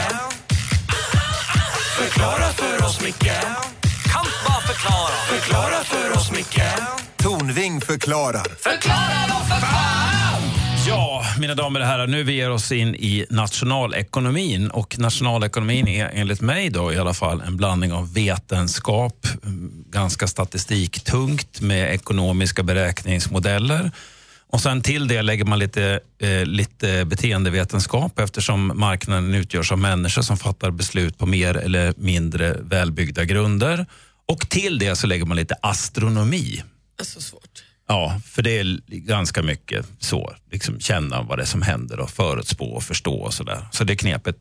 Förklara 1.98 2.52
för 2.52 2.84
oss, 2.84 3.00
Micke 3.00 3.32
Kan 4.12 4.26
bara 4.46 4.60
förklara 4.60 5.14
Förklara 5.28 5.84
för 5.84 6.16
oss, 6.16 6.30
Micke 6.30 6.60
Tornving 7.24 7.80
förklarar. 7.80 8.46
Förklara 8.58 9.28
då 9.28 9.44
för 9.44 9.60
fan! 9.60 10.42
Ja, 10.86 11.24
mina 11.38 11.54
damer 11.54 11.80
och 11.80 11.86
herrar, 11.86 12.06
nu 12.06 12.22
vi 12.22 12.32
ger 12.32 12.50
oss 12.50 12.72
in 12.72 12.94
i 12.94 13.26
nationalekonomin. 13.30 14.70
Och 14.70 14.98
nationalekonomin 14.98 15.88
är 15.88 16.10
enligt 16.12 16.40
mig 16.40 16.70
då 16.70 16.92
i 16.92 16.98
alla 16.98 17.14
fall 17.14 17.40
en 17.40 17.56
blandning 17.56 17.92
av 17.92 18.14
vetenskap, 18.14 19.26
mm, 19.44 19.84
ganska 19.90 20.26
statistiktungt 20.26 21.60
med 21.60 21.94
ekonomiska 21.94 22.62
beräkningsmodeller. 22.62 23.90
Och 24.50 24.60
sen 24.60 24.82
till 24.82 25.08
det 25.08 25.22
lägger 25.22 25.44
man 25.44 25.58
lite, 25.58 26.00
eh, 26.20 26.44
lite 26.44 27.04
beteendevetenskap 27.04 28.18
eftersom 28.18 28.72
marknaden 28.74 29.34
utgörs 29.34 29.72
av 29.72 29.78
människor 29.78 30.22
som 30.22 30.36
fattar 30.36 30.70
beslut 30.70 31.18
på 31.18 31.26
mer 31.26 31.56
eller 31.56 31.94
mindre 31.96 32.56
välbyggda 32.60 33.24
grunder. 33.24 33.86
Och 34.28 34.48
till 34.48 34.78
det 34.78 34.96
så 34.96 35.06
lägger 35.06 35.24
man 35.24 35.36
lite 35.36 35.56
astronomi. 35.62 36.62
Alltså 36.98 37.20
svårt. 37.20 37.64
Ja, 37.88 38.20
för 38.26 38.42
det 38.42 38.50
är 38.58 38.78
ganska 38.88 39.42
mycket 39.42 39.86
så. 39.98 40.34
Liksom 40.50 40.80
känna 40.80 41.22
vad 41.22 41.38
det 41.38 41.42
är 41.42 41.46
som 41.46 41.62
händer 41.62 42.00
och 42.00 42.10
förutspå 42.10 42.64
och 42.64 42.82
förstå 42.82 43.14
och 43.14 43.34
sådär. 43.34 43.66
Så 43.72 43.84
det 43.84 43.92
är 43.92 43.96
knepet. 43.96 44.36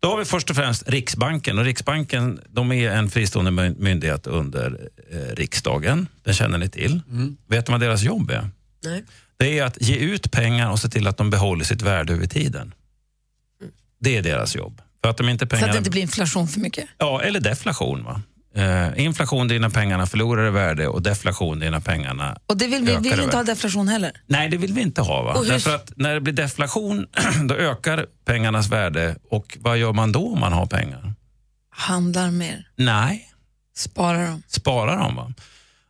Då 0.00 0.08
har 0.10 0.18
vi 0.18 0.24
först 0.24 0.50
och 0.50 0.56
främst 0.56 0.88
Riksbanken. 0.88 1.58
Och 1.58 1.64
Riksbanken 1.64 2.40
de 2.48 2.72
är 2.72 2.90
en 2.90 3.10
fristående 3.10 3.50
my- 3.50 3.74
myndighet 3.78 4.26
under 4.26 4.88
eh, 5.12 5.18
riksdagen. 5.36 6.06
Den 6.22 6.34
känner 6.34 6.58
ni 6.58 6.68
till. 6.68 7.00
Vet 7.48 7.68
ni 7.68 7.72
vad 7.72 7.80
deras 7.80 8.02
jobb 8.02 8.30
är? 8.30 8.50
Nej. 8.84 9.04
Det 9.38 9.58
är 9.58 9.64
att 9.64 9.76
ge 9.82 9.96
ut 9.96 10.30
pengar 10.32 10.70
och 10.70 10.78
se 10.78 10.88
till 10.88 11.06
att 11.06 11.16
de 11.16 11.30
behåller 11.30 11.64
sitt 11.64 11.82
värde 11.82 12.12
över 12.12 12.26
tiden. 12.26 12.74
Det 14.00 14.16
är 14.16 14.22
deras 14.22 14.56
jobb. 14.56 14.82
För 15.02 15.10
att 15.10 15.16
de 15.16 15.28
inte 15.28 15.44
Så 15.44 15.48
pengar... 15.48 15.66
att 15.66 15.72
det 15.72 15.78
inte 15.78 15.90
blir 15.90 16.02
inflation 16.02 16.48
för 16.48 16.60
mycket. 16.60 16.84
Ja, 16.98 17.22
eller 17.22 17.40
deflation. 17.40 18.04
Va? 18.04 18.22
Eh, 18.56 19.04
inflation 19.04 19.46
när 19.46 19.68
pengarna 19.68 20.06
förlorar 20.06 20.46
i 20.48 20.50
värde 20.50 20.88
och 20.88 21.02
deflation 21.02 21.58
när 21.58 21.80
pengarna 21.80 22.38
Och 22.46 22.56
det 22.56 22.66
vill 22.66 22.84
vi 22.84 22.96
vill 22.96 23.20
i 23.20 23.22
inte 23.22 23.36
ha 23.36 23.44
deflation 23.44 23.88
heller. 23.88 24.12
Nej, 24.26 24.48
det 24.48 24.56
vill 24.56 24.72
vi 24.72 24.82
inte 24.82 25.00
ha. 25.00 25.22
Va? 25.22 25.42
Därför 25.48 25.74
att 25.74 25.92
när 25.96 26.14
det 26.14 26.20
blir 26.20 26.32
deflation 26.32 27.06
då 27.48 27.54
ökar 27.54 28.06
pengarnas 28.24 28.68
värde 28.68 29.16
och 29.30 29.58
vad 29.60 29.78
gör 29.78 29.92
man 29.92 30.12
då 30.12 30.32
om 30.32 30.40
man 30.40 30.52
har 30.52 30.66
pengar? 30.66 31.14
Handlar 31.70 32.30
mer. 32.30 32.68
Nej. 32.76 33.28
Sparar 33.76 34.26
dem. 34.26 34.42
Sparar 34.48 34.98
dem. 34.98 35.16
Va? 35.16 35.32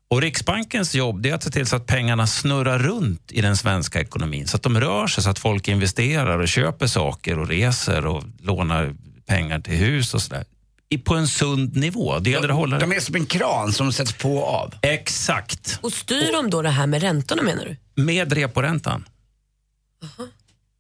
Och 0.09 0.21
Riksbankens 0.23 0.95
jobb 0.95 1.27
är 1.27 1.35
att 1.35 1.43
se 1.43 1.51
till 1.51 1.67
så 1.67 1.77
att 1.77 1.87
pengarna 1.87 2.27
snurrar 2.27 2.79
runt 2.79 3.33
i 3.33 3.41
den 3.41 3.57
svenska 3.57 4.01
ekonomin. 4.01 4.47
Så 4.47 4.57
att 4.57 4.63
de 4.63 4.81
rör 4.81 5.07
sig, 5.07 5.25
så 5.25 5.31
att 5.31 5.39
folk 5.39 5.69
investerar 5.69 6.39
och 6.39 6.49
köper 6.49 6.87
saker 6.87 7.39
och 7.39 7.49
reser 7.49 8.07
och 8.07 8.25
lånar 8.41 8.95
pengar 9.27 9.61
till 9.61 9.75
hus 9.75 10.15
och 10.15 10.23
sådär. 10.23 10.45
I- 10.89 10.99
På 10.99 11.15
en 11.15 11.29
sund 11.29 11.77
nivå. 11.77 12.19
Det 12.19 12.31
gäller 12.31 12.49
att 12.49 12.55
hålla 12.55 12.79
De 12.79 12.93
är 12.93 13.01
som 13.01 13.15
en 13.15 13.27
kran 13.27 13.73
som 13.73 13.93
sätts 13.93 14.13
på 14.13 14.37
och 14.37 14.49
av. 14.55 14.75
Exakt. 14.83 15.79
Och 15.83 15.93
styr 15.93 16.33
de 16.33 16.51
då 16.51 16.63
det 16.63 16.71
här 16.71 16.87
med 16.87 17.03
räntorna 17.03 17.43
menar 17.43 17.65
du? 17.95 18.03
Med 18.03 18.33
reporäntan. 18.33 19.05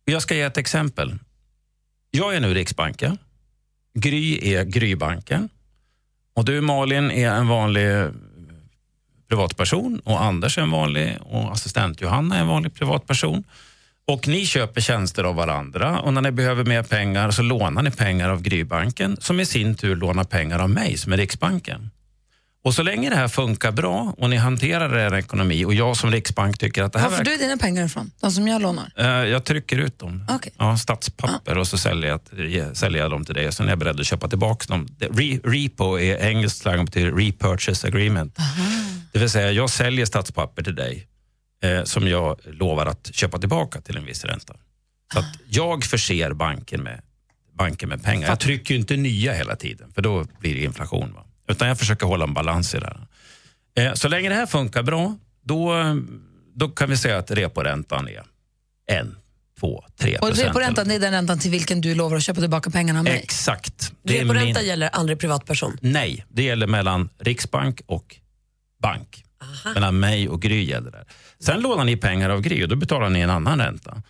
Jag 0.04 0.22
ska 0.22 0.34
ge 0.34 0.40
ett 0.42 0.56
exempel. 0.56 1.18
Jag 2.10 2.34
är 2.36 2.40
nu 2.40 2.54
Riksbanken. 2.54 3.18
Gry 3.94 4.54
är 4.54 4.64
Grybanken. 4.64 5.48
Och 6.34 6.44
du 6.44 6.60
Malin 6.60 7.10
är 7.10 7.30
en 7.30 7.48
vanlig 7.48 8.08
privatperson 9.28 10.00
och 10.04 10.22
Anders 10.22 10.58
är 10.58 10.62
en 10.62 10.70
vanlig 10.70 11.18
och 11.20 11.52
assistent 11.52 12.00
Johanna 12.00 12.36
är 12.36 12.40
en 12.40 12.46
vanlig 12.46 12.74
privatperson. 12.74 13.44
Och 14.08 14.28
ni 14.28 14.46
köper 14.46 14.80
tjänster 14.80 15.24
av 15.24 15.34
varandra 15.34 16.00
och 16.00 16.12
när 16.12 16.20
ni 16.22 16.30
behöver 16.30 16.64
mer 16.64 16.82
pengar 16.82 17.30
så 17.30 17.42
lånar 17.42 17.82
ni 17.82 17.90
pengar 17.90 18.28
av 18.28 18.42
Grybanken 18.42 19.16
som 19.20 19.40
i 19.40 19.46
sin 19.46 19.74
tur 19.74 19.96
lånar 19.96 20.24
pengar 20.24 20.58
av 20.58 20.70
mig 20.70 20.96
som 20.98 21.12
är 21.12 21.16
Riksbanken. 21.16 21.90
Och 22.64 22.74
så 22.74 22.82
länge 22.82 23.10
det 23.10 23.16
här 23.16 23.28
funkar 23.28 23.72
bra 23.72 24.14
och 24.18 24.30
ni 24.30 24.36
hanterar 24.36 24.96
er 24.98 25.14
ekonomi 25.14 25.64
och 25.64 25.74
jag 25.74 25.96
som 25.96 26.10
Riksbank 26.10 26.58
tycker 26.58 26.82
att 26.82 26.92
det 26.92 26.98
här 26.98 27.06
Var 27.08 27.16
får 27.16 27.24
verkar 27.24 27.38
du 27.38 27.44
dina 27.44 27.56
pengar 27.56 27.84
ifrån? 27.84 28.10
De 28.20 28.30
som 28.30 28.48
jag 28.48 28.62
lånar? 28.62 28.90
Eh, 28.96 29.06
Jag 29.06 29.44
trycker 29.44 29.78
ut 29.78 29.98
dem. 29.98 30.24
Ja, 30.58 30.76
statspapper 30.76 31.58
och 31.58 31.66
så 31.66 31.78
säljer 31.78 32.18
jag, 32.48 32.76
säljer 32.76 33.02
jag 33.02 33.10
dem 33.10 33.24
till 33.24 33.34
dig. 33.34 33.52
Sen 33.52 33.66
är 33.66 33.70
jag 33.70 33.78
beredd 33.78 34.00
att 34.00 34.06
köpa 34.06 34.28
tillbaka 34.28 34.64
dem. 34.68 34.88
Re, 35.00 35.38
repo 35.44 35.98
är 35.98 36.16
engelskt 36.16 36.58
slang 36.60 36.78
och 36.78 36.84
betyder 36.84 37.12
repurchase 37.12 37.86
agreement. 37.86 38.38
Det 39.12 39.18
vill 39.18 39.30
säga, 39.30 39.52
jag 39.52 39.70
säljer 39.70 40.06
statspapper 40.06 40.62
till 40.62 40.74
dig 40.74 41.06
eh, 41.62 41.84
som 41.84 42.08
jag 42.08 42.40
lovar 42.44 42.86
att 42.86 43.10
köpa 43.14 43.38
tillbaka 43.38 43.80
till 43.80 43.96
en 43.96 44.04
viss 44.04 44.24
ränta. 44.24 44.54
Så 45.12 45.18
att 45.18 45.24
jag 45.48 45.84
förser 45.84 46.32
banken 46.32 46.82
med, 46.82 47.00
banken 47.58 47.88
med 47.88 48.02
pengar. 48.02 48.28
Jag 48.28 48.40
trycker 48.40 48.74
ju 48.74 48.80
inte 48.80 48.96
nya 48.96 49.32
hela 49.32 49.56
tiden, 49.56 49.92
för 49.92 50.02
då 50.02 50.24
blir 50.40 50.54
det 50.54 50.60
inflation. 50.64 51.12
Va? 51.14 51.24
Utan 51.48 51.68
jag 51.68 51.78
försöker 51.78 52.06
hålla 52.06 52.24
en 52.24 52.34
balans 52.34 52.74
i 52.74 52.78
det 52.78 52.86
här. 52.86 53.06
Eh, 53.88 53.94
Så 53.94 54.08
länge 54.08 54.28
det 54.28 54.34
här 54.34 54.46
funkar 54.46 54.82
bra, 54.82 55.16
då, 55.42 55.74
då 56.54 56.68
kan 56.68 56.90
vi 56.90 56.96
säga 56.96 57.18
att 57.18 57.30
reporäntan 57.30 58.08
är 58.08 58.22
en, 58.86 59.16
två, 59.60 59.84
tre 59.98 60.18
Och 60.18 60.28
procent. 60.28 60.48
reporäntan 60.48 60.88
det 60.88 60.94
är 60.94 61.00
den 61.00 61.12
räntan 61.12 61.38
till 61.38 61.50
vilken 61.50 61.80
du 61.80 61.94
lovar 61.94 62.16
att 62.16 62.22
köpa 62.22 62.40
tillbaka 62.40 62.70
pengarna 62.70 62.98
av 62.98 63.04
mig. 63.04 63.20
Exakt. 63.22 63.92
Reporänta 64.04 64.60
min- 64.60 64.68
gäller 64.68 64.88
aldrig 64.88 65.18
privatperson. 65.18 65.76
Nej, 65.80 66.24
det 66.28 66.42
gäller 66.42 66.66
mellan 66.66 67.08
Riksbank 67.18 67.80
och 67.86 68.16
bank. 68.82 69.22
Mellan 69.74 69.98
mig 70.00 70.28
och 70.28 70.42
Gry 70.42 70.64
gäller 70.64 70.90
det. 70.90 71.04
Sen 71.40 71.60
lånar 71.60 71.84
ni 71.84 71.96
pengar 71.96 72.30
av 72.30 72.40
Gry 72.40 72.64
och 72.64 72.68
då 72.68 72.76
betalar 72.76 73.08
ni 73.08 73.20
en 73.20 73.30
annan 73.30 73.58
ränta. 73.60 74.02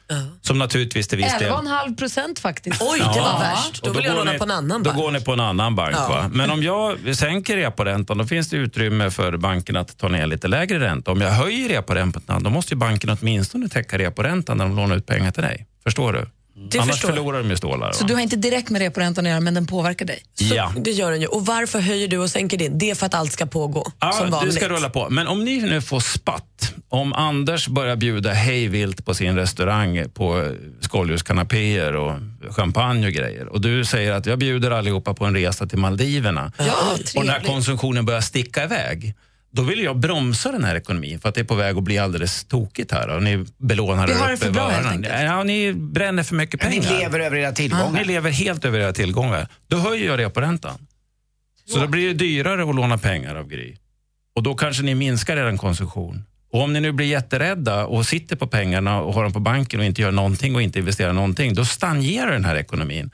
Som 0.43 0.59
naturligtvis 0.59 1.09
till 1.09 1.19
viss 1.19 1.39
del... 1.39 1.53
11,5 1.53 1.97
procent 1.97 2.39
faktiskt. 2.39 2.83
Oj, 2.83 2.99
det 2.99 3.21
var 3.21 3.39
värst. 3.39 3.83
Då 3.83 3.91
Och 3.91 3.97
vill 3.97 4.05
jag 4.05 4.13
går 4.15 4.19
låna 4.19 4.33
ni- 4.33 4.39
på 4.39 4.45
en 4.45 4.51
annan 4.51 4.83
Då 4.83 4.91
bank. 4.91 5.03
går 5.03 5.11
ni 5.11 5.21
på 5.21 5.33
en 5.33 5.41
annan 5.41 5.75
bank. 5.77 5.95
Ja. 5.97 6.09
Va? 6.09 6.31
Men 6.33 6.51
om 6.51 6.63
jag 6.63 7.17
sänker 7.17 7.57
reporäntan 7.57 8.19
då 8.19 8.25
finns 8.27 8.49
det 8.51 8.57
utrymme 8.57 9.11
för 9.11 9.37
banken 9.37 9.77
att 9.77 9.99
ta 9.99 10.09
ner 10.09 10.27
lite 10.27 10.49
lägre 10.49 10.81
ränta. 10.81 11.11
Om 11.11 11.21
jag 11.21 11.31
höjer 11.31 11.69
reporäntan 11.69 12.43
då 12.43 12.51
måste 12.51 12.75
ju 12.75 12.79
banken 12.79 13.11
åtminstone 13.21 13.69
täcka 13.69 13.99
reporäntan 13.99 14.59
när 14.59 14.65
de 14.65 14.77
lånar 14.77 14.97
ut 14.97 15.07
pengar 15.07 15.31
till 15.31 15.43
dig. 15.43 15.67
Förstår 15.85 16.13
du? 16.13 16.27
Det 16.71 16.79
Annars 16.79 16.91
förstår 16.95 17.09
förlorar 17.09 17.39
de 17.39 17.51
ju 17.51 17.57
stålar. 17.57 17.93
Så 17.93 18.05
va? 18.05 18.09
du 18.09 18.15
har 18.15 18.21
inte 18.21 18.37
direkt 18.37 18.71
med 18.71 18.81
reporäntan 18.83 19.27
att 19.27 19.31
göra, 19.31 19.41
men 19.41 19.55
den 19.55 19.67
påverkar 19.67 20.07
dig? 20.07 20.23
Ja. 20.39 20.73
Det 20.77 20.91
gör 20.91 21.11
den 21.11 21.21
ju. 21.21 21.27
Och 21.27 21.47
varför 21.47 21.81
höjer 21.81 22.09
du 22.09 22.19
och 22.19 22.31
sänker 22.31 22.59
din? 22.59 22.79
Det 22.79 22.91
är 22.91 22.95
för 22.95 23.07
att 23.07 23.15
allt 23.15 23.33
ska 23.33 23.47
pågå 23.47 23.83
som 23.85 23.93
Ja, 24.01 24.25
du 24.25 24.31
vanligt. 24.31 24.55
ska 24.55 24.69
rulla 24.69 24.91
på. 24.91 25.11
Men 25.11 25.27
om 25.27 25.45
ni 25.45 25.61
nu 25.61 25.81
får 25.83 26.01
spatt, 26.01 26.75
om 26.89 27.13
Anders 27.13 27.69
börjar 27.69 27.97
bjuda 27.97 28.33
hej 28.33 28.69
vilt 28.69 29.05
på 29.05 29.15
sin 29.15 29.37
restaurang 29.37 30.05
på 30.15 30.51
skållhuskanapéer 30.81 31.97
och 31.97 32.13
champagne 32.51 33.07
och 33.07 33.13
grejer 33.13 33.47
och 33.49 33.61
du 33.61 33.85
säger 33.85 34.13
att 34.13 34.27
jag 34.27 34.39
bjuder 34.39 34.71
allihopa 34.71 35.15
på 35.15 35.25
en 35.25 35.35
resa 35.35 35.67
till 35.67 35.79
Maldiverna 35.79 36.53
Ja, 36.59 36.65
och 36.93 37.25
när 37.27 37.33
trevligt. 37.33 37.47
konsumtionen 37.51 38.05
börjar 38.07 38.21
sticka 38.21 38.65
iväg 38.65 39.15
då 39.57 39.63
vill 39.63 39.83
jag 39.83 39.99
bromsa 39.99 40.53
den 40.53 40.65
här 40.65 40.75
ekonomin 40.75 41.21
för 41.21 41.29
att 41.29 41.35
det 41.35 41.41
är 41.41 41.45
på 41.45 41.55
väg 41.55 41.77
att 41.77 41.83
bli 41.83 41.99
alldeles 41.99 42.45
tokigt 42.45 42.93
här 42.93 43.09
och 43.09 43.23
ni 43.23 43.45
belånar 43.59 44.07
Vi 44.07 44.13
har 44.13 44.31
det 44.31 44.37
för 44.37 44.51
bra, 44.51 44.69
helt 44.69 44.87
enkelt. 44.87 45.15
Ja, 45.23 45.43
ni 45.43 45.73
bränner 45.73 46.23
för 46.23 46.35
mycket 46.35 46.63
Men 46.63 46.71
ni 46.71 46.81
pengar. 46.81 46.99
lever 46.99 47.21
över 47.21 47.37
era 47.37 47.53
tillgångar. 47.53 47.93
Ni 47.93 48.05
lever 48.05 48.31
helt 48.31 48.65
över 48.65 48.79
era 48.81 48.93
tillgångar. 48.93 49.49
Då 49.69 49.77
höjer 49.77 50.07
jag 50.07 50.19
det 50.19 50.31
på 50.31 50.41
räntan. 50.41 50.87
Så 51.67 51.79
då 51.81 51.87
blir 51.87 52.09
det 52.09 52.15
dyrare 52.15 52.71
att 52.71 52.75
låna 52.75 52.99
pengar 52.99 53.35
av 53.35 53.49
Gry. 53.49 53.77
Och 54.35 54.43
då 54.43 54.55
kanske 54.55 54.83
ni 54.83 54.95
minskar 54.95 55.37
er 55.37 55.57
konsumtion. 55.57 56.25
Och 56.53 56.61
om 56.63 56.73
ni 56.73 56.81
nu 56.81 56.93
blir 56.93 57.07
jätterädda 57.07 57.87
och 57.87 58.07
sitter 58.07 58.37
på 58.37 58.47
pengarna 58.47 59.01
och 59.01 59.15
har 59.15 59.23
dem 59.23 59.33
på 59.33 59.41
banken 59.41 59.81
och 59.81 59.87
inte 59.87 60.03
gör 60.03 60.13
någonting 60.13 60.55
och 60.55 60.63
inte 60.63 60.79
investerar 60.79 61.13
någonting, 61.13 61.55
då 61.55 61.65
stagnerar 61.65 62.33
den 62.33 62.45
här 62.45 62.57
ekonomin. 62.57 63.11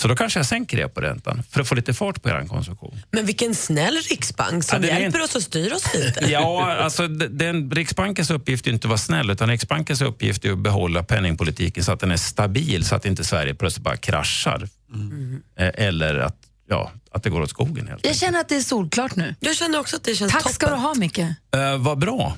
Så 0.00 0.08
då 0.08 0.16
kanske 0.16 0.38
jag 0.38 0.46
sänker 0.46 0.76
det 0.76 0.88
på 0.88 1.00
räntan 1.00 1.42
för 1.50 1.60
att 1.60 1.68
få 1.68 1.74
lite 1.74 1.94
fart 1.94 2.22
på 2.22 2.28
er 2.28 2.46
konsumtion. 2.48 3.02
Men 3.10 3.26
vilken 3.26 3.54
snäll 3.54 3.96
riksbank 4.10 4.64
som 4.64 4.82
Ja, 4.82 4.88
hjälper 4.88 5.06
inte- 5.06 5.20
oss 5.20 5.34
och 5.34 5.42
styr 5.42 5.72
oss 5.72 5.94
lite. 5.94 6.24
Ja, 6.30 6.72
alltså 6.76 7.08
den, 7.08 7.70
Riksbankens 7.70 8.30
uppgift 8.30 8.66
är 8.66 8.70
inte 8.70 8.86
att 8.86 8.88
vara 8.88 8.98
snäll 8.98 9.30
utan 9.30 9.48
Riksbankens 9.48 10.00
uppgift 10.00 10.44
är 10.44 10.52
att 10.52 10.58
behålla 10.58 11.02
penningpolitiken 11.02 11.84
så 11.84 11.92
att 11.92 12.00
den 12.00 12.10
är 12.10 12.16
stabil 12.16 12.84
så 12.84 12.94
att 12.94 13.04
inte 13.04 13.24
Sverige 13.24 13.54
plötsligt 13.54 13.84
bara 13.84 13.96
kraschar. 13.96 14.68
Eh, 15.58 15.70
Eller 15.74 16.14
att, 16.18 16.36
ja, 16.68 16.90
att 17.10 17.22
det 17.22 17.30
går 17.30 17.40
åt 17.40 17.50
skogen 17.50 17.88
helt 17.88 18.06
Jag 18.06 18.16
känner 18.16 18.40
att 18.40 18.48
det 18.48 18.56
är 18.56 18.60
solklart 18.60 19.16
nu. 19.16 19.34
Jag 19.40 19.56
känner 19.56 19.80
också 19.80 19.96
att 19.96 20.04
det 20.04 20.14
känns 20.14 20.32
Tack 20.32 20.50
ska 20.52 20.66
du 20.66 20.74
ha, 20.76 20.94
Micke. 20.94 21.18
Eh, 21.18 21.76
vad 21.78 21.98
bra. 21.98 22.36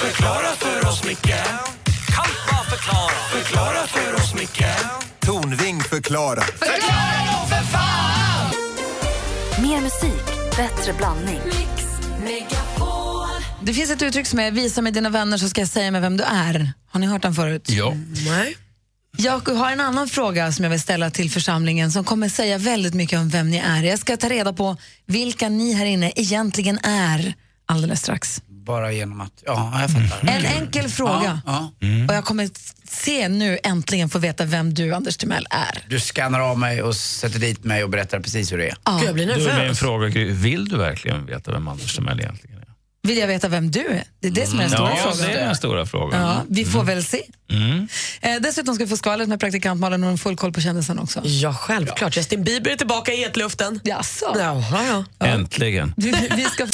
Förklara 0.00 0.52
för 0.56 0.88
oss, 0.88 1.04
Micke 1.04 1.22
Kan 1.22 1.36
bara 1.36 1.79
förklara 2.80 3.42
Förklara 3.42 3.86
för 3.86 4.14
oss, 4.14 4.34
Micke 4.34 4.64
Tornving 5.20 5.80
förklarar. 5.80 6.42
Förklara 6.42 7.26
då 7.26 7.46
för 7.46 7.64
fan! 7.64 8.50
Mer 9.62 9.80
musik, 9.80 10.56
bättre 10.56 10.92
blandning. 10.92 11.40
Det 13.62 13.74
finns 13.74 13.90
ett 13.90 14.02
uttryck 14.02 14.26
som 14.26 14.38
är 14.38 14.50
visa 14.50 14.82
mig 14.82 14.92
dina 14.92 15.08
vänner 15.08 15.38
så 15.38 15.48
ska 15.48 15.60
jag 15.60 15.68
säga 15.68 15.90
mig 15.90 16.00
vem 16.00 16.16
du 16.16 16.24
är. 16.24 16.72
Har 16.90 17.00
ni 17.00 17.06
hört 17.06 17.22
den 17.22 17.34
förut? 17.34 17.70
Ja. 17.70 17.94
Nej. 18.26 18.56
Jag 19.16 19.48
har 19.48 19.72
en 19.72 19.80
annan 19.80 20.08
fråga 20.08 20.52
som 20.52 20.62
jag 20.64 20.70
vill 20.70 20.80
ställa 20.80 21.10
till 21.10 21.30
församlingen 21.30 21.92
som 21.92 22.04
kommer 22.04 22.28
säga 22.28 22.58
väldigt 22.58 22.94
mycket 22.94 23.18
om 23.18 23.28
vem 23.28 23.50
ni 23.50 23.56
är. 23.56 23.82
Jag 23.82 23.98
ska 23.98 24.16
ta 24.16 24.28
reda 24.28 24.52
på 24.52 24.76
vilka 25.06 25.48
ni 25.48 25.72
här 25.72 25.86
inne 25.86 26.12
egentligen 26.16 26.78
är 26.82 27.34
alldeles 27.66 28.00
strax. 28.00 28.42
Bara 28.70 28.92
genom 28.92 29.20
att, 29.20 29.32
ja, 29.46 29.80
jag 29.80 29.90
fattar. 29.90 30.28
En 30.28 30.44
enkel 30.46 30.88
fråga. 30.88 31.40
Ja, 31.46 31.72
Och 32.08 32.14
jag 32.14 32.24
kommer 32.24 32.50
se 32.88 33.28
nu 33.28 33.58
äntligen 33.62 34.08
få 34.10 34.18
veta 34.18 34.44
vem 34.44 34.74
du, 34.74 34.94
Anders 34.94 35.16
Timell, 35.16 35.46
är. 35.50 35.84
Du 35.88 36.00
skannar 36.00 36.40
av 36.40 36.58
mig 36.58 36.82
och 36.82 36.96
sätter 36.96 37.38
dit 37.38 37.64
mig 37.64 37.84
och 37.84 37.90
berättar 37.90 38.20
precis 38.20 38.52
hur 38.52 38.58
det 38.58 38.68
är. 38.68 38.74
Ja. 38.84 39.00
Jag 39.04 39.14
blir 39.14 39.26
Då 39.26 39.32
är 39.32 39.36
min 39.38 39.46
nervös. 39.46 39.78
fråga, 39.78 40.08
Gry, 40.08 40.30
vill 40.32 40.68
du 40.68 40.76
verkligen 40.76 41.26
veta 41.26 41.52
vem 41.52 41.68
Anders 41.68 41.94
Timell 41.96 42.20
egentligen 42.20 42.58
är? 42.58 42.60
Vill 43.02 43.18
jag 43.18 43.26
veta 43.26 43.48
vem 43.48 43.70
du 43.70 43.80
är? 43.86 44.04
Det 44.20 44.28
är 44.28 44.32
det 44.32 44.46
som 44.46 44.58
är 44.58 44.62
den 44.62 44.70
stora 44.70 44.90
Ja, 44.90 44.96
frågan. 44.96 45.18
det 45.32 45.32
är 45.40 45.46
den 45.46 45.56
stora 45.56 45.86
frågan. 45.86 46.20
Ja, 46.22 46.42
vi 46.48 46.64
får 46.64 46.84
väl 46.84 47.04
se. 47.04 47.22
Mm. 47.50 47.88
Eh, 48.20 48.36
dessutom 48.40 48.74
ska 48.74 48.84
vi 48.84 48.90
få 48.90 48.96
skvallret 48.96 49.28
med 49.28 49.40
praktikant 49.40 49.80
Malin 49.80 50.04
och 50.04 50.10
en 50.10 50.18
full 50.18 50.36
koll 50.36 50.52
på 50.52 50.60
kändisarna 50.60 51.02
också. 51.02 51.20
Ja, 51.24 51.54
självklart. 51.54 52.16
Justin 52.16 52.44
Bieber 52.44 52.70
är 52.70 52.76
tillbaka 52.76 53.12
i 53.12 53.16
hetluften. 53.16 53.80
Jaså? 53.84 54.34
Jaha, 54.38 55.04
ja. 55.18 55.26
Äntligen. 55.26 55.94
Vi, 55.96 56.10
vi 56.36 56.44
ska, 56.44 56.66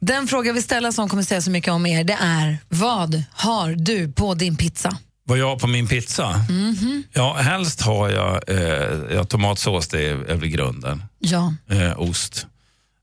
den 0.00 0.26
fråga 0.26 0.52
vi 0.52 0.62
ställer 0.62 0.90
som 0.90 1.08
kommer 1.08 1.22
säga 1.22 1.40
så 1.40 1.50
mycket 1.50 1.72
om 1.72 1.86
er, 1.86 2.04
det 2.04 2.18
är 2.20 2.58
vad 2.68 3.22
har 3.32 3.74
du 3.74 4.12
på 4.12 4.34
din 4.34 4.56
pizza? 4.56 4.96
Vad 5.24 5.38
jag 5.38 5.48
har 5.48 5.56
på 5.56 5.66
min 5.66 5.88
pizza? 5.88 6.44
Mhm. 6.48 7.02
Ja, 7.12 7.34
helst 7.34 7.80
har 7.80 8.10
jag 8.10 8.48
eh, 8.48 9.14
ja, 9.14 9.24
tomatsås, 9.24 9.88
det 9.88 10.08
är, 10.08 10.14
är 10.14 10.36
väl 10.36 10.48
grunden. 10.48 11.02
Ja. 11.18 11.54
Eh, 11.70 12.00
ost. 12.00 12.46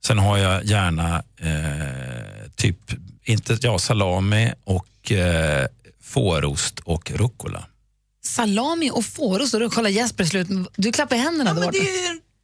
Sen 0.06 0.20
har 0.20 0.38
jag 0.38 0.66
gärna 0.66 1.24
eh, 1.40 2.52
typ, 2.56 2.80
inte, 3.24 3.58
ja, 3.62 3.80
salami 3.80 4.54
och 4.64 5.12
eh, 5.12 5.68
fårost 6.04 6.80
och 6.80 7.12
rucola. 7.12 7.66
Salami 8.26 8.92
och 8.94 9.06
fårost 9.06 9.54
och 9.54 9.60
då 9.60 9.70
kollar 9.70 9.90
Jesper 9.90 10.24
slut. 10.24 10.48
Du 10.76 10.92
klappar 10.92 11.16
i 11.16 11.20
händerna 11.20 11.54
där 11.54 11.66
borta. 11.66 11.78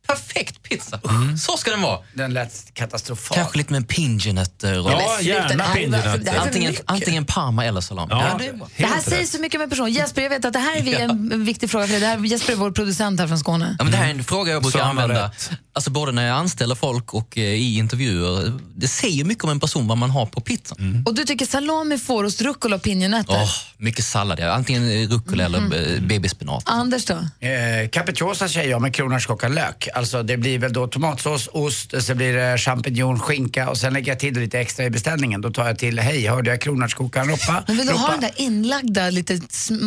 Perfekt 0.08 0.64
pizza. 0.64 1.00
Så 1.46 1.58
ska 1.58 1.72
den 1.72 1.82
vara. 1.82 2.00
Den 2.14 2.34
lät 2.34 2.74
katastrofal. 2.74 3.36
Kanske 3.38 3.58
lite 3.58 3.74
med 3.74 3.88
pinjenötter. 3.88 4.80
och- 4.86 4.92
Ja, 4.92 5.18
gärna 5.22 5.64
pinjenötter. 5.74 6.38
Antingen-. 6.40 6.76
Antingen 6.86 7.26
parma 7.26 7.66
eller 7.66 7.82
salami. 7.82 8.08
Ja, 8.12 8.36
det. 8.40 8.60
Det 8.78 8.86
här 8.86 9.02
säger 9.02 9.26
så 9.26 9.40
mycket 9.40 9.58
om 9.60 9.64
en 9.64 9.70
person. 9.70 9.92
Jesper, 9.92 10.22
jag 10.22 10.30
vet 10.30 10.46
att 10.46 10.54
det 10.54 10.60
här 10.60 10.88
är 10.88 11.00
en 11.04 11.32
en 11.32 11.46
viktig 11.46 11.70
fråga 11.70 11.86
för 11.86 11.92
dig. 11.92 12.00
Det 12.02 12.08
här, 12.08 12.18
Jesper 12.18 12.54
är 12.54 12.58
vår 12.58 12.72
producent 12.72 13.20
här 13.20 13.28
från 13.28 13.40
Skåne. 13.40 13.76
Ja, 13.80 13.84
men 13.84 13.92
det 13.92 13.98
här 13.98 14.06
är 14.06 14.10
en 14.12 14.24
fråga 14.24 14.52
jag 14.52 14.62
brukar 14.62 14.80
använda. 14.80 15.26
rätt. 15.26 15.52
Alltså 15.76 15.92
både 15.92 16.12
när 16.12 16.28
jag 16.28 16.38
anställer 16.38 16.76
folk 16.76 17.14
och 17.14 17.38
eh, 17.38 17.44
i 17.44 17.78
intervjuer. 17.78 18.54
Det 18.76 18.88
säger 18.88 19.24
mycket 19.24 19.44
om 19.44 19.50
en 19.50 19.60
person 19.60 19.88
vad 19.88 19.98
man 19.98 20.10
har 20.10 20.26
på 20.26 20.42
pizzan. 20.42 21.04
Och 21.06 21.16
du 21.16 21.24
tycker 21.24 21.46
salami, 21.46 21.98
fårost, 21.98 22.42
rucola 22.42 22.76
och 22.76 22.82
pinjenötter. 22.82 23.34
Åh, 23.34 23.50
mycket 23.78 24.06
sallad. 24.06 24.40
ja. 24.40 24.52
Antingen 24.52 25.08
rucola 25.08 25.50
Mhm. 25.50 25.72
eller 25.72 25.94
eh, 25.96 26.02
babyspenat. 26.02 26.64
Anders 26.66 27.06
då? 27.06 27.14
Eh, 27.14 27.90
capricciosa 27.92 28.48
säger 28.50 28.70
jag 28.70 28.82
med 28.82 28.94
kronärtskocka 28.96 29.48
lök. 29.48 29.88
Alltså 29.96 30.24
det 30.24 30.38
blir 30.38 30.60
väl 30.60 30.74
då 30.74 30.88
tomatsås, 30.88 31.50
ost, 31.54 31.94
så 32.04 32.16
blir 32.16 32.34
det 32.34 32.58
champinjon, 32.58 33.20
skinka 33.20 33.70
och 33.70 33.78
sen 33.78 33.94
lägger 33.94 34.12
jag 34.12 34.20
till 34.20 34.34
lite 34.40 34.60
extra 34.60 34.86
i 34.86 34.90
beställningen. 34.90 35.42
Då 35.42 35.50
tar 35.52 35.68
jag 35.68 35.80
till, 35.80 36.00
hej 36.00 36.28
hörde 36.28 36.50
jag 36.50 36.62
kronärtskocka 36.62 37.22
en 37.22 37.28
roppa? 37.30 37.64
Men 37.68 37.78
vill 37.78 37.88
du 37.88 37.94
ha 37.94 38.12
den 38.12 38.22
där 38.22 38.32
inlagda, 38.36 39.10
lite 39.10 39.40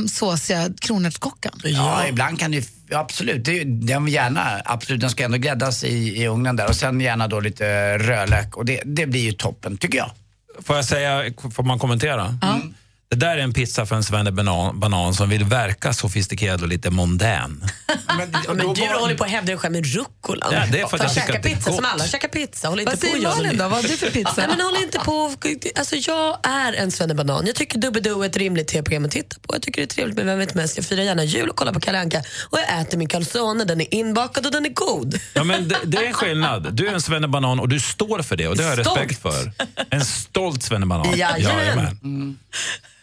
såsiga 0.09 0.69
kronärtskockan? 0.81 1.61
Ja, 1.65 2.07
ibland 2.09 2.39
kan 2.41 2.51
det 2.51 2.57
ja, 2.57 2.86
absolut. 2.91 3.45
Det, 3.45 3.65
den 3.65 4.09
gärna, 4.09 4.63
absolut, 4.65 5.01
den 5.01 5.11
ska 5.11 5.25
ändå 5.25 5.39
gräddas 5.39 5.85
i, 5.85 6.23
i 6.23 6.29
ugnen 6.29 6.57
där 6.57 6.69
och 6.69 6.77
sen 6.77 7.01
gärna 7.01 7.29
då 7.29 7.41
lite 7.41 7.99
rödlök 7.99 8.57
och 8.57 8.65
det, 8.65 8.83
det 8.85 9.07
blir 9.07 9.21
ju 9.21 9.33
toppen 9.33 9.77
tycker 9.77 9.99
jag. 9.99 10.11
Får 10.63 10.77
jag 10.77 10.85
säga, 10.85 11.33
får 11.55 11.63
man 11.63 11.79
kommentera? 11.79 12.39
Mm. 12.43 12.75
Det 13.09 13.17
där 13.17 13.37
är 13.37 13.43
en 13.43 13.53
pizza 13.53 13.87
för 13.87 13.97
en 13.97 14.05
svenne 14.05 14.33
banan, 14.33 14.81
banan 14.81 15.15
som 15.15 15.29
vill 15.29 15.45
verka 15.45 15.93
sofistikerad 15.93 16.63
och 16.63 16.69
lite 16.69 16.91
mondän. 16.91 17.65
Men, 18.19 18.37
Ja, 18.47 18.55
men 18.55 18.75
du 18.75 18.87
håller 18.87 19.15
på 19.15 19.25
att 19.25 19.31
hävda 19.31 19.47
dig 19.47 19.57
själv 19.59 19.73
med 19.73 19.87
rucolan. 19.95 20.49
Ja, 20.53 20.65
det 20.73 20.81
är 20.81 20.87
för 20.87 20.97
att 20.97 21.03
jag 21.03 21.11
tycker 21.15 21.27
käka 21.27 21.37
att 21.39 21.43
det 21.43 21.51
är 21.51 21.55
pizza 21.55 21.71
gott. 21.71 21.77
som 21.77 21.85
alla 21.85 22.07
käkar 22.07 22.29
pizza. 22.29 22.69
Håll 22.69 22.81
inte 22.81 22.91
Vad 22.91 23.01
på 23.01 23.07
säger 23.07 23.23
Malin 23.29 23.59
då? 23.59 23.65
Vad 23.69 23.73
har 23.73 23.83
du 23.83 23.97
för 23.97 24.11
pizza? 24.11 24.33
Nej, 24.37 24.47
men 24.49 24.61
håll 24.61 24.77
inte 24.83 24.99
på. 24.99 25.35
Alltså, 25.77 25.97
jag 25.97 26.39
är 26.43 26.73
en 26.73 26.91
svennebanan. 26.91 27.47
Jag 27.47 27.55
tycker 27.55 27.79
Doobidoo 27.79 28.23
är 28.23 28.27
ett 28.27 28.37
rimligt 28.37 28.69
tv-program 28.69 29.05
att 29.05 29.11
titta 29.11 29.37
på. 29.43 29.55
Jag 29.55 29.63
tycker 29.63 29.81
det 29.83 29.85
är 29.85 29.95
trevligt 29.95 30.17
med 30.17 30.27
Vem 30.27 30.39
vet 30.39 30.55
mest. 30.55 30.77
Jag 30.77 30.87
firar 30.87 31.03
gärna 31.03 31.25
jul 31.25 31.49
och 31.49 31.57
kollar 31.57 31.73
på 31.73 31.81
Kalle 31.81 31.99
Anka. 32.01 32.23
Och 32.51 32.59
jag 32.59 32.81
äter 32.81 32.99
min 32.99 33.09
calzone. 33.09 33.65
Den 33.65 33.81
är 33.81 33.95
inbakad 33.95 34.47
och 34.47 34.53
den 34.53 34.65
är 34.67 34.71
god. 34.71 35.21
Ja, 35.35 35.45
men 35.45 35.69
det, 35.69 35.77
det 35.85 35.97
är 35.99 36.07
en 36.07 36.15
skillnad. 36.15 36.75
Du 36.75 36.89
är 36.89 36.93
en 36.95 37.01
svennebanan 37.01 37.61
och 37.61 37.69
du 37.69 37.81
står 37.81 38.23
för 38.23 38.37
det 38.37 38.49
och 38.49 38.57
det 38.57 38.63
har 38.65 38.71
jag 38.77 38.87
Stolt. 38.87 39.01
respekt 39.01 39.23
för. 39.23 39.53
En 39.91 40.05
stolt 40.05 40.63
svennebanan. 40.63 41.19
Jajamän. 41.19 42.39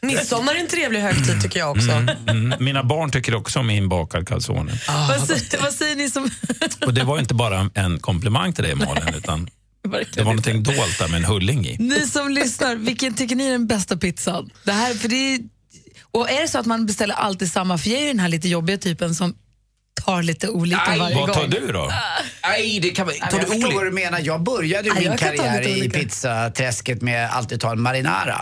Midsommar 0.03 0.55
är 0.55 0.59
en 0.59 0.67
trevlig 0.67 0.99
högtid 0.99 1.41
tycker 1.41 1.59
jag 1.59 1.71
också. 1.71 1.91
Mm, 1.91 2.09
mm. 2.27 2.63
Mina 2.63 2.83
barn 2.83 3.11
tycker 3.11 3.35
också 3.35 3.59
om 3.59 3.69
inbakad 3.69 4.27
calzone. 4.27 4.71
vad, 4.87 5.27
säger, 5.27 5.61
vad 5.61 5.73
säger 5.73 5.95
ni 5.95 6.09
som... 6.09 6.29
Och 6.85 6.93
det 6.93 7.03
var 7.03 7.19
inte 7.19 7.33
bara 7.33 7.69
en 7.73 7.99
komplimang 7.99 8.53
till 8.53 8.63
dig 8.63 8.75
Malin, 8.75 9.13
utan 9.17 9.49
det 10.13 10.17
var 10.17 10.23
någonting 10.23 10.63
dolt 10.63 10.99
där 10.99 11.07
med 11.07 11.17
en 11.17 11.25
hulling 11.25 11.65
i. 11.67 11.77
Ni 11.79 12.07
som 12.07 12.31
lyssnar, 12.31 12.75
vilken 12.75 13.13
tycker 13.13 13.35
ni 13.35 13.47
är 13.47 13.51
den 13.51 13.67
bästa 13.67 13.97
pizzan? 13.97 14.49
Det 14.63 14.71
här, 14.71 14.93
för 14.93 15.07
det 15.07 15.35
är, 15.35 15.39
och 16.11 16.29
är 16.29 16.41
det 16.41 16.47
så 16.47 16.59
att 16.59 16.65
man 16.65 16.85
beställer 16.85 17.15
alltid 17.15 17.51
samma, 17.51 17.77
för 17.77 17.89
jag 17.89 17.99
är 17.99 18.01
ju 18.01 18.07
den 18.07 18.19
här 18.19 18.29
lite 18.29 18.49
jobbiga 18.49 18.77
typen 18.77 19.15
som 19.15 19.35
tar 20.05 20.23
lite 20.23 20.49
olika 20.49 20.95
varje 20.97 21.15
gång. 21.15 21.27
Vad 21.27 21.33
tar 21.33 21.47
du 21.47 21.71
då? 21.71 21.91
Nej, 22.47 22.79
det 22.79 22.89
kan 22.89 23.05
man... 23.05 23.15
Men 23.31 23.39
jag 23.39 23.47
förstår 23.47 23.73
vad 23.73 23.85
du 23.85 23.91
menar. 23.91 24.19
Jag 24.23 24.41
började 24.43 24.89
ju 24.89 24.95
min 25.09 25.17
karriär 25.17 25.63
lite 25.63 25.85
i 25.85 25.89
pizzaträsket 25.89 27.01
med 27.01 27.25
att 27.25 27.33
alltid 27.35 27.59
ta 27.61 27.71
en 27.71 27.81
marinara. 27.81 28.33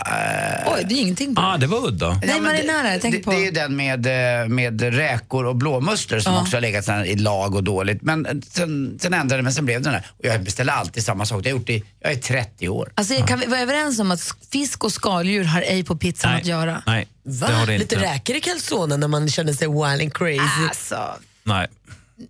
Eh, 0.64 0.72
Oj, 0.74 0.84
det 0.88 0.94
är 0.94 1.00
ingenting 1.00 1.34
på 1.34 1.40
Ah, 1.42 1.56
det 1.56 1.66
var 1.66 1.86
udda. 1.88 2.08
Nej, 2.10 2.20
Ja, 2.28 2.42
marinara, 2.42 2.86
jag 2.86 2.96
det, 2.96 3.00
tänker 3.00 3.22
på... 3.22 3.30
det 3.30 3.46
är 3.46 3.52
den 3.52 3.76
med, 3.76 4.06
eh, 4.42 4.48
med 4.48 4.82
räkor 4.82 5.44
och 5.46 5.56
blåmusslor 5.56 6.20
som 6.20 6.34
Ja. 6.34 6.40
också 6.42 6.56
har 6.56 6.60
legat 6.60 6.88
i 7.06 7.14
lag 7.16 7.54
och 7.54 7.64
dåligt. 7.64 8.02
Men 8.02 8.26
eh, 8.26 8.32
sen, 8.50 8.98
sen 9.00 9.14
ändrade 9.14 9.36
det, 9.38 9.42
men 9.42 9.52
sen 9.52 9.64
blev 9.64 9.82
det 9.82 9.84
den 9.90 9.94
här. 9.94 10.06
Och 10.18 10.24
jag 10.24 10.42
beställer 10.42 10.72
alltid 10.72 11.04
samma 11.04 11.26
sak. 11.26 11.42
Det 11.42 11.48
har 11.50 11.54
jag 11.54 11.58
gjort 11.60 11.70
i, 11.70 11.84
jag 12.00 12.12
är 12.12 12.16
30 12.16 12.68
år. 12.68 12.92
Alltså, 12.94 13.14
kan 13.26 13.40
vi 13.40 13.46
vara 13.46 13.60
överens 13.60 13.98
om 14.00 14.10
att 14.10 14.34
fisk 14.52 14.84
och 14.84 14.92
skaldjur 14.92 15.44
har 15.44 15.60
ej 15.62 15.84
på 15.84 15.96
pizzan 15.96 16.34
att 16.34 16.46
göra? 16.46 16.82
Nej, 16.86 17.08
Va? 17.24 17.46
det 17.46 17.54
har 17.54 17.66
det 17.66 17.78
Lite 17.78 17.94
inte. 17.94 18.06
räkor 18.06 18.36
i 18.36 18.40
calzone 18.40 18.96
när 18.96 19.08
man 19.08 19.28
känner 19.28 19.52
sig 19.52 19.68
wild 19.68 20.02
and 20.02 20.14
crazy. 20.14 20.64
Alltså, 20.68 21.14
Nej. 21.44 21.66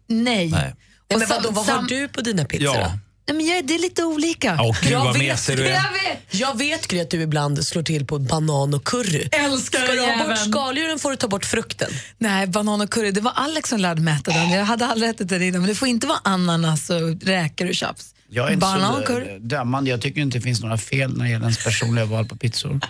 nej. 0.08 0.48
Nej. 0.50 0.74
Ja, 1.12 1.18
men 1.18 1.28
vadå, 1.28 1.50
vad 1.50 1.66
har 1.66 1.82
du 1.82 2.08
på 2.08 2.20
dina 2.20 2.44
pizzor 2.44 2.76
Ja. 2.76 2.98
Nej, 3.28 3.36
men 3.36 3.46
jag, 3.46 3.66
det 3.66 3.74
är 3.74 3.78
lite 3.78 4.04
olika. 4.04 4.58
Åh, 4.60 4.76
gud, 4.82 4.92
Jag 4.92 5.12
vet. 5.12 5.48
Jag 5.48 5.56
vet! 5.56 6.18
Jag 6.30 6.58
vet 6.58 6.88
Gry, 6.88 7.00
att 7.00 7.10
du 7.10 7.20
ibland 7.22 7.66
slår 7.66 7.82
till 7.82 8.06
på 8.06 8.18
banan 8.18 8.74
och 8.74 8.84
curry. 8.84 9.28
Älskar 9.32 9.78
Ska 9.78 9.92
du 9.92 10.00
ha 10.00 10.28
bort 10.28 10.38
skaldjuren 10.38 10.98
får 10.98 11.10
du 11.10 11.16
ta 11.16 11.28
bort 11.28 11.44
frukten. 11.44 11.90
Nej, 12.18 12.46
banan 12.46 12.80
och 12.80 12.90
curry, 12.90 13.10
det 13.10 13.20
var 13.20 13.32
Alex 13.34 13.70
som 13.70 13.78
lärde 13.80 14.00
mig 14.00 14.14
äta 14.14 14.30
den. 14.30 14.50
Jag 14.50 14.64
hade 14.64 14.86
aldrig 14.86 15.10
ätit 15.10 15.28
den 15.28 15.42
innan, 15.42 15.60
men 15.60 15.68
det 15.68 15.74
får 15.74 15.88
inte 15.88 16.06
vara 16.06 16.18
ananas 16.24 16.90
och 16.90 17.22
räkor 17.22 17.68
och 17.68 17.74
tjafs. 17.74 18.14
Jag 18.28 18.46
är 18.48 18.52
inte 18.52 18.60
Banan 18.60 18.92
så 18.94 19.00
och 19.00 19.06
curry. 19.06 19.38
dömande. 19.38 19.90
Jag 19.90 20.00
tycker 20.00 20.20
inte 20.20 20.38
det 20.38 20.42
finns 20.42 20.60
några 20.60 20.78
fel 20.78 21.16
när 21.16 21.24
det 21.24 21.30
gäller 21.30 21.44
ens 21.44 21.64
personliga 21.64 22.04
val 22.04 22.24
på 22.24 22.36
pizzor. 22.36 22.80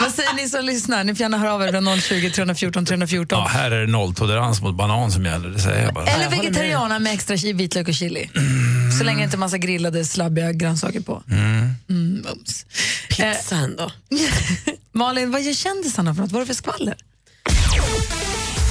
Vad 0.00 0.12
säger 0.12 0.34
ni 0.34 0.48
som 0.48 0.64
lyssnar? 0.64 1.04
Ni 1.04 1.14
får 1.14 1.20
gärna 1.20 1.38
höra 1.38 1.52
av 1.54 1.62
er 1.62 1.72
på 1.96 2.00
020 2.00 2.30
314 2.30 2.84
314. 2.86 3.38
Ja, 3.38 3.46
här 3.46 3.70
är 3.70 3.80
det 3.80 3.92
nolltolerans 3.92 4.60
mot 4.62 4.74
banan 4.74 5.12
som 5.12 5.24
gäller, 5.24 5.48
det 5.48 5.58
säger 5.58 5.84
jag 5.84 5.94
bara. 5.94 6.04
Eller 6.04 6.30
vegetariana 6.30 6.98
med 6.98 7.12
extra 7.12 7.36
vitlök 7.36 7.88
och 7.88 7.94
chili. 7.94 8.30
Så 8.98 9.04
länge 9.04 9.18
det 9.18 9.24
inte 9.24 9.36
är 9.36 9.38
massa 9.38 9.58
grillade 9.58 10.04
slabbiga 10.04 10.52
grönsaker 10.52 11.00
på. 11.00 11.22
Mm. 11.30 11.74
Mm, 11.88 12.24
mums. 12.24 12.66
Pizzan 13.08 13.76
då? 13.76 13.90
Malin, 14.92 15.30
vad 15.30 15.42
gör 15.42 15.52
kändisarna 15.52 16.14
för 16.14 16.22
något? 16.22 16.32
Vad 16.32 16.42
är 16.42 16.46
det 16.46 16.54
för 16.54 16.54
skvaller? 16.54 16.96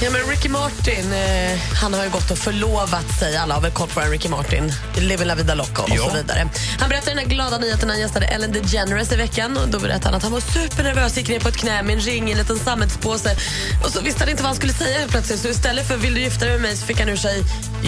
Ja, 0.02 0.10
men 0.10 0.20
Ricky 0.30 0.48
Martin 0.48 1.12
eh, 1.12 1.58
han 1.80 1.94
har 1.94 2.04
ju 2.04 2.10
gått 2.10 2.30
och 2.30 2.38
förlovat 2.38 3.18
sig. 3.18 3.36
Alla 3.36 3.54
har 3.54 3.60
väl 3.60 3.70
koll 3.70 3.88
på 3.88 4.00
en 4.00 4.10
Ricky 4.10 4.28
Martin. 4.28 4.72
Living 4.98 5.26
la 5.26 5.34
vida 5.34 5.54
loca 5.54 5.82
och 5.82 5.88
Ja. 5.90 6.08
så 6.10 6.16
vidare. 6.16 6.48
Han 6.78 6.88
berättade 6.88 7.10
den 7.10 7.18
här 7.18 7.26
glada 7.26 7.58
nyheten 7.58 7.88
när 7.88 7.94
han 7.94 8.00
gästade 8.00 8.26
Ellen 8.26 8.52
DeGeneres 8.52 9.12
i 9.12 9.16
veckan. 9.16 9.56
Och 9.56 9.68
då 9.68 9.78
berättade 9.78 10.04
han 10.06 10.14
att 10.14 10.22
han 10.22 10.32
var 10.32 10.40
supernervös, 10.40 11.16
gick 11.16 11.28
ner 11.28 11.40
på 11.40 11.48
ett 11.48 11.56
knä 11.56 11.82
med 11.82 11.94
en 11.94 12.00
ring 12.00 12.28
i 12.28 12.32
en 12.32 12.38
liten 12.38 12.58
sammetspåse. 12.58 13.36
Och 13.84 13.90
så 13.90 14.00
visste 14.00 14.20
han 14.20 14.28
inte 14.28 14.42
vad 14.42 14.48
han 14.48 14.56
skulle 14.56 14.72
säga 14.72 14.98
plötsligt. 15.08 15.40
Så 15.40 15.48
istället 15.48 15.88
för 15.88 15.96
vill 15.96 16.14
du 16.14 16.20
gifta 16.20 16.44
dig 16.44 16.52
med 16.54 16.62
mig 16.62 16.76
så 16.76 16.86
fick 16.86 16.98
han 17.00 17.08
ur 17.08 17.16
sig 17.16 17.42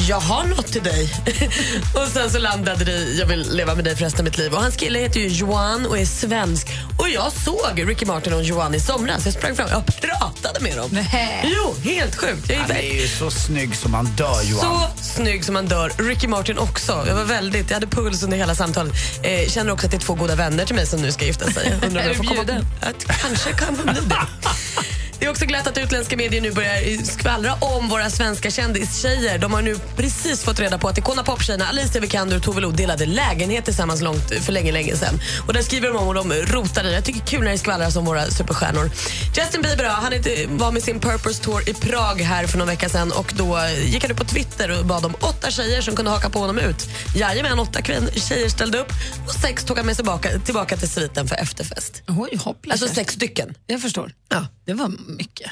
jag 0.09 0.21
har 0.21 0.45
något 0.45 0.67
till 0.67 0.83
dig. 0.83 1.13
och 1.95 2.09
sen 2.13 2.31
så 2.31 2.39
landade 2.39 2.85
det 2.85 2.93
i 2.93 3.19
jag 3.19 3.27
vill 3.27 3.51
leva 3.57 3.75
med 3.75 3.85
dig 3.85 3.97
för 3.97 4.05
resten 4.05 4.21
av 4.21 4.25
mitt 4.25 4.39
liv. 4.39 4.53
Och 4.55 4.63
hans 4.63 4.77
kille 4.77 4.99
heter 4.99 5.21
ju 5.21 5.29
Johan 5.29 5.87
och 5.87 5.99
är 5.99 6.07
svensk. 6.07 6.69
Och 6.99 7.09
jag 7.09 7.33
såg 7.45 7.89
Ricky 7.89 8.07
Martin 8.07 8.33
och 8.33 8.43
Johan 8.43 8.75
i 8.75 8.81
somras. 8.81 9.25
Jag 9.25 9.35
sprang 9.35 9.57
fram 9.57 9.67
och 9.77 9.87
pratade 9.87 10.61
med 10.61 10.77
dem. 10.77 10.99
Jo, 11.45 11.75
helt 11.85 12.02
sjukt. 12.11 12.51
Jag 12.51 12.57
Han 12.57 12.71
är 12.71 13.01
ju 13.03 13.09
så 13.09 13.31
snygg 13.31 13.77
som 13.77 13.93
man 13.93 14.05
dör 14.05 14.43
Johan. 14.43 14.81
så 14.97 15.03
snygg 15.03 15.45
som 15.45 15.55
man 15.55 15.67
dör. 15.67 15.93
Ricky 15.99 16.29
Martin 16.29 16.59
också. 16.59 17.05
Jag 17.07 17.15
var 17.15 17.25
väldigt, 17.25 17.71
jag 17.71 17.75
hade 17.75 17.87
puls 17.87 18.23
under 18.23 18.37
hela 18.37 18.55
samtalet. 18.55 18.93
Eh, 19.23 19.49
känner 19.49 19.73
också 19.73 19.87
att 19.87 19.91
det 19.91 19.97
är 19.97 20.01
två 20.01 20.15
goda 20.15 20.35
vänner 20.35 20.65
till 20.65 20.75
mig 20.75 20.87
som 20.87 21.03
nu 21.03 21.13
ska 21.13 21.25
gifta 21.25 21.51
sig. 21.51 21.75
Undrar 21.87 21.89
om 21.89 21.97
Är 21.97 22.03
jag 22.07 22.17
får 22.17 22.25
komma? 22.25 22.65
Att, 22.81 23.07
kanske 23.23 23.53
kan 23.53 23.77
man 23.77 23.95
bli 23.95 24.03
det. 24.09 24.17
Det 25.23 25.27
är 25.27 25.31
också 25.31 25.47
glatt 25.47 25.66
att 25.66 25.79
utländska 25.79 26.16
medier 26.16 26.41
nu 26.41 26.53
börjar 26.53 27.05
skvallra 27.05 27.55
om 27.55 27.89
våra 27.89 28.11
svenska 28.11 28.51
kändistjejer. 28.51 29.39
De 29.39 29.53
har 29.53 29.62
nu 29.62 29.77
precis 29.97 30.43
fått 30.45 30.61
reda 30.61 30.79
på 30.79 30.89
att 30.89 30.99
Icona 30.99 31.23
Pop-tjejerna 31.23 31.64
Alicia 31.66 32.01
Vikander 32.01 32.37
och 32.37 32.43
Tove 32.43 32.61
Lo 32.61 32.70
delade 32.70 33.07
lägenhet 33.07 33.64
tillsammans 33.64 34.01
långt 34.01 34.31
för 34.41 34.53
länge, 34.53 34.73
länge 34.73 34.97
sedan. 34.97 35.20
Och 35.47 35.53
där 35.53 35.62
skriver 35.62 35.89
de 35.89 35.97
om 35.97 36.09
och 36.09 36.14
de 36.14 36.33
rotar 36.33 36.85
i. 36.85 36.95
Jag 36.95 37.05
tycker 37.05 37.20
kul 37.20 37.45
när 37.45 37.51
det 37.51 37.59
skvallras 37.59 37.97
om 37.97 38.05
våra 38.05 38.27
superstjärnor. 38.27 38.91
Justin 39.37 39.62
Bieber 39.62 39.85
då, 39.85 39.91
han 39.91 40.59
var 40.59 40.73
med 40.73 40.83
sin 40.83 41.01
Purpose 41.01 41.43
Tour 41.43 41.68
i 41.68 41.75
Prag 41.75 42.20
här 42.20 42.47
för 42.47 42.59
någon 42.59 42.68
vecka 42.68 42.89
sedan 42.89 43.12
och 43.12 43.33
då 43.37 43.61
gick 43.85 44.03
han 44.03 44.11
ut 44.11 44.16
på 44.16 44.25
Twitter 44.25 44.79
och 44.79 44.87
bad 44.87 45.05
om 45.05 45.14
åtta 45.20 45.51
tjejer 45.51 45.83
som 45.83 45.97
kunde 45.97 46.11
haka 46.11 46.31
på 46.31 46.39
honom 46.39 46.59
ut. 46.59 46.89
Jajamän, 47.16 47.59
åtta 47.59 47.83
tjejer 48.14 48.49
ställde 48.49 48.79
upp 48.79 48.93
och 49.29 49.35
sex 49.35 49.64
tog 49.64 49.77
han 49.77 49.87
med 49.87 49.97
sig 49.97 50.05
tillbaka, 50.05 50.39
tillbaka 50.39 50.77
till 50.77 50.89
sviten 50.89 51.29
för 51.29 51.37
efterfest. 51.37 52.03
Oj, 52.09 52.37
hopplöst. 52.37 52.83
Alltså 52.83 52.95
sex 52.95 53.14
stycken. 53.14 53.55
Jag 53.66 53.83
förstår. 53.83 54.12
Ja. 54.29 54.47
Det 54.64 54.75
var 54.75 54.93
mycket. 55.13 55.51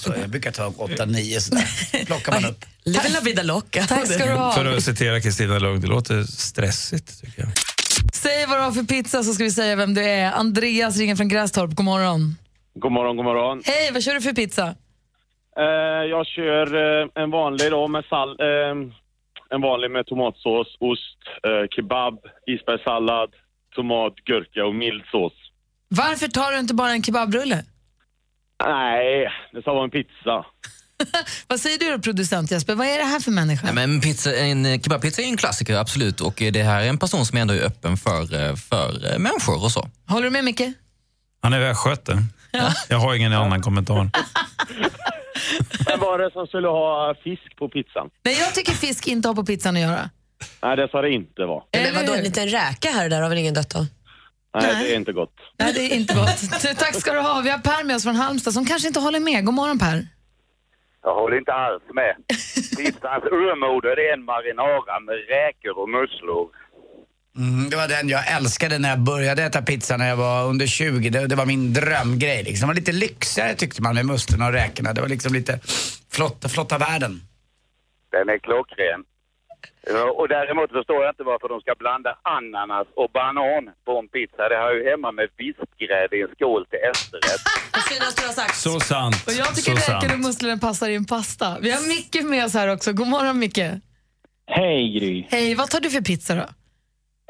Så 0.00 0.14
jag 0.20 0.30
brukar 0.30 0.52
ta 0.52 0.72
åtta, 0.76 1.04
nio 1.04 1.40
sådär. 1.40 2.04
plockar 2.06 2.32
man 2.32 2.44
upp. 2.50 2.64
Live 2.84 3.08
la 3.08 3.20
vida 3.20 3.42
loca. 3.42 3.86
Tack 3.86 4.06
ska 4.06 4.26
du 4.26 4.32
ha. 4.32 4.52
För 4.52 4.76
att 4.76 4.82
citera 4.82 5.20
Kristina 5.20 5.58
Lugn, 5.58 5.80
det 5.80 5.86
låter 5.86 6.22
stressigt 6.22 7.20
tycker 7.20 7.42
jag. 7.42 7.48
Säg 8.14 8.46
vad 8.46 8.58
du 8.58 8.62
har 8.62 8.72
för 8.72 8.82
pizza 8.82 9.22
så 9.22 9.34
ska 9.34 9.44
vi 9.44 9.50
säga 9.50 9.76
vem 9.76 9.94
du 9.94 10.04
är. 10.04 10.32
Andreas 10.32 10.96
ringer 10.98 11.16
från 11.16 11.28
Grästorp. 11.28 11.74
God 11.74 11.84
morgon. 11.84 12.36
God 12.74 12.92
morgon, 12.92 13.16
god 13.16 13.24
morgon. 13.24 13.62
Hej, 13.64 13.90
vad 13.92 14.02
kör 14.02 14.14
du 14.14 14.20
för 14.20 14.32
pizza? 14.32 14.74
Eh, 15.58 15.64
jag 16.10 16.26
kör 16.26 16.66
eh, 16.74 17.08
en 17.22 17.30
vanlig 17.30 17.70
då 17.70 17.88
med 17.88 18.04
sall, 18.04 18.30
eh, 18.40 18.46
en 19.50 19.60
vanlig 19.60 19.90
med 19.90 20.06
tomatsås, 20.06 20.76
ost, 20.80 21.18
eh, 21.46 21.68
kebab, 21.70 22.18
isbergssallad, 22.46 23.30
tomat, 23.74 24.14
gurka 24.14 24.64
och 24.66 24.74
mild 24.74 25.02
sås. 25.10 25.32
Varför 25.88 26.28
tar 26.28 26.52
du 26.52 26.58
inte 26.58 26.74
bara 26.74 26.90
en 26.90 27.02
kebabrulle? 27.02 27.64
Nej, 28.64 29.28
det 29.52 29.62
ska 29.62 29.72
vara 29.72 29.84
en 29.84 29.90
pizza. 29.90 30.44
Vad 31.48 31.60
säger 31.60 31.78
du 31.78 31.90
då, 31.90 31.98
producent 31.98 32.50
Jesper? 32.50 32.74
Vad 32.74 32.86
är 32.86 32.98
det 32.98 33.04
här 33.04 33.20
för 33.20 33.30
människa? 33.30 33.72
Nej, 33.72 33.86
men 33.86 34.00
pizza, 34.00 34.36
en 34.36 34.66
eh, 34.66 34.80
kebabpizza 34.80 35.22
är 35.22 35.26
en 35.26 35.36
klassiker, 35.36 35.76
absolut. 35.76 36.20
Och 36.20 36.42
eh, 36.42 36.52
det 36.52 36.62
här 36.62 36.82
är 36.82 36.88
en 36.88 36.98
person 36.98 37.26
som 37.26 37.38
ändå 37.38 37.54
är 37.54 37.62
öppen 37.62 37.96
för, 37.96 38.20
eh, 38.20 38.54
för 38.56 39.18
människor 39.18 39.64
och 39.64 39.70
så. 39.70 39.88
Håller 40.08 40.24
du 40.24 40.30
med 40.30 40.44
Micke? 40.44 40.62
Han 41.42 41.52
är 41.52 41.60
västgöte. 41.60 42.18
Jag 42.88 42.98
har 42.98 43.14
ingen 43.14 43.32
annan 43.32 43.62
kommentar. 43.62 43.96
Vem 45.86 46.00
var 46.00 46.18
det 46.18 46.30
som 46.32 46.46
skulle 46.46 46.68
ha 46.68 47.14
fisk 47.24 47.56
på 47.56 47.68
pizzan? 47.68 48.10
Nej, 48.24 48.38
jag 48.38 48.54
tycker 48.54 48.72
fisk 48.72 49.08
inte 49.08 49.28
har 49.28 49.34
på 49.34 49.44
pizzan 49.44 49.76
att 49.76 49.82
göra. 49.82 50.10
Nej, 50.62 50.76
det 50.76 50.88
ska 50.88 51.00
det 51.00 51.10
inte 51.10 51.44
vara. 51.44 51.62
Men 51.72 51.94
vadå, 51.94 52.14
en 52.14 52.24
liten 52.24 52.48
räka 52.48 52.88
här 52.90 53.04
och 53.04 53.10
där 53.10 53.22
har 53.22 53.28
väl 53.28 53.38
ingen 53.38 53.54
dött 53.54 53.76
av? 53.76 53.86
Nej, 54.62 54.84
det 54.84 54.92
är 54.92 54.96
inte 54.96 55.12
gott. 55.12 55.34
Nej, 55.58 55.72
det 55.72 55.80
är 55.80 55.96
inte 55.96 56.14
gott. 56.14 56.78
Tack 56.78 56.94
ska 56.94 57.12
du 57.12 57.20
ha. 57.20 57.40
Vi 57.40 57.50
har 57.50 57.58
Per 57.58 57.84
med 57.84 57.96
oss 57.96 58.02
från 58.02 58.16
Halmstad 58.16 58.52
som 58.54 58.66
kanske 58.66 58.88
inte 58.88 59.00
håller 59.00 59.20
med. 59.20 59.44
God 59.44 59.54
morgon 59.54 59.78
Per. 59.78 60.06
Jag 61.02 61.14
håller 61.14 61.38
inte 61.38 61.52
alls 61.52 61.82
med. 61.94 62.14
Pizzans 62.76 63.24
urmoder 63.24 63.96
det 63.96 64.08
är 64.08 64.12
en 64.12 64.24
marinara 64.24 65.00
med 65.00 65.14
räkor 65.14 65.78
och 65.82 65.88
musslor. 65.88 66.48
Mm, 67.38 67.70
det 67.70 67.76
var 67.76 67.88
den 67.88 68.08
jag 68.08 68.32
älskade 68.36 68.78
när 68.78 68.88
jag 68.88 68.98
började 68.98 69.42
äta 69.42 69.62
pizza 69.62 69.96
när 69.96 70.08
jag 70.08 70.16
var 70.16 70.46
under 70.46 70.66
20. 70.66 71.10
Det, 71.10 71.26
det 71.26 71.34
var 71.34 71.46
min 71.46 71.72
drömgrej. 71.72 72.42
Liksom. 72.42 72.66
Det 72.66 72.70
var 72.70 72.74
lite 72.74 72.92
lyxigare 72.92 73.54
tyckte 73.54 73.82
man 73.82 73.94
med 73.94 74.06
musslorna 74.06 74.46
och 74.46 74.52
räkorna. 74.52 74.92
Det 74.92 75.00
var 75.00 75.08
liksom 75.08 75.32
lite 75.32 75.60
flotta, 76.10 76.48
flotta 76.48 76.78
världen. 76.78 77.20
Den 78.12 78.28
är 78.28 78.38
klockren. 78.38 79.04
Ja, 79.94 80.04
Och 80.18 80.28
däremot 80.28 80.70
förstår 80.78 81.00
jag 81.04 81.10
inte 81.12 81.22
varför 81.32 81.48
de 81.48 81.60
ska 81.60 81.74
blanda 81.84 82.10
ananas 82.22 82.86
och 83.00 83.10
banan 83.18 83.62
på 83.86 83.92
en 83.98 84.08
pizza. 84.08 84.48
Det 84.48 84.56
har 84.64 84.72
ju 84.74 84.90
hemma 84.90 85.12
med 85.12 85.28
fiskgrädde 85.38 86.16
i 86.16 86.22
en 86.22 86.32
skål 86.36 86.66
till 86.70 86.78
efterrätt. 86.92 87.42
Det 87.76 87.84
finaste 87.94 88.22
du 88.22 88.26
har 88.26 88.34
sagt. 88.42 88.56
Så 88.56 88.80
sant. 88.80 89.16
Och 89.26 89.32
jag 89.32 89.48
tycker 89.56 89.76
så 89.76 89.92
räkor 89.92 90.06
och 90.06 90.10
sant. 90.12 90.26
musslorna 90.26 90.56
passar 90.58 90.88
i 90.88 90.94
en 90.94 91.04
pasta. 91.04 91.46
Vi 91.60 91.70
har 91.70 91.82
Micke 91.88 92.24
med 92.30 92.44
oss 92.44 92.54
här 92.54 92.68
också. 92.74 92.92
God 92.92 93.08
morgon 93.08 93.38
Micke. 93.38 93.58
Hej 94.46 94.98
Gry. 94.98 95.26
Hej, 95.30 95.54
vad 95.54 95.70
tar 95.70 95.80
du 95.80 95.90
för 95.90 96.00
pizza 96.00 96.34
då? 96.34 96.46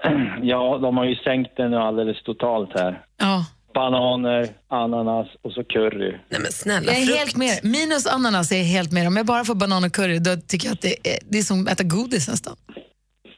Ja, 0.42 0.78
de 0.82 0.96
har 0.96 1.04
ju 1.04 1.14
sänkt 1.16 1.56
den 1.56 1.70
nu 1.70 1.76
alldeles 1.76 2.22
totalt 2.22 2.70
här. 2.74 3.02
Ja. 3.16 3.44
Bananer, 3.80 4.48
ananas 4.68 5.26
och 5.42 5.52
så 5.52 5.64
curry. 5.64 6.10
Nej 6.30 6.40
men 6.40 6.52
snälla, 6.52 6.92
Jag 6.92 7.02
är 7.02 7.06
frukt. 7.06 7.18
helt 7.18 7.36
med. 7.36 7.60
Minus 7.62 8.06
ananas 8.06 8.52
är 8.52 8.56
jag 8.56 8.64
helt 8.64 8.92
med. 8.92 9.06
Om 9.06 9.16
jag 9.16 9.26
bara 9.26 9.44
får 9.44 9.54
banan 9.54 9.84
och 9.84 9.92
curry 9.92 10.18
då 10.18 10.36
tycker 10.36 10.66
jag 10.68 10.74
att 10.74 10.80
det 10.82 11.08
är, 11.12 11.18
det 11.30 11.38
är 11.38 11.42
som 11.42 11.66
att 11.66 11.72
äta 11.72 11.82
godis 11.84 12.28
nästan. 12.28 12.56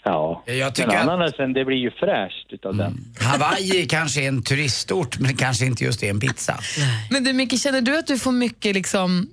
Ja, 0.04 0.42
Jag 0.46 0.74
tycker 0.74 0.88
men 0.88 0.96
att- 0.98 1.02
ananasen 1.08 1.52
det 1.52 1.64
blir 1.64 1.76
ju 1.76 1.90
fräscht 1.90 2.46
utav 2.52 2.76
den. 2.76 2.98
Hawaii 3.20 3.86
kanske 3.86 4.22
är 4.24 4.28
en 4.28 4.42
turistort 4.42 5.18
men 5.18 5.36
kanske 5.36 5.64
inte 5.66 5.84
just 5.84 6.02
är 6.02 6.10
en 6.10 6.20
pizza. 6.20 6.58
Men 7.10 7.24
du 7.24 7.32
Micke, 7.32 7.60
känner 7.60 7.80
du 7.80 7.98
att 7.98 8.06
du 8.06 8.18
får 8.18 8.32
mycket 8.32 8.74
liksom 8.74 9.26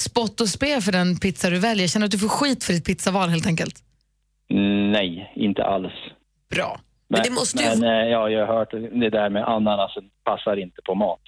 spott 0.00 0.40
och 0.40 0.48
spe 0.48 0.80
för 0.80 0.92
den 0.92 1.16
pizza 1.18 1.50
du 1.50 1.58
väljer? 1.58 1.88
Känner 1.88 2.04
du 2.04 2.06
att 2.06 2.12
du 2.12 2.18
får 2.18 2.28
skit 2.28 2.64
för 2.64 2.72
ditt 2.72 2.84
pizzaval 2.84 3.28
helt 3.28 3.46
enkelt? 3.46 3.74
Nej, 4.92 5.32
inte 5.36 5.64
alls. 5.64 5.92
Bra. 6.54 6.80
Men, 7.10 7.22
det 7.22 7.30
måste 7.30 7.62
ju- 7.62 7.68
men 7.68 7.82
eh, 7.84 8.08
ja, 8.10 8.28
jag 8.28 8.46
har 8.46 8.54
hört 8.58 8.70
det 8.70 9.10
där 9.10 9.30
med 9.30 9.44
ananasen 9.48 10.02
passar 10.24 10.56
inte 10.56 10.82
på 10.86 10.94
mat. 10.94 11.20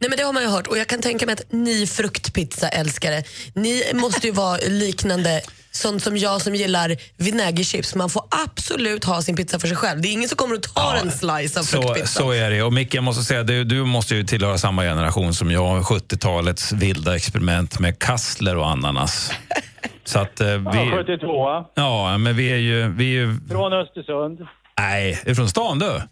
Nej 0.00 0.10
men 0.10 0.16
det 0.18 0.22
har 0.22 0.32
man 0.32 0.42
ju 0.42 0.48
hört 0.48 0.66
och 0.66 0.78
jag 0.78 0.86
kan 0.86 1.00
tänka 1.02 1.26
mig 1.26 1.32
att 1.32 1.52
ni 1.52 1.86
fruktpizza-älskare, 1.86 3.22
ni 3.54 3.82
måste 3.94 4.26
ju 4.26 4.32
vara 4.32 4.56
liknande 4.68 5.40
sånt 5.70 6.02
som 6.02 6.16
jag 6.16 6.40
som 6.42 6.54
gillar 6.54 6.96
vinägerchips. 7.16 7.94
Man 7.94 8.10
får 8.10 8.22
absolut 8.46 9.04
ha 9.04 9.22
sin 9.22 9.36
pizza 9.36 9.58
för 9.58 9.68
sig 9.68 9.76
själv. 9.76 10.00
Det 10.00 10.08
är 10.08 10.12
ingen 10.12 10.28
som 10.28 10.36
kommer 10.36 10.54
och 10.56 10.62
tar 10.62 10.94
en 10.94 11.10
slice 11.10 11.60
av 11.60 11.64
Så, 11.64 11.82
fruktpizza. 11.82 12.06
så 12.06 12.30
är 12.30 12.50
det. 12.50 12.62
Och 12.62 12.72
Micke, 12.72 12.94
jag 12.94 13.04
måste 13.04 13.22
säga, 13.24 13.42
du, 13.42 13.64
du 13.64 13.84
måste 13.84 14.14
ju 14.14 14.24
tillhöra 14.24 14.58
samma 14.58 14.82
generation 14.82 15.34
som 15.34 15.50
jag, 15.50 15.82
70-talets 15.82 16.72
vilda 16.72 17.16
experiment 17.16 17.78
med 17.78 17.98
kassler 17.98 18.56
och 18.56 18.68
ananas. 18.70 19.30
Så 20.04 20.18
att 20.18 20.40
eh, 20.40 20.46
vi... 20.46 20.54
Ja, 20.64 21.04
72 21.06 21.64
Ja, 21.74 22.18
men 22.18 22.36
vi 22.36 22.52
är 22.52 22.56
ju... 22.56 22.88
Vi 22.88 23.04
är 23.04 23.20
ju 23.20 23.36
från 23.50 23.72
Östersund. 23.72 24.40
nej, 24.78 25.22
är 25.26 25.34
från 25.34 25.48
stan 25.48 25.78
du? 25.78 26.02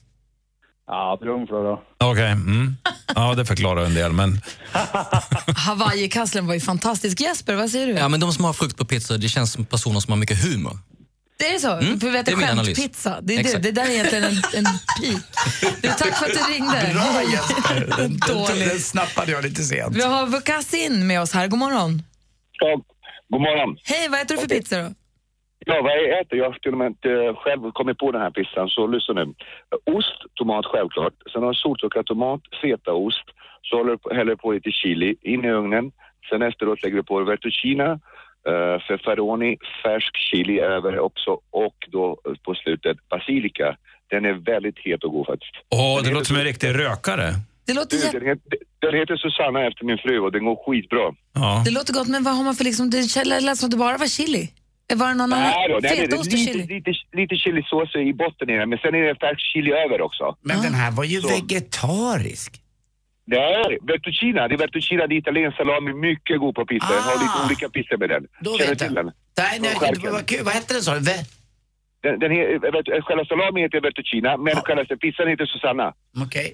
Ja, 0.86 1.18
Brunflo 1.20 1.62
då. 1.62 1.82
Okej. 1.99 2.30
Mm. 2.30 2.76
Ja, 3.14 3.34
det 3.34 3.45
förklarar 3.45 3.84
en 3.84 3.95
del. 3.95 4.12
Men 4.12 4.41
Hawaii-kasslen 5.57 6.47
var 6.47 6.55
ju 6.55 6.61
fantastisk. 6.61 7.20
Jesper, 7.20 7.55
vad 7.55 7.70
säger 7.70 7.86
du? 7.86 7.93
Ja, 7.93 8.09
men 8.09 8.20
de 8.20 8.32
som 8.32 8.45
har 8.45 8.53
frukt 8.53 8.76
på 8.76 8.84
pizza, 8.84 9.16
det 9.16 9.28
känns 9.28 9.53
som 9.53 9.64
personer 9.64 10.01
som 10.01 10.12
har 10.12 10.18
mycket 10.18 10.43
humor. 10.45 10.78
Det 11.38 11.55
är 11.55 11.59
så? 11.59 11.72
Mm, 11.72 12.01
För 12.01 12.07
vi 12.07 12.12
det 12.12 12.18
äter 12.18 12.32
är 12.32 12.36
min 12.36 12.49
analys. 12.49 12.78
skämtpizza. 12.78 13.18
Det, 13.22 13.34
är 13.36 13.59
det, 13.59 13.70
där 13.70 13.84
är 13.84 13.91
egentligen 13.91 14.24
en, 14.24 14.30
en 14.55 14.64
peak. 14.64 15.22
Du, 15.82 15.88
tack 15.88 16.18
för 16.18 16.26
att 16.26 16.32
du 16.32 16.53
ringde. 16.53 16.91
Bra 16.95 17.22
Jesper! 17.32 17.97
Den, 17.97 18.18
den, 18.59 18.68
den 18.68 18.78
snappade 18.80 19.32
jag 19.32 19.45
lite 19.45 19.62
sent. 19.64 19.97
Vi 19.97 20.03
har 20.03 20.26
Vukasin 20.26 21.07
med 21.07 21.20
oss 21.20 21.32
här. 21.32 21.47
God 21.49 21.59
morgon. 21.59 22.03
Ja, 22.53 22.80
god 23.33 23.41
morgon. 23.41 23.76
Hej, 23.85 24.09
vad 24.11 24.20
äter 24.20 24.35
du 24.35 24.41
för 24.41 24.49
pizza 24.49 24.76
då? 24.83 24.89
Ja, 25.66 25.83
vad 25.83 25.93
jag 25.93 26.20
äter? 26.20 26.39
Jag 26.39 26.45
har 26.51 26.59
till 26.59 26.72
och 26.72 26.78
med 26.78 26.87
inte 26.87 27.35
själv 27.37 27.61
kommit 27.72 27.99
på 27.99 28.12
den 28.12 28.20
här 28.20 28.31
pizzan, 28.31 28.68
så 28.68 28.87
lyssna 28.87 29.14
nu. 29.14 29.35
Ost, 29.97 30.18
tomat 30.35 30.66
självklart. 30.66 31.14
Sen 31.33 31.43
har 31.43 31.49
jag 31.49 31.57
soltorkad 31.57 32.07
tomat, 32.07 32.41
fetaost. 32.62 33.24
Så 33.62 33.76
håller 33.76 33.91
du 33.91 33.99
på- 33.99 34.14
häller 34.14 34.31
du 34.31 34.37
på 34.37 34.53
lite 34.53 34.70
chili 34.70 35.16
in 35.22 35.45
i 35.45 35.51
ugnen. 35.51 35.93
Sen 36.31 36.43
efteråt 36.43 36.83
lägger 36.83 36.97
du 36.97 37.03
på 37.03 37.24
vertuccina, 37.24 37.93
uh, 37.93 38.78
fefaroni, 38.89 39.57
färsk 39.85 40.16
chili 40.16 40.61
över 40.61 40.99
också 40.99 41.31
och 41.51 41.76
då 41.89 42.20
eh, 42.28 42.33
på 42.45 42.55
slutet 42.55 43.09
basilika. 43.09 43.76
Den 44.11 44.24
är 44.24 44.33
väldigt 44.33 44.78
het 44.78 45.05
och 45.05 45.12
god 45.12 45.26
faktiskt. 45.26 45.55
åh, 45.70 46.03
det 46.05 46.11
låter 46.11 46.24
som 46.26 46.37
en 46.37 46.45
riktig 46.45 46.68
rökare. 46.78 47.28
Det 47.66 47.74
låter, 47.74 47.97
Du, 47.97 48.03
jä- 48.03 48.12
den, 48.12 48.26
heter, 48.28 48.59
den 48.81 48.95
heter 49.01 49.16
Susanna 49.16 49.66
efter 49.68 49.85
min 49.85 49.99
fru 49.99 50.20
och 50.20 50.33
den 50.33 50.45
går 50.45 50.57
skitbra. 50.66 51.07
Ja. 51.35 51.62
det 51.64 51.70
låter 51.70 51.93
gott, 51.93 52.09
men 52.09 52.22
vad 52.22 52.37
har 52.37 52.45
man 52.45 52.55
för 52.55 52.64
liksom... 52.64 52.91
Det 52.91 53.03
känns- 53.03 53.43
lät 53.47 53.59
som 53.59 53.66
att 53.66 53.70
det 53.70 53.76
bara 53.76 53.97
var 53.99 54.07
chili. 54.07 54.49
Var 54.95 55.09
det 55.09 55.14
någon 55.14 55.33
annan? 55.33 55.51
Nej 55.51 55.68
då, 55.68 55.74
nej, 55.74 55.81
det 55.83 55.89
är 55.89 55.97
Fetaost 55.97 56.26
och 56.26 56.33
lite, 56.39 56.53
chili? 56.53 56.66
lite, 56.76 56.93
lite 57.20 57.35
chilisås 57.37 57.97
i 57.97 58.12
botten 58.12 58.51
i 58.51 58.57
den, 58.59 58.68
men 58.70 58.78
sen 58.78 58.95
är 58.95 59.03
det 59.09 59.14
färsk 59.20 59.41
chili 59.53 59.72
över 59.85 60.01
också. 60.01 60.37
Men 60.49 60.62
den 60.62 60.74
här 60.74 60.91
var 60.91 61.05
ju 61.05 61.20
vegetarisk. 61.20 62.53
Det 63.26 63.37
är 63.37 63.78
Bertuccina, 63.87 64.49
det 64.49 64.55
är 64.55 64.59
Bertuccina, 64.59 65.07
det 65.07 65.14
är 65.14 65.18
italiensk 65.18 65.57
salami, 65.57 65.93
mycket 65.93 66.39
god 66.41 66.55
på 66.55 66.66
pizza. 66.66 66.87
Jag 66.95 67.03
har 67.03 67.14
lite 67.24 67.39
Ah. 67.43 67.47
olika 67.47 67.68
pizzor 67.68 67.97
med 67.97 68.09
den. 68.09 68.22
Då 68.41 68.51
Känner 68.59 68.70
vet 68.70 68.78
du 68.78 68.85
till 68.85 68.95
jag. 68.97 69.05
den? 69.07 69.12
Nej, 69.39 69.59
nej, 69.61 69.74
vad 70.18 70.26
kul. 70.26 70.45
Vad 70.45 70.55
hette 70.55 70.74
den 70.74 70.83
sa 70.83 70.95
du? 70.95 71.01
Ve- 71.11 71.24
Den, 72.03 72.18
den 72.18 72.31
själva 73.07 73.24
salami 73.24 73.59
heter 73.62 73.81
Bertuccina, 73.81 74.37
men 74.37 74.55
själva 74.57 74.85
pizzan 74.85 75.28
heter 75.28 75.47
Susanna. 75.47 75.87
Okej. 76.26 76.49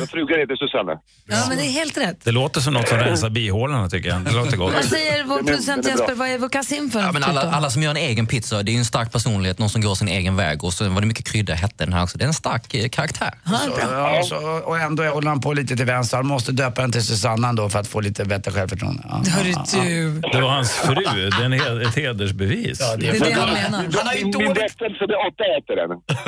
Så 0.00 0.06
frugan 0.06 0.38
heter 0.40 0.56
Susanna. 0.56 0.92
Ja, 1.28 1.44
men 1.48 1.58
det 1.58 1.64
är 1.66 1.70
helt 1.72 1.98
rätt. 1.98 2.24
Det 2.24 2.32
låter 2.32 2.60
som 2.60 2.74
något 2.74 2.88
som 2.88 2.98
rensar 2.98 3.30
bihålorna 3.30 3.88
tycker 3.88 4.08
jag. 4.08 4.20
Det 4.24 4.30
låter 4.30 4.56
gott. 4.56 4.74
Vad 4.74 4.84
säger 4.84 5.24
vår 5.24 5.38
producent. 5.38 5.86
Jesper? 5.86 6.14
Vad 6.14 6.28
är 6.28 6.38
Vukasin 6.38 6.90
för 6.90 7.00
Ja, 7.00 7.12
men 7.12 7.22
typ 7.22 7.28
alla, 7.30 7.44
då? 7.44 7.50
alla 7.50 7.70
som 7.70 7.82
gör 7.82 7.90
en 7.90 7.96
egen 7.96 8.26
pizza, 8.26 8.62
det 8.62 8.70
är 8.70 8.72
ju 8.72 8.78
en 8.78 8.84
stark 8.84 9.12
personlighet, 9.12 9.58
någon 9.58 9.70
som 9.70 9.80
går 9.82 9.94
sin 9.94 10.08
egen 10.08 10.36
väg. 10.36 10.64
Och 10.64 10.72
så 10.72 10.88
var 10.88 11.00
det 11.00 11.06
mycket 11.06 11.26
krydda, 11.26 11.54
hette 11.54 11.84
den 11.84 11.92
här 11.92 12.02
också. 12.02 12.18
Det 12.18 12.24
är 12.24 12.28
en 12.28 12.34
stark 12.34 12.74
eh, 12.74 12.88
karaktär. 12.88 13.30
Så, 13.44 13.70
ja, 13.80 14.22
så, 14.24 14.36
och 14.64 14.78
ändå 14.78 15.02
håller 15.04 15.28
han 15.28 15.40
på 15.40 15.52
lite 15.52 15.76
till 15.76 15.86
vänster. 15.86 16.16
Han 16.16 16.26
måste 16.26 16.52
döpa 16.52 16.80
den 16.82 16.92
till 16.92 17.02
Susanna 17.04 17.48
ändå 17.48 17.68
för 17.68 17.78
att 17.78 17.86
få 17.88 18.00
lite 18.00 18.24
bättre 18.24 18.50
självförtroende. 18.52 19.02
Ja, 19.08 19.22
Hörru 19.30 19.50
ja, 19.50 19.64
ja. 19.72 19.82
du. 19.84 20.20
Det 20.32 20.40
var 20.40 20.48
hans 20.50 20.70
fru. 20.72 20.94
Det 20.94 21.42
är 21.42 21.44
en 21.44 21.54
he- 21.54 21.88
ett 21.88 21.94
hedersbevis. 21.96 22.78
Ja, 22.80 22.96
Det 22.96 23.08
är 23.08 23.12
det 23.20 23.32
han 23.32 23.52
menar. 23.52 23.78
Han 23.96 24.06
har 24.06 24.14
ju 24.14 24.22
Min 24.22 24.32
dåligt, 24.32 24.50
rättelse, 24.50 25.06
det 25.06 25.14
är 25.14 25.26
åtta 25.28 25.44
äter 25.58 25.76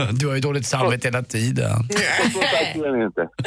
den. 0.09 0.18
du 0.18 0.26
har 0.26 0.34
ju 0.34 0.40
dåligt 0.40 0.66
samvete 0.66 1.09
hela 1.09 1.22
tiden. 1.22 1.88
Så 2.32 3.38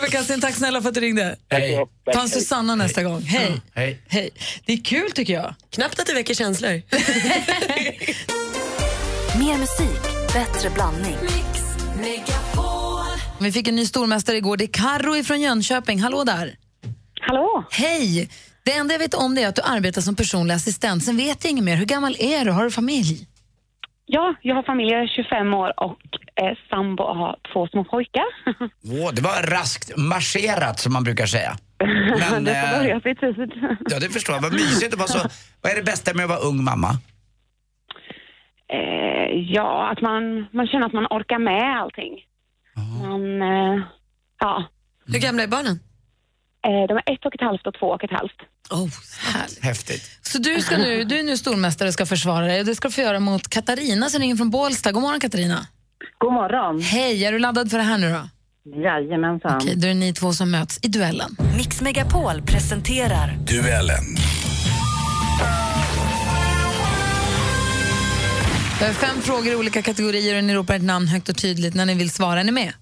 Vukasin, 0.00 0.40
tack 0.40 0.54
snälla 0.54 0.82
för 0.82 0.88
att 0.88 0.94
du 0.94 1.00
ringde. 1.00 1.36
Hej. 1.50 1.86
Ta 2.12 2.20
en 2.22 2.28
Susanna 2.28 2.74
nästa 2.74 3.02
gång. 3.02 3.22
Hej. 3.22 3.60
Hej. 3.74 4.00
Hej. 4.08 4.30
Det 4.66 4.72
är 4.72 4.84
kul 4.84 5.10
tycker 5.12 5.32
jag. 5.32 5.54
Knappt 5.70 6.00
att 6.00 6.06
det 6.06 6.14
väcker 6.14 6.34
känslor. 6.34 6.70
Mer 9.38 9.58
musik, 9.58 10.02
bättre 10.32 10.70
blandning. 10.70 11.16
Vi 13.40 13.52
fick 13.52 13.68
en 13.68 13.76
ny 13.76 13.86
stormästare 13.86 14.36
igår. 14.36 14.56
Det 14.56 14.64
är 14.64 14.68
Karo 14.72 15.24
från 15.24 15.40
Jönköping. 15.40 16.00
Hallå 16.00 16.24
där. 16.24 16.56
Hallå? 17.20 17.64
Hej. 17.70 18.28
Det 18.64 18.72
enda 18.72 18.94
jag 18.94 18.98
vet 18.98 19.14
om 19.14 19.34
det 19.34 19.42
är 19.42 19.48
att 19.48 19.56
du 19.56 19.62
arbetar 19.62 20.00
som 20.00 20.16
personlig 20.16 20.54
assistent. 20.54 21.04
Sen 21.04 21.16
vet 21.16 21.44
jag 21.44 21.50
inget 21.50 21.64
mer. 21.64 21.76
Hur 21.76 21.86
gammal 21.86 22.16
är 22.18 22.44
du? 22.44 22.50
Har 22.50 22.64
du 22.64 22.70
familj? 22.70 23.26
Ja, 24.08 24.34
jag 24.42 24.54
har 24.54 24.62
familj, 24.62 24.92
jag 24.92 25.02
är 25.02 25.06
25 25.06 25.54
år 25.54 25.72
och 25.76 25.98
är 26.34 26.66
sambo 26.70 27.02
och 27.02 27.16
har 27.16 27.38
två 27.52 27.66
små 27.68 27.84
pojkar. 27.84 28.24
Åh, 28.84 29.10
det 29.12 29.22
var 29.22 29.50
raskt 29.50 29.96
marscherat 29.96 30.80
som 30.80 30.92
man 30.92 31.04
brukar 31.04 31.26
säga. 31.26 31.56
Men, 32.30 32.44
det 32.44 32.54
får 32.54 32.74
eh, 32.74 32.78
börja 32.78 33.00
sitt 33.00 33.22
huset. 33.22 33.50
Ja, 33.90 33.98
det 34.00 34.08
förstår 34.08 34.34
jag. 34.34 34.42
Vad 34.42 34.52
mysigt 34.52 34.92
att 34.92 34.98
vara 34.98 35.08
så. 35.08 35.28
Vad 35.62 35.72
är 35.72 35.76
det 35.76 35.82
bästa 35.82 36.14
med 36.14 36.24
att 36.24 36.30
vara 36.30 36.38
ung 36.38 36.64
mamma? 36.64 36.90
Eh, 38.68 39.36
ja, 39.56 39.90
att 39.92 40.00
man, 40.00 40.46
man 40.52 40.66
känner 40.66 40.86
att 40.86 40.92
man 40.92 41.06
orkar 41.06 41.38
med 41.38 41.80
allting. 41.80 42.12
Man, 43.02 43.42
eh, 43.42 43.82
ja. 44.40 44.64
Hur 45.06 45.18
gamla 45.18 45.42
är 45.42 45.48
barnen? 45.48 45.78
Eh, 46.66 46.86
de 46.88 46.96
är 46.96 47.12
ett 47.14 47.26
och 47.26 47.34
ett 47.34 47.40
halvt 47.40 47.66
och 47.66 47.74
två 47.74 47.86
och 47.86 48.04
ett 48.04 48.10
halvt. 48.10 48.40
Oh, 48.70 48.88
Häftigt. 49.62 50.10
Så 50.22 50.38
du, 50.38 50.60
ska 50.60 50.78
nu, 50.78 51.04
du 51.04 51.18
är 51.18 51.22
nu 51.22 51.36
stormästare 51.36 51.88
och 51.88 51.94
ska 51.94 52.06
försvara 52.06 52.46
dig. 52.46 52.60
Och 52.60 52.66
det 52.66 52.74
ska 52.74 52.88
du 52.88 52.94
få 52.94 53.00
göra 53.00 53.20
mot 53.20 53.48
Katarina 53.48 54.08
som 54.10 54.20
ringer 54.20 54.36
från 54.36 54.50
Bålsta. 54.50 54.92
God 54.92 55.02
morgon 55.02 55.20
Katarina. 55.20 55.66
God 56.18 56.32
morgon. 56.32 56.80
Hej, 56.80 57.24
är 57.24 57.32
du 57.32 57.38
laddad 57.38 57.70
för 57.70 57.78
det 57.78 57.84
här 57.84 57.98
nu 57.98 58.10
då? 58.10 58.28
Jajamensan. 58.80 59.56
Okej, 59.56 59.74
då 59.76 59.86
är 59.86 59.88
det 59.88 59.94
ni 59.94 60.12
två 60.12 60.32
som 60.32 60.50
möts 60.50 60.78
i 60.82 60.88
duellen. 60.88 61.36
Mix 61.56 61.80
Megapol 61.80 62.42
presenterar 62.42 63.36
Duellen. 63.46 64.04
Vi 68.80 68.86
har 68.86 68.92
fem 68.92 69.22
frågor 69.22 69.52
i 69.52 69.56
olika 69.56 69.82
kategorier 69.82 70.38
och 70.38 70.44
ni 70.44 70.54
ropar 70.54 70.74
ett 70.74 70.82
namn 70.82 71.06
högt 71.08 71.28
och 71.28 71.36
tydligt 71.36 71.74
när 71.74 71.86
ni 71.86 71.94
vill 71.94 72.10
svara. 72.10 72.40
Är 72.40 72.44
ni 72.44 72.52
med? 72.52 72.72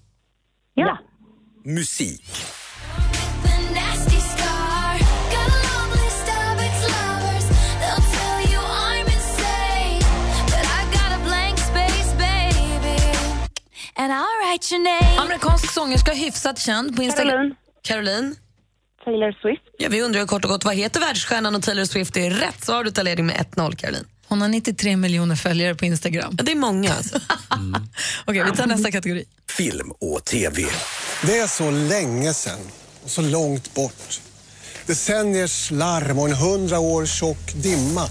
Ja. 0.73 0.97
Musik. 1.65 2.25
Write 13.97 14.75
your 14.75 14.83
name. 14.83 15.19
Amerikansk 15.19 15.73
sångerska, 15.73 16.13
hyfsat 16.13 16.59
känd 16.59 16.95
på 16.95 17.03
Instagram. 17.03 17.55
Caroline. 17.81 18.35
Taylor 19.05 19.31
Swift. 19.41 19.61
Ja, 19.77 19.89
vi 19.89 20.01
undrar 20.01 20.25
kort 20.25 20.43
och 20.45 20.49
gott, 20.49 20.65
vad 20.65 20.75
heter 20.75 20.99
världsstjärnan 20.99 21.55
och 21.55 21.63
Taylor 21.63 21.85
Swift? 21.85 22.13
Det 22.13 22.25
är 22.25 22.31
rätt 22.31 22.65
svar. 22.65 22.83
Du 22.83 22.91
tar 22.91 23.03
ledning 23.03 23.25
med 23.25 23.35
1-0, 23.35 23.75
Caroline. 23.75 24.05
Hon 24.27 24.41
har 24.41 24.47
93 24.47 24.97
miljoner 24.97 25.35
följare 25.35 25.75
på 25.75 25.85
Instagram. 25.85 26.35
Ja, 26.37 26.43
det 26.43 26.51
är 26.51 26.55
många. 26.55 26.93
Alltså. 26.93 27.19
Okej, 28.25 28.43
vi 28.43 28.57
tar 28.57 28.67
nästa 28.67 28.91
kategori. 28.91 29.25
Film 29.49 29.91
och 29.91 30.25
TV. 30.25 30.65
Det 31.25 31.37
är 31.37 31.47
så 31.47 31.71
länge 31.71 32.33
sedan 32.33 32.59
och 33.03 33.09
så 33.09 33.21
långt 33.21 33.73
bort. 33.73 34.21
Decenniers 34.85 35.71
larm 35.71 36.19
och 36.19 36.29
en 36.29 36.35
hundra 36.35 36.79
år 36.79 37.05
tjock 37.05 37.53
dimma 37.55 38.09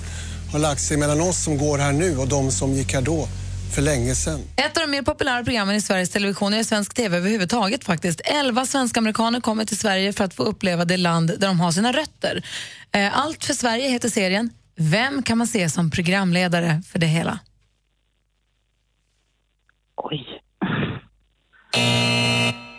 har 0.52 0.58
lagt 0.58 0.80
sig 0.80 0.96
mellan 0.96 1.20
oss 1.20 1.44
som 1.44 1.58
går 1.58 1.78
här 1.78 1.92
nu 1.92 2.18
och 2.18 2.28
de 2.28 2.50
som 2.50 2.72
gick 2.72 2.94
här 2.94 3.02
då 3.02 3.28
för 3.75 3.81
länge 3.81 4.15
sedan. 4.15 4.41
Ett 4.55 4.77
av 4.77 4.81
de 4.81 4.91
mer 4.91 5.01
populära 5.01 5.43
programmen 5.43 5.75
i 5.75 5.81
Sveriges 5.81 6.09
Television 6.09 6.53
och 6.53 6.59
i 6.59 6.63
svensk 6.63 6.93
TV 6.93 7.17
överhuvudtaget 7.17 7.83
faktiskt. 7.83 8.21
Elva 8.25 8.65
svenska 8.65 8.99
amerikaner 8.99 9.41
kommer 9.41 9.65
till 9.65 9.77
Sverige 9.77 10.13
för 10.13 10.23
att 10.23 10.33
få 10.33 10.43
uppleva 10.43 10.85
det 10.85 10.97
land 10.97 11.27
där 11.39 11.47
de 11.47 11.59
har 11.59 11.71
sina 11.71 11.91
rötter. 11.91 12.43
Eh, 12.91 13.19
Allt 13.19 13.45
för 13.45 13.53
Sverige 13.53 13.89
heter 13.89 14.09
serien. 14.09 14.49
Vem 14.75 15.23
kan 15.23 15.37
man 15.37 15.47
se 15.47 15.69
som 15.69 15.91
programledare 15.91 16.81
för 16.91 16.99
det 16.99 17.07
hela? 17.07 17.39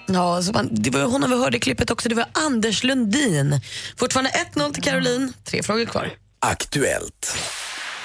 Ja, 0.09 0.43
så 0.43 0.53
man, 0.53 0.69
det 0.71 0.91
var 0.91 1.01
ju 1.01 1.07
honom 1.07 1.31
vi 1.31 1.37
hörde 1.39 1.57
i 1.57 1.61
klippet 1.61 1.91
också. 1.91 2.09
Det 2.09 2.15
var 2.15 2.27
Anders 2.33 2.85
Lundin. 2.85 3.61
Fortfarande 3.97 4.31
1-0 4.55 4.73
till 4.73 4.83
Caroline. 4.83 5.33
Tre 5.45 5.63
frågor 5.63 5.85
kvar. 5.85 6.11
Aktuellt. 6.39 7.37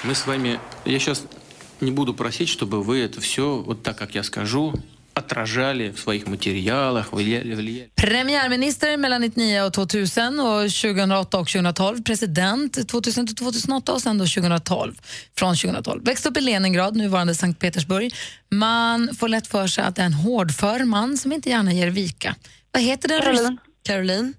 Мы 0.04 0.14
с 0.14 0.26
вами... 0.26 0.58
Я 0.84 0.98
сейчас 0.98 1.22
не 1.80 1.90
буду 1.90 2.14
просить, 2.14 2.48
чтобы 2.48 2.82
вы 2.82 3.00
это 3.00 3.20
все, 3.20 3.56
вот 3.66 3.82
так, 3.82 3.98
как 3.98 4.14
я 4.14 4.22
скажу, 4.22 4.72
отражали 5.14 5.90
в 5.90 5.98
своих 5.98 6.26
материалах, 6.26 7.12
влияли, 7.12 7.54
влияли. 7.54 7.90
Premiärminister 7.94 8.96
mellan 8.96 9.22
1999 9.24 9.62
och 9.66 9.72
2000 9.72 10.40
och 10.40 10.60
2008 10.70 11.38
och 11.38 11.46
2012. 11.48 12.02
President 12.04 12.88
2000 12.88 13.26
till 13.26 13.36
2008 13.36 13.92
och 13.92 14.02
sen 14.02 14.18
då 14.18 14.24
2012. 14.26 14.94
Från 15.38 15.54
2012. 15.56 16.04
Växte 16.04 16.28
upp 16.28 16.36
i 16.36 16.40
Leningrad, 16.40 16.96
nuvarande 16.96 17.34
Sankt 17.34 17.60
Petersburg. 17.60 18.14
Man 18.50 19.08
får 19.18 19.28
lätt 19.28 19.46
för 19.46 19.66
sig 19.66 19.84
att 19.84 19.96
det 19.96 20.02
är 20.02 20.06
en 20.06 20.12
hårdför 20.12 20.84
man 20.84 21.16
som 21.16 21.32
inte 21.32 21.50
gärna 21.50 21.72
ger 21.72 21.90
vika. 21.90 22.34
Vad 22.72 22.82
heter 22.82 23.08
den 23.08 23.20
Caroline. 23.22 23.42
rysk- 23.50 23.58
Caroline? 23.82 24.34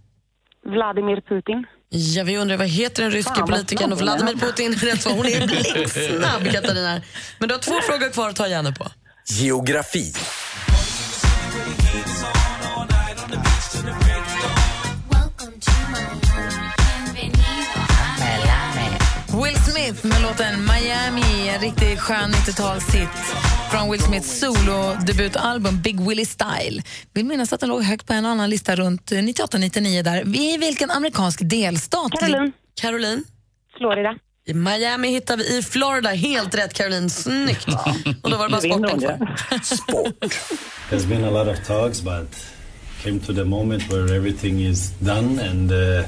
Vladimir 0.65 1.21
Putin. 1.21 1.65
Ja, 1.94 2.24
vi 2.24 2.38
undrar 2.38 2.56
vad 2.56 2.68
heter 2.68 3.02
den 3.02 3.12
ryske 3.12 3.40
politikern 3.40 3.92
och 3.92 3.98
snabb 3.98 4.18
hon 4.18 4.28
är. 4.28 4.34
Vladimir 4.34 4.46
Putin 4.46 4.72
är 4.72 4.76
rätt 4.76 5.02
svar. 5.02 5.12
Hon 5.12 5.26
är 5.26 5.46
blixtsnabb, 5.46 6.52
Katarina. 6.52 7.00
Men 7.38 7.48
du 7.48 7.54
har 7.54 7.60
två 7.60 7.80
frågor 7.82 8.10
kvar 8.12 8.28
att 8.28 8.36
ta 8.36 8.48
gärna 8.48 8.72
på. 8.72 8.88
Geografi. 9.26 10.14
Smith 19.82 20.06
med 20.06 20.22
låten 20.22 20.60
Miami, 20.60 21.48
en 21.48 21.60
riktigt 21.60 22.00
skön 22.00 22.30
90-talshit 22.30 23.08
från 23.70 23.90
Will 23.90 24.00
Smiths 24.00 24.40
solodebutalbum 24.40 25.80
Big 25.80 26.00
Willie 26.00 26.26
Style. 26.26 26.82
Vill 27.14 27.26
minnas 27.26 27.52
att 27.52 27.60
den 27.60 27.68
låg 27.68 27.82
högt 27.82 28.06
på 28.06 28.12
en 28.12 28.26
annan 28.26 28.50
lista 28.50 28.76
runt 28.76 29.10
98-99 29.10 30.02
där. 30.02 30.36
I 30.36 30.56
vilken 30.58 30.90
amerikansk 30.90 31.40
delstat? 31.44 32.12
Caroline. 32.20 32.52
Caroline? 32.80 33.24
Florida. 33.78 34.14
I 34.46 34.54
Miami 34.54 35.08
hittar 35.08 35.36
vi 35.36 35.58
i 35.58 35.62
Florida. 35.62 36.10
Helt 36.10 36.54
rätt, 36.54 36.74
Caroline. 36.74 37.10
Snyggt. 37.10 37.68
Och 38.22 38.30
då 38.30 38.36
var 38.36 38.48
det 38.48 38.50
bara 38.50 38.60
sporten 38.60 39.00
kvar. 39.00 39.36
There's 40.90 41.08
been 41.08 41.24
a 41.24 41.30
lot 41.30 41.58
of 41.58 41.66
talks, 41.66 42.02
but 42.02 42.46
came 43.02 43.20
to 43.20 43.32
the 43.32 43.44
moment 43.44 43.92
where 43.92 44.16
everything 44.16 44.60
is 44.66 44.90
done, 45.00 45.48
and 45.50 45.72
uh, 45.72 46.04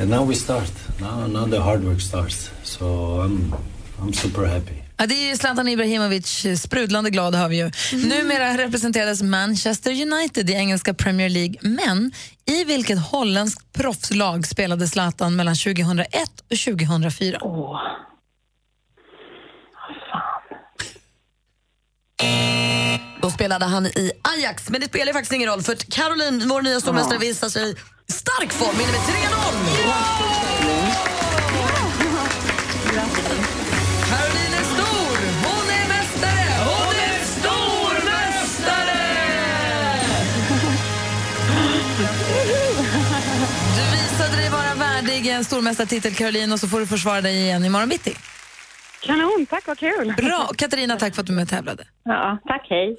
and 0.00 0.10
now 0.10 0.28
we 0.28 0.34
start. 0.34 0.72
Now, 1.00 1.26
now 1.26 1.50
the 1.50 1.60
hard 1.60 1.84
work 1.84 2.00
starts. 2.00 2.50
So 2.62 2.84
I'm 3.20 3.54
I'm 4.02 4.12
super 4.12 4.46
happy. 4.46 4.74
Ja, 4.96 5.06
det 5.06 5.14
är 5.14 5.28
ju 5.28 5.36
Zlatan 5.36 5.68
Ibrahimovic, 5.68 6.46
sprudlande 6.56 7.10
glad 7.10 7.34
hör 7.34 7.48
vi 7.48 7.56
ju. 7.56 7.70
Numera 7.92 8.58
representeras 8.58 9.22
Manchester 9.22 9.90
United 9.90 10.50
i 10.50 10.52
engelska 10.52 10.94
Premier 10.94 11.28
League, 11.28 11.54
men 11.60 12.12
i 12.46 12.64
vilket 12.64 12.98
holländskt 12.98 13.72
proffslag 13.72 14.46
spelade 14.46 14.88
Zlatan 14.88 15.36
mellan 15.36 15.54
2001 15.54 16.06
och 16.50 16.58
2004? 16.58 17.38
Då 23.30 23.34
spelade 23.34 23.64
han 23.64 23.86
i 23.86 24.12
Ajax, 24.22 24.70
men 24.70 24.80
det 24.80 24.86
spelar 24.86 25.06
ju 25.06 25.12
faktiskt 25.12 25.32
ingen 25.32 25.48
roll 25.50 25.62
för 25.62 25.74
Caroline, 25.74 26.48
vår 26.48 26.62
nya 26.62 26.80
stormästare, 26.80 27.18
visar 27.18 27.48
sig 27.48 27.70
i 27.70 28.12
stark 28.12 28.52
form. 28.52 28.78
Vinner 28.78 28.92
med 28.92 29.00
3-0! 29.00 29.06
Caroline 34.08 34.54
är 34.60 34.64
stor! 34.64 35.16
Hon 35.46 35.70
är 35.70 35.88
mästare! 35.88 36.44
Hon 36.64 36.94
är 36.94 37.24
stormästare! 37.24 39.00
Du 43.76 43.82
visade 43.96 44.36
dig 44.36 44.50
vara 44.50 44.74
värdig 44.74 45.26
en 45.26 45.44
stormästartitel, 45.44 46.14
Caroline, 46.14 46.52
och 46.52 46.60
så 46.60 46.68
får 46.68 46.80
du 46.80 46.86
försvara 46.86 47.20
dig 47.20 47.36
igen 47.36 47.64
imorgon 47.64 47.88
bitti. 47.88 48.16
Kanon, 49.02 49.46
tack 49.50 49.66
vad 49.66 49.78
kul. 49.78 50.14
Bra. 50.16 50.46
Och 50.50 50.56
Katarina, 50.56 50.96
tack 50.96 51.14
för 51.14 51.20
att 51.20 51.26
du 51.26 51.32
med 51.32 51.48
tävlade. 51.48 51.84
Ja, 52.04 52.38
tack, 52.46 52.66
hej. 52.70 52.96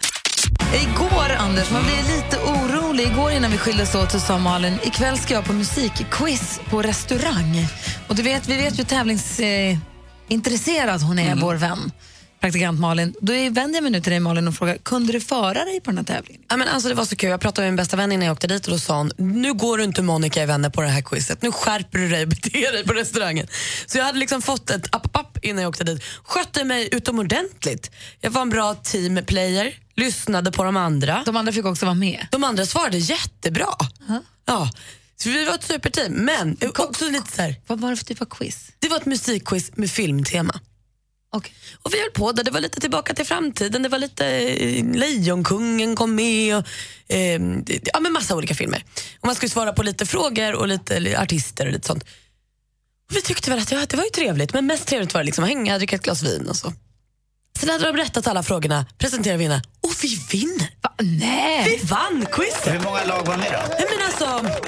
Igår, 0.60 1.32
Anders, 1.38 1.72
man 1.72 1.84
blev 1.84 2.06
lite 2.16 2.38
orolig. 2.38 3.04
Igår 3.04 3.32
innan 3.32 3.52
vi 3.52 3.58
skildes 3.58 3.96
åt 3.96 4.12
så 4.12 4.20
sa 4.20 4.38
Malin, 4.38 4.78
ikväll 4.84 5.18
ska 5.18 5.34
jag 5.34 5.46
på 5.46 5.54
musikquiz 5.54 6.60
på 6.70 6.82
restaurang. 6.82 7.68
Och 8.08 8.16
du 8.16 8.24
vet, 8.24 8.48
vi 8.48 8.58
vet 8.58 8.80
ju 8.80 8.84
tävlingsintresserad 8.84 11.02
eh, 11.02 11.08
hon 11.08 11.20
är, 11.20 11.36
vår 11.36 11.56
vän. 11.56 11.92
Praktikant 12.42 12.80
Malin. 12.80 13.14
Då 13.22 13.34
är- 13.34 13.50
vänder 13.50 13.76
jag 13.78 13.84
mig 13.84 13.92
nu 13.92 14.02
till 14.02 14.10
dig 14.12 14.20
Malin 14.20 14.48
och 14.48 14.56
frågar, 14.56 14.78
kunde 14.78 15.14
du 15.14 15.20
föra 15.22 15.66
dig 15.66 15.82
på 15.82 15.92
den 15.92 15.98
här 15.98 16.06
tävlingen? 16.06 16.42
Ja, 16.50 16.58
men 16.58 16.68
alltså, 16.68 16.90
det 16.90 16.96
var 16.96 17.06
så 17.06 17.16
kul. 17.16 17.30
Jag 17.30 17.42
pratade 17.42 17.66
med 17.68 17.72
min 17.74 17.76
bästa 17.78 17.98
vän 17.98 18.12
innan 18.12 18.26
jag 18.26 18.34
åkte 18.34 18.48
dit 18.48 18.66
och 18.66 18.72
då 18.72 18.80
sa 18.80 18.98
hon, 18.98 19.12
nu 19.18 19.54
går 19.54 19.78
du 19.78 19.84
inte 19.84 20.02
Monica 20.02 20.44
i 20.44 20.46
vänner 20.46 20.70
på 20.70 20.82
det 20.82 20.88
här 20.88 21.02
quizet. 21.02 21.42
Nu 21.42 21.52
skärper 21.52 22.00
du 22.00 22.10
dig 22.10 22.22
och 22.24 22.28
beter 22.30 22.72
dig 22.72 22.84
på 22.86 22.94
restaurangen. 22.94 23.48
Så 23.86 23.98
jag 23.98 24.06
hade 24.06 24.20
liksom 24.20 24.42
fått 24.42 24.70
ett 24.70 24.96
app-app 24.96 25.38
innan 25.46 25.62
jag 25.64 25.70
åkte 25.70 25.84
dit. 25.84 26.04
Skötte 26.24 26.64
mig 26.64 26.90
utomordentligt. 26.92 27.92
Jag 28.22 28.32
var 28.32 28.42
en 28.42 28.50
bra 28.50 28.74
teamplayer, 28.76 29.74
lyssnade 29.96 30.52
på 30.52 30.64
de 30.64 30.78
andra. 30.78 31.24
De 31.26 31.36
andra 31.36 31.52
fick 31.54 31.66
också 31.66 31.86
vara 31.86 31.96
med? 31.96 32.28
De 32.32 32.44
andra 32.44 32.66
svarade 32.66 32.98
jättebra. 32.98 33.68
Ja. 34.46 34.70
Så 35.16 35.30
vi 35.30 35.46
var 35.46 35.54
ett 35.56 35.64
superteam. 35.64 36.12
Men 36.14 36.58
också 36.78 37.10
lite 37.10 37.32
så 37.36 37.42
här, 37.42 37.56
Vad 37.68 37.80
var 37.80 37.90
det 37.90 37.96
för 37.98 38.06
typ 38.06 38.22
av 38.22 38.26
quiz? 38.26 38.72
Det 38.80 38.88
var 38.88 38.98
ett 38.98 39.06
musikquiz 39.06 39.72
med 39.76 39.92
filmtema. 39.92 40.60
Och 41.84 41.94
vi 41.94 42.00
höll 42.02 42.12
på 42.12 42.32
där. 42.32 42.44
Det 42.44 42.52
var 42.52 42.60
lite 42.60 42.80
Tillbaka 42.80 43.14
till 43.14 43.26
framtiden, 43.26 43.84
det 43.84 43.90
var 43.90 44.00
lite 44.00 44.28
eh, 44.28 44.86
Lejonkungen 44.96 45.96
kom 45.96 46.16
med 46.16 46.58
och 46.58 46.66
eh, 47.08 47.42
ja, 47.84 48.00
men 48.00 48.14
massa 48.14 48.36
olika 48.36 48.56
filmer. 48.56 48.84
Och 49.20 49.26
man 49.26 49.36
skulle 49.36 49.50
svara 49.50 49.74
på 49.74 49.84
lite 49.84 50.06
frågor 50.06 50.54
och 50.54 50.68
lite 50.68 50.96
eller, 50.96 51.22
artister 51.22 51.66
och 51.66 51.72
lite 51.72 51.88
sånt. 51.88 52.04
Och 53.10 53.16
vi 53.16 53.22
tyckte 53.22 53.50
väl 53.50 53.60
att 53.60 53.72
ja, 53.72 53.86
det 53.90 53.98
var 53.98 54.04
ju 54.04 54.10
trevligt, 54.10 54.54
men 54.54 54.66
mest 54.66 54.88
trevligt 54.88 55.14
var 55.14 55.22
det 55.22 55.26
liksom 55.26 55.44
att 55.44 55.50
hänga, 55.50 55.78
dricka 55.78 55.96
ett 55.96 56.02
glas 56.02 56.24
vin 56.24 56.48
och 56.50 56.56
så. 56.56 56.74
Sen 57.60 57.70
hade 57.70 57.86
de 57.86 57.92
berättat 57.92 58.28
alla 58.28 58.44
frågorna, 58.44 58.86
presenterar 58.98 59.38
vinnare 59.38 59.62
och 59.82 59.92
vi 60.02 60.20
vinner! 60.32 60.70
nej! 61.00 61.80
Vi 61.80 61.86
vann 61.86 62.26
quizet! 62.32 62.74
Hur 62.74 62.80
många 62.80 63.04
lag 63.04 63.28
var 63.28 63.38
med 63.38 63.52
då? 63.52 63.76
Jag 63.80 63.90
menar 63.90 64.06
alltså, 64.06 64.60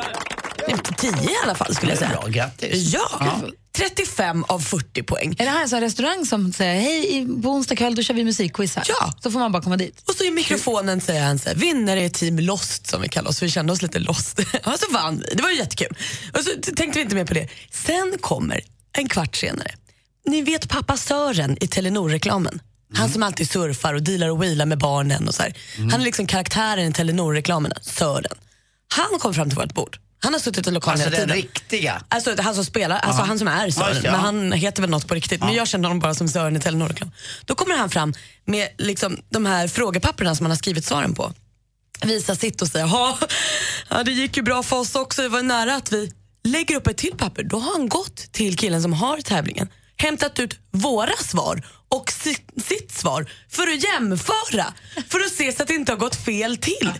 tio 0.97 1.31
i 1.31 1.35
alla 1.43 1.55
fall 1.55 1.75
skulle 1.75 1.91
jag 1.91 1.99
säga. 1.99 2.09
bra, 2.09 2.27
grattis. 2.27 2.93
Ja, 2.93 3.09
Ja. 3.19 3.41
35 3.77 4.43
av 4.47 4.59
40 4.59 5.03
poäng. 5.03 5.35
Är 5.39 5.45
det 5.45 5.51
här 5.51 5.73
en 5.75 5.81
restaurang 5.81 6.25
som 6.25 6.53
säger, 6.53 6.81
hej, 6.81 7.17
i- 7.17 7.41
på 7.41 7.49
onsdag 7.49 7.75
kväll 7.75 7.95
då 7.95 8.01
kör 8.01 8.13
vi 8.13 8.23
musikquiz 8.23 8.75
här? 8.75 8.85
Ja. 8.87 9.13
Så 9.23 9.31
får 9.31 9.39
man 9.39 9.51
bara 9.51 9.63
komma 9.63 9.77
dit. 9.77 10.03
Och 10.05 10.15
så 10.15 10.23
i 10.23 10.31
mikrofonen 10.31 11.01
säger 11.01 11.23
han 11.23 11.39
så 11.39 11.49
här, 11.49 11.55
vinnare 11.55 12.01
är 12.05 12.09
team 12.09 12.39
Lost 12.39 12.87
som 12.87 13.01
vi 13.01 13.09
kallar 13.09 13.29
oss, 13.29 13.43
vi 13.43 13.49
kände 13.49 13.73
oss 13.73 13.81
lite 13.81 13.99
lost. 13.99 14.39
och 14.65 14.79
så 14.79 14.91
vann 14.93 15.23
vi, 15.29 15.35
det 15.35 15.43
var 15.43 15.49
ju 15.49 15.57
jättekul. 15.57 15.97
Och 16.33 16.39
så 16.39 16.49
tänkte 16.75 16.99
vi 16.99 17.01
inte 17.01 17.15
mer 17.15 17.25
på 17.25 17.33
det. 17.33 17.47
Sen 17.71 18.15
kommer 18.21 18.61
en 18.97 19.09
kvart 19.09 19.35
senare, 19.35 19.71
ni 20.25 20.41
vet 20.41 20.69
pappa 20.69 20.97
Sören 20.97 21.57
i 21.63 21.67
Telenor-reklamen? 21.67 22.59
Han 22.95 23.09
som 23.09 23.23
alltid 23.23 23.49
surfar 23.49 23.93
och 23.93 24.03
dealar 24.03 24.29
och 24.29 24.43
wheelar 24.43 24.65
med 24.65 24.77
barnen 24.77 25.27
och 25.27 25.35
så 25.35 25.43
här. 25.43 25.53
Han 25.91 26.01
är 26.01 26.05
liksom 26.05 26.27
karaktären 26.27 26.89
i 26.89 26.93
Telenor-reklamerna, 26.93 27.75
Sören. 27.81 28.37
Han 28.95 29.19
kom 29.19 29.33
fram 29.33 29.49
till 29.49 29.57
vårt 29.57 29.73
bord. 29.73 29.97
Han 30.23 30.33
har 30.33 30.39
suttit 30.39 30.67
i 30.67 30.71
lokalen 30.71 31.01
Alltså 31.01 31.09
hela 31.21 31.25
den 31.27 31.35
tiden. 31.35 31.51
riktiga? 31.53 32.03
Alltså 32.09 32.35
han 32.41 32.55
som 32.55 32.65
spelar, 32.65 32.95
alltså 32.95 33.19
Aha. 33.21 33.27
han 33.27 33.39
som 33.39 33.47
är 33.47 33.65
Ja, 33.65 33.71
Sören. 33.71 33.95
det, 33.95 34.01
men 34.01 34.11
ja. 34.13 34.17
han 34.17 34.51
heter 34.51 34.81
väl 34.81 34.89
något 34.91 35.07
på 35.07 35.13
riktigt. 35.13 35.39
Men 35.39 35.53
jag 35.53 35.67
känner 35.67 35.87
honom 35.87 35.99
bara 35.99 36.13
som 36.13 36.27
Sören 36.27 36.55
i 36.55 36.59
Telenor-reklam. 36.59 37.11
Då 37.45 37.55
kommer 37.55 37.77
han 37.77 37.89
fram 37.89 38.13
med 38.45 38.69
liksom, 38.77 39.17
de 39.29 39.45
här 39.45 39.67
frågepapperna 39.67 40.35
som 40.35 40.45
han 40.45 40.51
har 40.51 40.57
skrivit 40.57 40.85
svaren 40.85 41.15
på. 41.15 41.33
Visar 42.05 42.35
sitt 42.35 42.61
och 42.61 42.67
säger, 42.67 42.87
"Ja, 42.87 43.17
ja 43.89 44.03
det 44.03 44.11
gick 44.11 44.37
ju 44.37 44.43
bra 44.43 44.63
för 44.63 44.79
oss 44.79 44.95
också, 44.95 45.21
det 45.21 45.29
var 45.29 45.41
nära 45.43 45.75
att 45.75 45.91
vi 45.91 46.11
lägger 46.43 46.75
upp 46.75 46.87
ett 46.87 46.97
till 46.97 47.13
papper. 47.17 47.43
Då 47.43 47.59
har 47.59 47.71
han 47.71 47.89
gått 47.89 48.15
till 48.31 48.57
killen 48.57 48.81
som 48.81 48.93
har 48.93 49.17
tävlingen, 49.21 49.67
hämtat 49.97 50.39
ut 50.39 50.55
våra 50.71 51.15
svar 51.17 51.65
och 51.89 52.11
sitt, 52.11 52.49
sitt 52.65 52.91
svar 52.91 53.29
för 53.49 53.63
att 53.63 53.83
jämföra. 53.83 54.73
För 55.09 55.19
att 55.19 55.31
se 55.31 55.51
så 55.53 55.61
att 55.61 55.67
det 55.67 55.73
inte 55.75 55.91
har 55.91 55.97
gått 55.99 56.15
fel 56.15 56.57
till. 56.57 56.93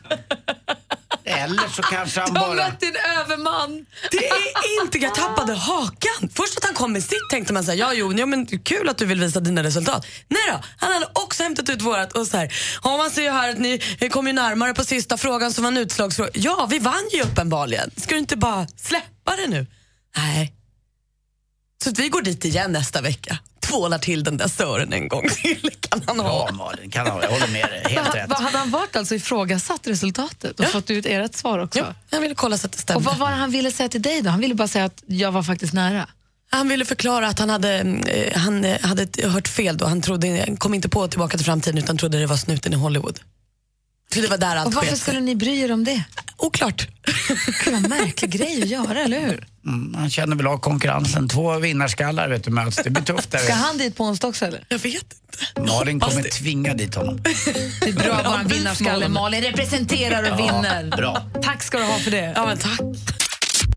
Eller 1.26 1.68
så 1.68 1.82
kanske 1.82 2.20
han 2.20 2.30
Du 2.34 2.40
har 2.40 2.48
bara... 2.48 2.68
mött 2.68 2.80
din 2.80 2.96
överman. 3.20 3.86
Det 4.12 4.28
är 4.28 4.82
inte, 4.84 4.98
jag 4.98 5.16
tappade 5.16 5.54
hakan. 5.54 6.30
Först 6.36 6.58
att 6.58 6.64
han 6.64 6.74
kom 6.74 6.94
med 6.94 7.04
sitt 7.04 7.30
tänkte 7.30 7.54
man 7.54 7.64
så 7.64 7.72
här, 7.72 7.78
ja 7.78 7.94
jo, 7.94 8.14
ja, 8.14 8.26
men 8.26 8.46
kul 8.46 8.90
att 8.90 8.98
du 8.98 9.06
vill 9.06 9.20
visa 9.20 9.40
dina 9.40 9.64
resultat. 9.64 10.06
Nej 10.28 10.42
då, 10.52 10.60
han 10.78 10.94
hade 10.94 11.08
också 11.14 11.44
hämtat 11.44 11.70
ut 11.70 11.82
vårat 11.82 12.14
och 12.14 12.28
så 12.28 12.38
här, 12.38 12.54
ja 12.84 12.98
man 12.98 13.12
ser 13.12 13.22
ju 13.22 13.30
här 13.30 13.50
att 13.50 13.58
ni 13.58 13.80
kom 14.12 14.28
ju 14.28 14.34
närmare 14.34 14.74
på 14.74 14.84
sista 14.84 15.18
frågan 15.18 15.54
som 15.54 15.64
var 15.64 15.72
en 15.72 15.78
utslagsfråga. 15.78 16.30
Ja, 16.34 16.68
vi 16.70 16.80
vann 16.80 17.10
ju 17.14 17.22
uppenbarligen. 17.22 17.92
Ska 17.98 18.16
du 18.16 18.20
inte 18.20 18.38
bara 18.38 18.68
släppa 18.78 19.36
det 19.36 19.48
nu? 19.48 19.68
Nej. 20.18 20.54
Så 21.84 21.90
att 21.90 22.00
vi 22.00 22.10
går 22.10 22.22
dit 22.22 22.46
igen 22.46 22.72
nästa 22.72 23.02
vecka. 23.02 23.38
Tvålar 23.60 23.98
till 23.98 24.24
den 24.24 24.38
där 24.38 24.48
Sören 24.48 24.94
en 24.94 25.08
gång 25.08 25.28
till. 25.30 25.70
Kan 25.80 26.02
han 26.08 26.20
ha. 26.20 26.46
Ja, 26.50 26.54
Malin, 26.56 26.92
kan 26.92 27.08
han 27.08 27.16
ha. 27.16 27.24
Jag 27.24 27.30
håller 27.32 27.48
med 27.48 27.70
dig. 27.70 27.84
Helt 27.86 28.08
Vad, 28.08 28.16
rätt. 28.16 28.30
vad 28.30 28.40
hade 28.40 28.58
han 28.58 28.70
varit 28.72 28.96
alltså 28.96 29.16
ifrågasatt 29.16 29.88
resultatet 29.88 30.60
och 30.60 30.66
fått 30.66 30.90
ut 30.90 31.06
ert 31.06 31.36
svar 31.36 31.60
också? 31.60 31.80
Ja, 31.80 31.86
jag 32.10 32.22
ville 32.22 32.36
kolla 32.36 32.58
så 32.58 32.66
att 32.68 32.72
det 32.72 32.78
stämde. 32.80 32.98
Och 32.98 33.04
vad 33.04 33.18
var 33.18 33.30
det 33.30 33.36
han 33.36 33.52
ville 33.52 33.72
säga 33.72 33.90
till 33.90 34.02
dig 34.02 34.22
då? 34.22 34.30
Han 34.30 34.40
ville 34.40 34.56
bara 34.56 34.68
säga 34.68 34.86
att 34.86 35.04
jag 35.06 35.32
var 35.32 35.44
faktiskt 35.44 35.74
nära. 35.74 36.08
Han 36.50 36.68
ville 36.68 36.86
förklara 36.86 37.28
att 37.28 37.40
han 37.40 37.50
hade, 37.50 37.74
eh, 38.08 38.40
han 38.40 38.66
eh, 38.66 38.82
hade 38.82 39.08
hört 39.30 39.48
fel 39.48 39.78
då. 39.78 39.86
Han 39.86 40.02
trodde, 40.02 40.56
kom 40.58 40.74
inte 40.74 40.90
på 40.90 41.08
Tillbaka 41.08 41.38
till 41.38 41.46
framtiden 41.46 41.78
utan 41.78 41.98
trodde 41.98 42.20
det 42.20 42.26
var 42.26 42.38
snuten 42.38 42.74
i 42.74 42.76
Hollywood. 42.76 43.20
Så 44.14 44.22
det 44.22 44.28
var 44.28 44.38
där 44.38 44.56
allt 44.56 44.68
Och 44.68 44.74
varför 44.74 44.96
skulle 44.96 45.20
ni 45.20 45.36
bry 45.36 45.60
er 45.62 45.72
om 45.72 45.84
det? 45.84 46.04
Oklart. 46.38 46.88
Gud, 47.66 47.74
vad 47.74 47.90
märklig 47.90 48.32
grej 48.32 48.62
att 48.64 48.70
göra, 48.70 49.00
eller 49.00 49.20
hur? 49.20 49.48
Mm, 49.66 49.94
han 49.96 50.10
känner 50.10 50.36
väl 50.36 50.48
av 50.48 50.58
konkurrensen. 50.58 51.30
Två 51.30 51.60
vinnarskallar 51.60 52.30
vet 52.30 52.44
du, 52.44 52.52
möts. 52.52 52.78
Det 52.84 52.90
blir 52.90 53.04
tufft 53.04 53.32
där. 53.32 53.40
Ska 53.40 53.54
han 53.54 53.78
dit 53.78 53.96
på 53.96 54.04
onsdag 54.04 54.28
också 54.28 54.46
eller? 54.46 54.66
Jag 54.70 54.80
vet 54.80 55.06
Malin 55.68 56.00
kommer 56.00 56.24
tvinga 56.24 56.74
dit 56.74 56.96
honom. 56.96 57.20
Det 57.82 57.90
är 57.90 57.94
bra 57.94 58.14
att 58.14 58.26
vara 58.26 58.40
en 58.40 58.48
vinnarskalle. 58.48 59.08
Malin 59.08 59.42
representerar 59.42 60.24
och 60.24 60.40
Ja, 60.40 60.62
vinner. 60.62 60.98
bra. 60.98 61.26
Tack 61.44 61.64
ska 61.64 61.78
du 61.78 61.84
ha 61.84 62.00
för 62.00 62.12
det. 62.12 62.34
Ja, 62.36 62.46
men 62.46 62.58
tack. 62.58 62.80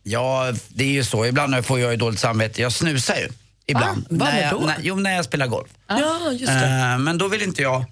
Ja, 0.03 0.53
det 0.68 0.84
är 0.84 0.93
ju 0.93 1.05
så. 1.05 1.26
Ibland 1.26 1.66
får 1.66 1.80
jag 1.80 1.91
ju 1.91 1.97
dåligt 1.97 2.20
samvete. 2.20 2.62
Jag 2.62 2.72
snusar 2.72 3.16
ju. 3.16 3.28
Ibland. 3.66 3.99
Va? 3.99 4.07
Vad 4.11 4.18
när 4.28 4.39
är 4.39 4.43
jag, 4.43 4.61
då? 4.61 4.66
när, 4.66 4.76
jo, 4.82 4.97
när 4.97 5.16
jag 5.16 5.24
spelar 5.24 5.47
golf. 5.47 5.68
Ja, 5.89 6.20
just 6.32 6.47
det. 6.47 6.66
Eh, 6.93 6.99
men 6.99 7.18
då 7.18 7.28
vill 7.28 7.43
inte 7.43 7.62
jag... 7.62 7.84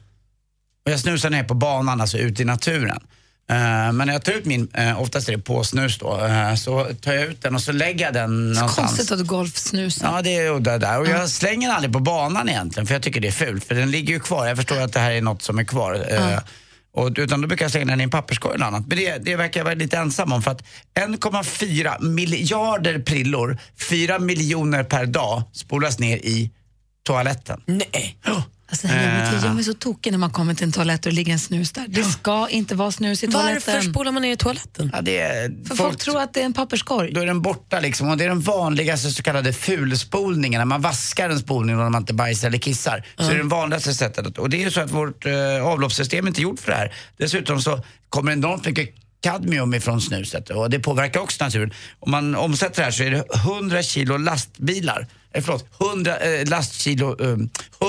Och 0.84 0.90
jag 0.90 1.00
snusar 1.00 1.30
ner 1.30 1.44
på 1.44 1.54
banan, 1.54 2.00
alltså 2.00 2.18
ute 2.18 2.42
i 2.42 2.44
naturen. 2.44 3.00
Eh, 3.50 3.56
men 3.92 3.96
när 3.96 4.12
jag 4.12 4.24
tar 4.24 4.32
ut 4.32 4.44
min, 4.44 4.68
uh, 4.78 5.00
oftast 5.00 5.28
är 5.28 5.32
det 5.32 5.42
påsnus 5.42 5.98
då, 5.98 6.26
eh, 6.26 6.54
så 6.54 6.86
tar 7.00 7.12
jag 7.12 7.24
ut 7.24 7.42
den 7.42 7.54
och 7.54 7.60
så 7.60 7.72
lägger 7.72 8.04
jag 8.04 8.14
den 8.14 8.54
Så 8.54 8.60
någonstans. 8.60 8.88
konstigt 8.88 9.12
att 9.12 9.18
du 9.18 9.24
golfsnusar. 9.24 10.12
Ja, 10.12 10.22
det 10.22 10.36
är 10.36 10.50
udda 10.50 10.78
där. 10.78 11.00
Och 11.00 11.08
jag 11.08 11.30
slänger 11.30 11.68
den 11.68 11.76
aldrig 11.76 11.92
på 11.92 12.00
banan 12.00 12.48
egentligen, 12.48 12.86
för 12.86 12.94
jag 12.94 13.02
tycker 13.02 13.20
det 13.20 13.28
är 13.28 13.32
fult. 13.32 13.64
För 13.64 13.74
den 13.74 13.90
ligger 13.90 14.14
ju 14.14 14.20
kvar. 14.20 14.46
Jag 14.46 14.56
förstår 14.56 14.80
att 14.80 14.92
det 14.92 15.00
här 15.00 15.10
är 15.10 15.22
något 15.22 15.42
som 15.42 15.58
är 15.58 15.64
kvar. 15.64 16.06
Och, 16.94 17.10
utan 17.16 17.40
då 17.40 17.48
brukar 17.48 17.64
jag 17.64 17.72
slänga 17.72 17.86
den 17.86 18.00
i 18.00 18.04
en 18.04 18.10
papperskorg 18.10 18.54
eller 18.54 18.66
annat. 18.66 18.86
Men 18.86 18.98
det, 18.98 19.18
det 19.18 19.36
verkar 19.36 19.60
jag 19.60 19.64
vara 19.64 19.74
lite 19.74 19.96
ensam 19.96 20.32
om. 20.32 20.42
För 20.42 20.50
att 20.50 20.64
1,4 20.94 22.02
miljarder 22.02 22.98
prillor, 22.98 23.58
4 23.90 24.18
miljoner 24.18 24.84
per 24.84 25.06
dag, 25.06 25.42
spolas 25.52 25.98
ner 25.98 26.16
i 26.16 26.50
toaletten. 27.02 27.60
Nej. 27.66 28.16
Alltså, 28.82 28.96
jag, 28.96 29.06
Eh. 29.06 29.34
jag 29.34 29.42
gör 29.44 29.52
mig 29.54 29.64
så 29.64 29.74
tokig 29.74 30.10
när 30.12 30.18
man 30.18 30.30
kommer 30.30 30.54
till 30.54 30.64
en 30.64 30.72
toalett 30.72 31.06
och 31.06 31.12
det 31.12 31.16
ligger 31.16 31.32
en 31.32 31.38
snus 31.38 31.72
där. 31.72 31.84
Det 31.88 32.04
ska 32.04 32.48
inte 32.48 32.74
vara 32.74 32.90
snus 32.92 33.24
i 33.24 33.28
toaletten. 33.28 33.74
Varför 33.74 33.90
spolar 33.90 34.12
man 34.12 34.22
ner 34.22 34.32
i 34.32 34.36
toaletten? 34.36 34.90
Ja, 34.92 35.00
det 35.00 35.18
är, 35.18 35.64
För 35.68 35.74
folk 35.74 35.98
tror 35.98 36.20
att 36.20 36.34
det 36.34 36.40
är 36.40 36.44
en 36.44 36.52
papperskorg. 36.52 37.12
Då 37.12 37.20
är 37.20 37.26
den 37.26 37.42
borta 37.42 37.80
liksom. 37.80 38.08
Och 38.08 38.16
det 38.16 38.24
är 38.24 38.28
den 38.28 38.40
vanligaste 38.40 39.10
så 39.10 39.22
kallade 39.22 39.52
fulspolningen. 39.52 40.58
När 40.58 40.64
man 40.64 40.80
vaskar 40.80 41.30
en 41.30 41.38
spolning 41.38 41.76
när 41.76 41.90
man 41.90 42.02
inte 42.02 42.14
bajsar 42.14 42.48
eller 42.48 42.58
kissar. 42.58 43.06
Så 43.16 43.24
är 43.24 43.30
det 43.30 43.36
den 43.36 43.48
vanligaste 43.48 43.94
sättet. 43.94 44.38
Och 44.38 44.50
det 44.50 44.56
är 44.56 44.60
ju 44.64 44.70
så 44.70 44.80
att 44.80 44.90
vårt 44.90 45.26
eh, 45.26 45.32
avloppssystem 45.66 46.24
är 46.24 46.28
inte 46.28 46.42
gjort 46.42 46.60
för 46.60 46.70
det 46.70 46.76
här. 46.76 46.92
Dessutom 47.16 47.60
så 47.60 47.80
kommer 48.08 48.32
enormt 48.32 48.66
mycket 48.66 48.94
kadmium 49.24 49.74
ifrån 49.74 50.00
snuset 50.00 50.50
och 50.50 50.70
det 50.70 50.78
påverkar 50.78 51.20
också 51.20 51.44
naturen. 51.44 51.72
Om 52.00 52.10
man 52.10 52.34
omsätter 52.34 52.76
det 52.76 52.84
här 52.84 52.90
så 52.90 53.02
är 53.02 53.10
det 53.10 53.24
100 53.34 53.82
kilo 53.82 54.16
lastbilar, 54.16 55.06
eh, 55.34 55.42
förlåt, 55.42 55.66
100 55.80 56.16
eh, 56.18 56.48
lastkilo, 56.48 57.16
eh, 57.20 57.36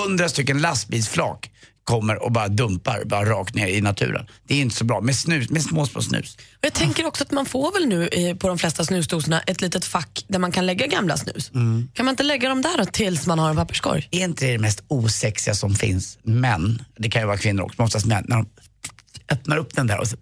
100 0.06 0.30
stycken 0.30 0.62
lastbilsflak 0.62 1.52
kommer 1.84 2.24
och 2.24 2.32
bara 2.32 2.48
dumpar 2.48 3.04
bara 3.06 3.26
rakt 3.26 3.56
ner 3.56 3.68
i 3.68 3.82
naturen. 3.82 4.28
Det 4.48 4.56
är 4.56 4.62
inte 4.62 4.76
så 4.76 4.86
bra 4.86 5.02
med, 5.02 5.16
snus, 5.16 5.50
med 5.50 5.64
små, 5.64 5.86
små 5.86 6.02
snus. 6.02 6.36
Och 6.36 6.66
jag 6.66 6.74
tänker 6.74 7.06
också 7.06 7.24
att 7.24 7.32
man 7.32 7.46
får 7.46 7.72
väl 7.74 7.88
nu 7.88 8.08
eh, 8.08 8.36
på 8.36 8.48
de 8.48 8.58
flesta 8.58 8.86
snusdoserna 8.86 9.42
ett 9.42 9.62
litet 9.62 9.86
fack 9.86 10.26
där 10.28 10.40
man 10.40 10.52
kan 10.52 10.66
lägga 10.66 10.88
gamla 10.88 11.18
snus. 11.18 11.50
Kan 11.94 12.06
man 12.06 12.10
inte 12.10 12.24
lägga 12.24 12.50
dem 12.50 12.62
där 12.62 12.78
då 12.78 12.86
tills 12.86 13.28
man 13.28 13.40
har 13.40 13.50
en 13.50 13.56
papperskorg? 13.56 14.08
Är 14.12 14.24
inte 14.24 14.46
det 14.46 14.52
det 14.52 14.58
mest 14.60 14.84
osexiga 14.88 15.56
som 15.56 15.76
finns? 15.76 16.18
Men, 16.24 16.82
det 16.98 17.10
kan 17.10 17.22
ju 17.22 17.28
vara 17.28 17.38
kvinnor 17.38 17.64
också, 17.64 17.76
men 17.78 17.86
oftast 17.86 18.06
män, 18.06 18.26
när 18.28 18.36
de 18.36 18.46
öppnar 19.30 19.58
upp 19.58 19.76
den 19.76 19.88
där 19.88 20.00
och 20.00 20.08
så, 20.08 20.18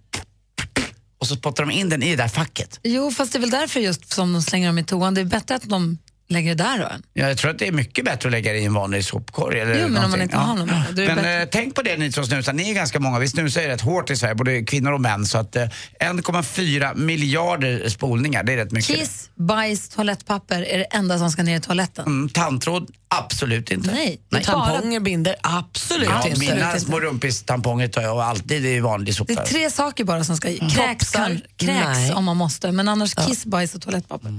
och 1.23 1.27
så 1.27 1.35
spottar 1.35 1.65
de 1.65 1.71
in 1.71 1.89
den 1.89 2.03
i 2.03 2.09
det 2.09 2.15
där 2.15 2.27
facket. 2.27 2.79
Jo, 2.83 3.11
fast 3.11 3.33
det 3.33 3.37
är 3.37 3.39
väl 3.39 3.49
därför 3.49 3.79
just 3.79 4.13
som 4.13 4.33
de 4.33 4.41
slänger 4.41 4.67
dem 4.67 4.77
i 4.77 4.83
toan. 4.83 5.13
Det 5.13 5.21
är 5.21 5.25
bättre 5.25 5.55
att 5.55 5.69
de 5.69 5.97
lägger 6.33 6.55
det 6.55 6.63
där 6.63 6.77
då. 6.79 6.85
än- 6.85 7.03
Ja, 7.13 7.27
Jag 7.27 7.37
tror 7.37 7.51
att 7.51 7.59
det 7.59 7.67
är 7.67 7.71
mycket 7.71 8.05
bättre 8.05 8.27
att 8.27 8.31
lägga 8.31 8.51
det 8.53 8.59
i 8.59 8.65
en 8.65 8.73
vanlig 8.73 9.05
sopkorg. 9.05 9.59
Eller 9.59 9.73
Jo, 9.73 9.77
men 9.79 9.85
om 9.87 9.93
man 9.93 10.01
någonting. 10.01 10.21
inte 10.21 10.37
har 10.37 10.55
någon 10.55 10.67
det 10.67 11.05
Men 11.07 11.15
bättre. 11.15 11.41
eh, 11.41 11.47
tänk 11.51 11.75
på 11.75 11.81
det 11.81 11.97
ni 11.97 12.11
som 12.11 12.25
snusar, 12.25 12.53
ni 12.53 12.69
är 12.69 12.73
ganska 12.73 12.99
många. 12.99 13.19
Vi 13.19 13.27
snusar 13.27 13.61
ju 13.61 13.67
rätt 13.67 13.81
hårt 13.81 14.09
i 14.09 14.15
Sverige, 14.15 14.35
både 14.35 14.63
kvinnor 14.63 14.91
och 14.91 15.01
män. 15.01 15.25
Så 15.25 15.37
att 15.37 15.55
eh, 15.55 15.67
1,4 15.99 16.95
miljarder 16.95 17.89
spolningar, 17.89 18.43
det 18.43 18.53
är 18.53 18.57
rätt 18.57 18.71
mycket. 18.71 18.99
Kiss, 18.99 19.29
bajs, 19.35 19.89
toalettpapper 19.89 20.61
är 20.61 20.77
det 20.77 20.83
enda 20.85 21.19
som 21.19 21.31
ska 21.31 21.43
ner 21.43 21.57
i 21.57 21.61
toaletten. 21.61 22.05
Mm, 22.05 22.29
tandtråd, 22.29 22.89
absolut 23.07 23.71
inte. 23.71 23.91
Nej, 23.91 24.19
Nej. 24.29 24.43
Tamponger, 24.43 24.99
binder, 24.99 25.35
absolut 25.41 26.09
Ja, 26.09 26.27
inte. 26.27 26.39
mina 26.39 26.79
små 26.79 26.99
rumpis-tamponger 26.99 27.87
tar 27.87 28.01
jag 28.01 28.19
alltid 28.19 28.65
i 28.65 28.79
vanlig 28.79 29.07
Det 29.07 29.13
sopa. 29.13 29.33
är 29.33 29.45
tre 29.45 29.69
saker 29.71 30.03
bara 30.03 30.23
som 30.23 30.37
ska 30.37 30.49
i. 30.49 30.57
Kräks, 30.57 31.11
kan, 31.11 31.41
kräks 31.57 31.85
Nej. 31.85 32.13
om 32.13 32.23
man 32.23 32.37
måste, 32.37 32.71
men 32.71 32.87
annars 32.87 33.13
kiss, 33.15 33.45
bajs 33.45 33.75
och 33.75 33.81
toalettpapper. 33.81 34.29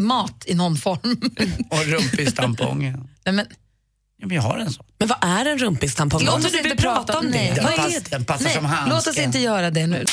Mat 0.00 0.42
i 0.46 0.54
någon 0.54 0.76
form. 0.76 0.98
Och 1.70 1.84
rumpis-tamponger. 1.86 2.98
Nej, 3.24 3.34
men, 3.34 3.46
Ja, 4.22 4.26
men 4.26 4.36
jag 4.36 4.42
har 4.42 4.58
en 4.58 4.72
sån. 4.72 4.86
Men 4.98 5.08
vad 5.08 5.18
är 5.20 5.46
en 5.46 5.58
rumpistampong? 5.58 6.24
Låt 6.24 6.34
Om 6.34 6.40
oss 6.40 6.54
inte 6.54 6.76
prata 6.76 7.18
om 7.18 7.30
det. 7.30 7.52
Den, 7.54 7.64
Vad 7.64 7.72
är 7.72 7.76
pass, 7.76 7.94
det? 7.94 8.10
den 8.10 8.24
passar 8.24 8.44
Nej, 8.44 8.54
som 8.54 8.64
handske. 8.64 8.94
låt 8.96 9.06
oss 9.06 9.18
inte 9.18 9.38
göra 9.38 9.70
det 9.70 9.86
nu. 9.86 10.04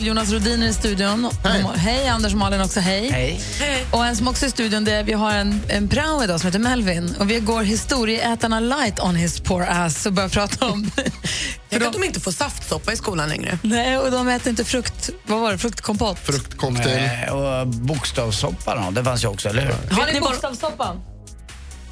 Jonas 0.00 0.30
Rodin 0.30 0.62
är 0.62 0.66
i 0.66 0.72
studion. 0.74 1.30
Hej, 1.44 1.64
hej 1.76 2.08
Anders 2.08 2.32
och 2.32 2.38
Malin 2.38 2.60
också, 2.60 2.80
hej. 2.80 3.10
Hej. 3.10 3.86
Och 3.90 4.06
en 4.06 4.16
som 4.16 4.28
också 4.28 4.44
är 4.44 4.48
i 4.48 4.50
studion, 4.50 4.84
det 4.84 4.92
är, 4.92 5.02
vi 5.02 5.12
har 5.12 5.32
en, 5.32 5.60
en 5.68 5.88
prao 5.88 6.24
idag 6.24 6.40
som 6.40 6.46
heter 6.46 6.58
Melvin. 6.58 7.14
Och 7.18 7.30
vi 7.30 7.40
går 7.40 7.62
historieätarna 7.62 8.60
light 8.60 9.00
on 9.00 9.16
his 9.16 9.40
poor 9.40 9.62
ass 9.68 10.06
och 10.06 10.12
börjar 10.12 10.28
prata 10.28 10.66
om... 10.66 10.90
Jag 11.70 11.82
att 11.86 11.92
de 11.92 12.04
inte 12.04 12.20
får 12.20 12.32
saftsoppa 12.32 12.92
i 12.92 12.96
skolan 12.96 13.28
längre. 13.28 13.58
Nej, 13.62 13.98
och 13.98 14.10
de 14.10 14.28
äter 14.28 14.50
inte 14.50 14.64
frukt... 14.64 15.10
Vad 15.26 15.40
var 15.40 15.52
det? 15.52 15.58
Fruktkompott? 15.58 16.18
Fruktcocktail. 16.18 17.10
Eh, 17.26 17.34
och 17.34 17.66
bokstavssoppa 17.66 18.74
då, 18.74 18.90
det 18.90 19.04
fanns 19.04 19.24
ju 19.24 19.28
också, 19.28 19.48
eller 19.48 19.62
hur? 19.62 19.96
Har 19.96 20.12
ni 20.12 20.20
bokstavssoppan? 20.20 21.00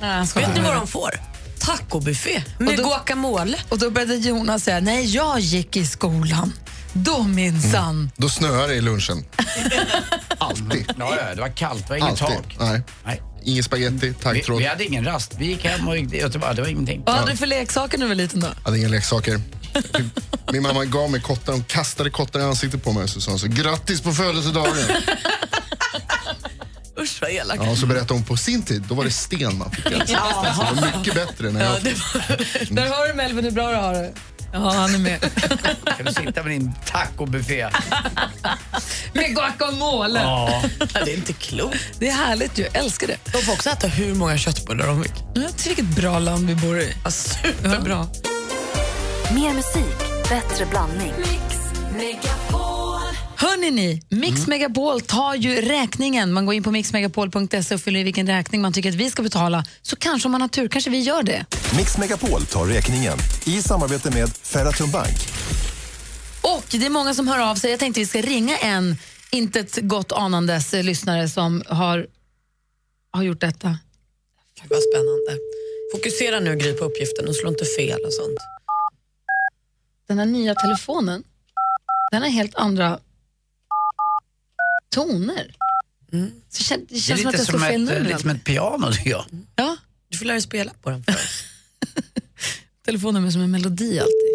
Nej, 0.01 0.27
Vet 0.35 0.55
ni 0.55 0.61
vad 0.61 0.75
de 0.75 0.87
får? 0.87 1.11
Tacobuffé 1.59 2.43
med 2.59 2.69
Och 2.69 2.77
då- 2.77 2.83
guacamole. 2.89 3.59
Och 3.69 3.79
då 3.79 3.91
började 3.91 4.15
Jonas 4.15 4.65
säga, 4.65 4.81
nej 4.81 5.15
jag 5.15 5.41
gick 5.41 5.77
i 5.77 5.87
skolan. 5.87 6.53
Då 7.05 7.23
minsann. 7.23 8.11
Då 8.17 8.29
snöar 8.29 8.69
det 8.69 8.75
i 8.75 8.81
lunchen. 8.81 9.25
Alltid. 10.39 10.93
Ja, 10.99 11.17
ja, 11.29 11.35
det 11.35 11.41
var 11.41 11.49
kallt, 11.57 11.83
det 11.83 11.89
var 11.91 11.97
inget 11.97 12.23
Alltid. 12.23 12.37
tak. 12.37 12.57
Nej. 12.61 12.83
Nej. 13.05 13.23
Ingen 13.45 13.65
spaghetti, 13.65 13.97
Vi, 14.09 14.15
taggtråd. 14.15 14.59
vi 14.59 14.67
hade 14.67 14.85
ingen 14.85 15.05
rast. 15.05 15.35
Vi 15.39 15.47
gick 15.47 15.65
hem 15.65 15.89
och 15.89 15.97
gick. 15.99 16.11
Det 16.11 16.39
var 16.39 16.67
ingenting. 16.67 17.03
Vad 17.07 17.15
hade 17.15 17.31
du 17.31 17.37
för 17.37 17.47
leksaker 17.47 17.99
när 17.99 18.05
du 18.05 18.09
var 18.09 18.15
liten 18.15 18.41
då? 18.41 18.49
hade 18.65 18.79
inga 18.79 18.89
leksaker. 18.89 19.41
Min 20.53 20.63
mamma 20.63 20.85
gav 20.85 21.11
mig 21.11 21.21
kottar, 21.21 21.53
hon 21.53 21.65
kastade 21.65 22.11
kottar 22.11 22.41
i 22.41 22.43
ansiktet 22.43 22.85
på 22.85 22.93
mig 22.93 23.03
och 23.03 23.11
så 23.11 23.21
sa 23.21 23.31
hon 23.31 23.39
så 23.39 23.47
grattis 23.49 24.01
på 24.01 24.13
födelsedagen. 24.13 24.75
Usch 26.99 27.19
vad 27.23 27.31
elak. 27.31 27.59
Ja, 27.63 27.71
och 27.71 27.79
så 27.79 27.87
berättade 27.87 28.15
hon 28.15 28.25
på 28.25 28.37
sin 28.37 28.63
tid, 28.63 28.83
då 28.89 28.95
var 28.95 29.05
det 29.05 29.11
sten 29.11 29.59
man 29.59 29.71
fick 29.71 29.87
äta. 29.87 30.07
Så 30.07 30.13
det 30.43 30.81
var 30.81 30.97
mycket 30.99 31.15
bättre 31.15 31.51
när 31.51 31.65
jag 31.65 31.83
Där 32.71 32.87
hör 32.87 33.09
du 33.09 33.15
Melvin 33.15 33.45
hur 33.45 33.51
bra 33.51 33.71
du 33.71 33.77
har 33.77 33.93
det. 33.95 34.13
Ja, 34.53 34.71
han 34.73 34.95
är 34.95 34.99
med. 34.99 35.21
Kan 35.97 36.07
du 36.07 36.13
sitta 36.13 36.43
med 36.43 36.53
din 36.53 36.73
tacobuffé? 36.87 37.69
med 39.13 39.35
guacamole. 39.35 40.21
Ja. 40.21 40.63
Det 40.79 41.13
är 41.13 41.17
inte 41.17 41.33
klokt. 41.33 41.79
Det 41.99 42.09
är 42.09 42.13
härligt 42.13 42.59
ju, 42.59 42.65
jag 42.65 42.77
älskar 42.77 43.07
det. 43.07 43.17
De 43.33 43.39
får 43.39 43.53
också 43.53 43.71
äta 43.71 43.87
hur 43.87 44.15
många 44.15 44.39
köttbullar 44.39 44.87
de 44.87 45.03
vill. 45.03 45.13
Ja, 45.35 45.43
Vilket 45.67 45.85
bra 45.85 46.19
land 46.19 46.47
vi 46.47 46.55
bor 46.55 46.81
i. 46.81 46.95
Ja, 47.05 47.11
superbra. 47.11 48.07
Mer 49.35 49.53
musik, 49.55 50.29
bättre 50.29 50.67
blandning. 50.67 51.13
Hörni 53.57 53.71
ni, 53.71 54.03
Mix 54.09 54.47
Megapol 54.47 55.01
tar 55.01 55.35
ju 55.35 55.61
räkningen. 55.61 56.33
Man 56.33 56.47
går 56.47 56.55
in 56.55 56.63
på 56.63 56.71
mixmegapol.se 56.71 57.75
och 57.75 57.81
fyller 57.81 58.01
i 58.01 58.03
vilken 58.03 58.27
räkning 58.27 58.63
man 58.63 58.73
tycker 58.73 58.89
att 58.89 58.95
vi 58.95 59.11
ska 59.11 59.23
betala. 59.23 59.65
Så 59.83 59.97
kanske 59.97 60.29
om 60.29 60.33
man 60.33 60.41
har 60.41 60.49
tur 60.49 60.69
kanske 60.69 60.91
vi 60.91 61.01
gör 61.01 61.23
det. 61.23 61.47
Mix 61.77 61.99
Megapol 61.99 62.43
tar 62.43 62.67
räkningen 62.67 63.19
i 63.47 63.63
samarbete 63.63 64.11
med 64.11 64.29
Ferratum 64.29 64.91
Bank. 64.91 65.17
Och 66.41 66.65
det 66.71 66.87
är 66.87 66.91
många 66.91 67.15
som 67.15 67.29
hör 67.29 67.51
av 67.51 67.55
sig. 67.55 67.71
Jag 67.71 67.81
tänkte 67.81 68.01
vi 68.01 68.07
ska 68.07 68.21
ringa 68.21 68.57
en 68.59 68.97
inte 69.31 69.61
ett 69.61 69.79
gott 69.83 70.13
anandes 70.13 70.75
eh, 70.75 70.85
lyssnare 70.85 71.29
som 71.29 71.63
har, 71.69 72.07
har 73.13 73.23
gjort 73.23 73.41
detta. 73.41 73.79
Gud 74.61 74.71
vad 74.71 74.83
spännande. 74.83 75.39
Fokusera 75.95 76.41
nu 76.41 76.57
Gry 76.57 76.73
på 76.73 76.85
uppgiften 76.85 77.29
och 77.29 77.37
slå 77.37 77.49
inte 77.49 77.65
fel 77.65 78.01
och 78.07 78.13
sånt. 78.13 78.39
Den 80.09 80.19
här 80.19 80.27
nya 80.27 80.55
telefonen, 80.55 81.23
den 82.13 82.23
har 82.23 82.29
helt 82.29 82.55
andra 82.55 83.01
toner. 84.97 85.55
Så 86.49 86.63
kän- 86.75 86.87
det 86.89 86.95
Det 86.95 87.01
känns 87.01 87.21
är 87.21 87.23
som 87.23 87.29
att 87.29 87.39
jag 87.39 87.47
som, 87.47 87.61
fel 87.61 87.83
ett, 87.83 87.89
nummer. 87.89 88.01
lite 88.09 88.19
som 88.19 88.31
ett 88.31 88.45
piano 88.45 88.93
tycker 88.93 89.11
jag. 89.11 89.25
Ja. 89.57 89.77
Du 90.09 90.19
får 90.19 90.25
lära 90.27 90.35
dig 90.35 90.43
spela 90.43 90.73
på 90.83 90.91
den 90.91 91.05
för 91.05 91.13
oss. 91.13 91.43
Telefonen 92.85 93.25
är 93.25 93.31
som 93.31 93.41
en 93.43 93.51
melodi 93.51 93.99
alltid. 94.01 94.33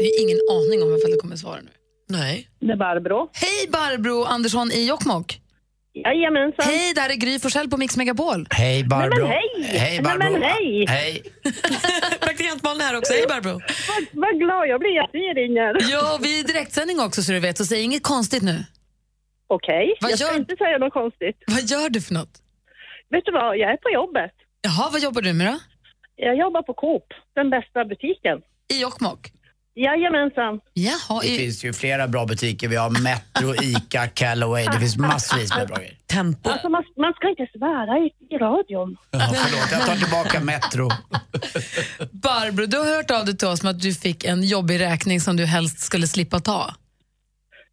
Det 0.00 0.06
är 0.06 0.22
ingen 0.22 0.38
aning 0.50 0.82
om 0.82 0.96
ifall 0.98 1.10
det 1.10 1.16
kommer 1.16 1.36
svara 1.36 1.60
nu. 1.60 1.70
Nej. 2.08 2.48
Det 2.60 2.72
är 2.72 2.76
Barbro. 2.76 3.30
Hej 3.32 3.68
Barbro 3.72 4.24
Andersson 4.24 4.72
i 4.72 4.86
Jokkmokk. 4.86 5.40
Jajamensan. 5.94 6.64
Hej, 6.64 6.92
det 6.94 7.00
här 7.00 7.10
är 7.10 7.14
Gry 7.14 7.38
Forssell 7.38 7.68
på 7.70 7.76
Mix 7.76 7.96
Megapol. 7.96 8.46
Hej 8.50 8.84
Barbro. 8.84 9.26
Nej, 9.26 9.42
men 9.58 9.64
hej. 9.64 9.78
Hej 9.78 9.90
Nej, 9.90 10.02
Barbro. 10.02 10.32
men 10.32 10.42
hej. 10.42 10.86
Hej. 10.88 11.22
Praktikant 12.20 12.62
Malin 12.62 12.80
här 12.80 12.98
också. 12.98 13.12
Hej 13.12 13.24
Barbro. 13.28 13.52
Vad, 13.88 14.06
vad 14.12 14.38
glad 14.38 14.68
jag 14.68 14.80
blir 14.80 15.00
att 15.04 15.12
ni 15.12 15.20
ringer. 15.20 15.76
Ja, 15.92 16.18
vi 16.22 16.40
är 16.40 16.44
direktsändning 16.44 17.00
också 17.00 17.22
så 17.22 17.32
du 17.32 17.40
vet, 17.40 17.58
så 17.58 17.64
säg 17.64 17.82
inget 17.82 18.02
konstigt 18.02 18.42
nu. 18.42 18.64
Okej, 19.46 19.94
Vad 20.00 20.10
jag 20.10 20.18
ska 20.18 20.28
gör- 20.28 20.36
inte 20.36 20.56
säga 20.56 20.78
något 20.78 20.92
konstigt. 20.92 21.36
Vad 21.46 21.62
gör 21.62 21.88
du 21.90 22.00
för 22.00 22.14
något? 22.14 22.30
Vet 23.10 23.24
du 23.24 23.32
vad, 23.32 23.56
jag 23.58 23.70
är 23.72 23.76
på 23.76 23.90
jobbet. 23.90 24.30
Jaha, 24.62 24.88
vad 24.92 25.00
jobbar 25.00 25.22
du 25.22 25.32
med 25.32 25.46
då? 25.46 25.58
Jag 26.16 26.36
jobbar 26.36 26.62
på 26.62 26.74
Coop, 26.74 27.06
den 27.34 27.50
bästa 27.50 27.84
butiken. 27.84 28.38
I 28.72 28.80
Jokkmokk? 28.82 29.32
Jajamensan. 29.74 30.60
Jaha, 30.74 31.20
Det 31.22 31.28
finns 31.28 31.64
ju 31.64 31.72
flera 31.72 32.08
bra 32.08 32.26
butiker. 32.26 32.68
Vi 32.68 32.76
har 32.76 32.90
Metro, 32.90 33.54
Ica, 33.64 34.06
Callaway. 34.08 34.66
Det 34.66 34.78
finns 34.78 34.96
massvis 34.96 35.56
med 35.56 35.68
bra 35.68 35.76
grejer. 35.76 35.94
Tempo. 36.06 36.50
Alltså 36.50 36.68
man, 36.68 36.84
man 36.96 37.12
ska 37.12 37.28
inte 37.28 37.46
svära 37.58 37.98
i, 37.98 38.34
i 38.34 38.38
radion. 38.38 38.96
Ja, 39.10 39.20
förlåt, 39.20 39.72
jag 39.72 39.86
tar 39.86 39.96
tillbaka 39.96 40.40
Metro. 40.40 40.88
Barbro, 42.12 42.66
du 42.66 42.76
har 42.78 42.96
hört 42.96 43.10
av 43.10 43.24
dig 43.24 43.36
till 43.36 43.48
oss 43.48 43.62
med 43.62 43.70
att 43.70 43.80
du 43.80 43.94
fick 43.94 44.24
en 44.24 44.42
jobbig 44.42 44.80
räkning 44.80 45.20
som 45.20 45.36
du 45.36 45.44
helst 45.44 45.80
skulle 45.80 46.06
slippa 46.06 46.40
ta. 46.40 46.74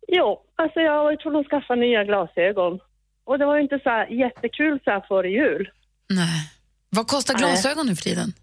Jo, 0.07 0.39
alltså 0.55 0.79
jag 0.79 1.03
var 1.03 1.11
ju 1.11 1.17
tvungen 1.17 1.39
att 1.39 1.47
skaffa 1.49 1.75
nya 1.75 2.03
glasögon. 2.03 2.79
Och 3.25 3.39
det 3.39 3.45
var 3.45 3.55
ju 3.55 3.61
inte 3.61 3.79
så 3.83 3.89
här 3.89 4.07
jättekul 4.07 4.79
så 4.83 4.91
här 4.91 5.05
före 5.07 5.29
jul. 5.29 5.69
Nej. 6.09 6.51
Vad 6.89 7.07
kostar 7.07 7.33
Nej. 7.33 7.41
glasögon 7.43 7.85
nu 7.87 7.95
för 7.95 8.03
tiden? 8.03 8.33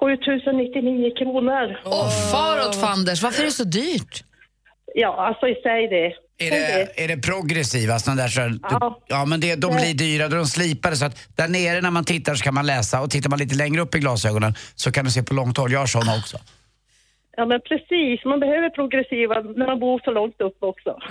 7099 0.00 1.10
kronor. 1.18 1.80
Åh, 1.84 2.10
far 2.32 2.68
åt 2.68 2.80
fanders, 2.80 3.22
varför 3.22 3.40
är 3.42 3.46
det 3.46 3.52
så 3.52 3.64
dyrt? 3.64 4.24
Ja, 4.94 5.26
alltså 5.28 5.48
i 5.48 5.54
sig 5.54 5.88
det. 5.88 6.12
Är 6.38 6.50
det, 6.50 7.04
är 7.04 7.08
det 7.08 7.16
progressiva 7.16 7.98
sådana 7.98 8.22
där 8.22 8.28
så, 8.28 8.58
Ja. 8.62 9.00
ja 9.06 9.24
men 9.24 9.40
det, 9.40 9.54
de 9.54 9.76
blir 9.76 9.94
dyra, 9.94 10.28
de 10.28 10.46
slipade 10.46 10.96
så 10.96 11.04
att 11.04 11.28
där 11.36 11.48
nere 11.48 11.80
när 11.80 11.90
man 11.90 12.04
tittar 12.04 12.34
så 12.34 12.44
kan 12.44 12.54
man 12.54 12.66
läsa 12.66 13.00
och 13.00 13.10
tittar 13.10 13.30
man 13.30 13.38
lite 13.38 13.54
längre 13.54 13.80
upp 13.82 13.94
i 13.94 13.98
glasögonen 13.98 14.54
så 14.74 14.92
kan 14.92 15.04
du 15.04 15.10
se 15.10 15.22
på 15.22 15.34
långt 15.34 15.56
håll. 15.56 15.72
Jag 15.72 15.80
har 15.80 15.86
sådana 15.86 16.16
också. 16.16 16.38
Ja, 17.38 17.46
men 17.46 17.60
precis. 17.60 18.24
Man 18.24 18.40
behöver 18.40 18.70
progressiva 18.70 19.34
när 19.40 19.66
man 19.66 19.80
bor 19.80 20.00
så 20.04 20.10
långt 20.10 20.40
upp 20.40 20.56
också. 20.60 20.98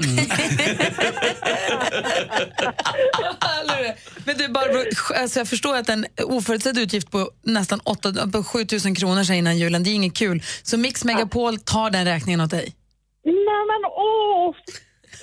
Men 4.26 4.38
du 4.38 4.48
Barbro, 4.48 4.80
alltså 5.22 5.40
jag 5.40 5.48
förstår 5.48 5.76
att 5.76 5.90
en 5.90 6.06
oförutsedd 6.24 6.78
utgift 6.78 7.12
på 7.12 7.30
nästan 7.44 7.80
8, 7.84 8.10
på 8.34 8.44
7 8.44 8.60
000 8.86 8.96
kronor 8.96 9.32
innan 9.32 9.58
julen, 9.58 9.84
det 9.84 9.90
är 9.90 9.96
inget 9.96 10.18
kul. 10.18 10.42
Så 10.64 10.78
Mix 10.78 11.06
Megapol 11.06 11.58
tar 11.58 11.90
den 11.90 12.06
räkningen 12.06 12.42
åt 12.42 12.52
dig. 12.52 12.76
Nej 13.24 13.64
men 13.72 13.82
åh! 13.86 14.56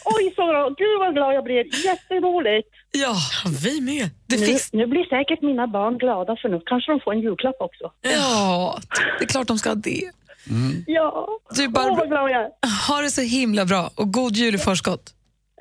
Oj, 0.04 0.32
så 0.36 0.46
bra. 0.46 0.68
Gud 0.68 0.98
vad 0.98 1.14
glad 1.14 1.34
jag 1.34 1.44
blir. 1.44 1.84
Jätteroligt. 1.84 2.68
Ja, 2.92 3.14
vi 3.64 3.80
med. 3.80 4.10
Det 4.26 4.40
nu, 4.40 4.46
finns... 4.46 4.72
nu 4.72 4.86
blir 4.86 5.04
säkert 5.04 5.42
mina 5.42 5.66
barn 5.66 5.98
glada 5.98 6.36
för 6.42 6.48
nu 6.48 6.60
kanske 6.66 6.92
de 6.92 7.00
får 7.00 7.12
en 7.12 7.20
julklapp 7.20 7.56
också. 7.60 7.92
Ja, 8.00 8.78
det 9.18 9.24
är 9.24 9.28
klart 9.28 9.48
de 9.48 9.58
ska 9.58 9.68
ha 9.70 9.74
det. 9.74 10.10
Ja, 10.86 11.28
Du 11.56 11.68
Barbro, 11.68 11.94
vad 11.96 12.08
glad 12.08 12.30
jag 12.30 12.40
är. 12.42 12.50
ha 12.88 13.00
det 13.02 13.10
så 13.10 13.20
himla 13.20 13.64
bra 13.64 13.90
och 13.94 14.12
god 14.12 14.32
jul 14.36 14.54
i 14.54 14.58
förskott. 14.58 15.14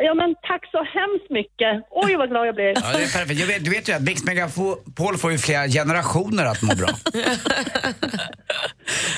Ja 0.03 0.13
men 0.13 0.35
tack 0.47 0.71
så 0.71 0.77
hemskt 0.77 1.29
mycket. 1.29 1.87
Oj 1.91 2.15
vad 2.15 2.29
glad 2.29 2.47
jag 2.47 2.55
blir. 2.55 2.65
Ja, 2.65 2.73
det 2.97 3.03
är 3.03 3.19
perfekt. 3.19 3.49
Vet, 3.49 3.63
du 3.63 3.69
vet 3.71 3.89
ju 3.89 3.93
att 3.93 4.01
Mix 4.01 4.23
Megapol 4.23 5.17
får 5.17 5.31
ju 5.31 5.37
flera 5.37 5.67
generationer 5.67 6.45
att 6.45 6.61
må 6.61 6.75
bra. 6.75 6.87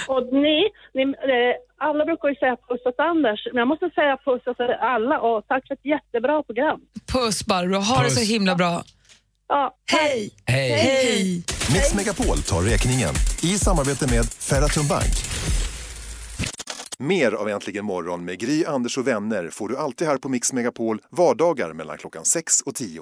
Och 0.08 0.34
ni, 0.34 0.70
ni 0.94 1.02
eh, 1.04 1.56
alla 1.78 2.06
brukar 2.06 2.30
ju 2.30 2.36
säga 2.36 2.56
puss 2.70 2.82
åt 2.86 3.00
Anders, 3.00 3.48
men 3.52 3.58
jag 3.60 3.68
måste 3.68 3.90
säga 3.90 4.18
puss 4.26 4.48
åt 4.48 4.60
alla 4.82 5.20
och 5.20 5.48
tack 5.48 5.68
för 5.68 5.74
ett 5.74 5.86
jättebra 5.86 6.44
program. 6.44 6.80
Puss 7.14 7.46
Barbro, 7.46 7.76
ha 7.80 8.04
det 8.04 8.10
så 8.10 8.20
Puss. 8.20 8.30
himla 8.30 8.56
bra. 8.56 8.84
Ja, 9.48 9.76
hej! 9.92 10.34
Hej. 10.46 10.72
Hej! 10.72 11.44
Mix 11.74 11.94
Megapol 11.96 12.38
tar 12.38 12.62
räkningen 12.62 13.14
i 13.44 13.58
samarbete 13.58 14.16
med 14.16 14.26
Ferratum 14.26 14.88
Bank. 14.88 15.14
Mer 17.00 17.32
av 17.32 17.50
Äntligen 17.50 17.86
morgon 17.86 18.26
med 18.26 18.40
Gry, 18.40 18.66
Anders 18.66 18.98
och 18.98 19.08
vänner 19.08 19.50
får 19.50 19.70
du 19.70 19.78
alltid 19.78 20.08
här 20.08 20.18
på 20.18 20.30
Mix 20.30 20.54
Megapol 20.54 21.02
vardagar 21.10 21.74
mellan 21.74 21.98
klockan 21.98 22.26
6 22.26 22.62
och 22.62 22.76
10. 22.76 23.02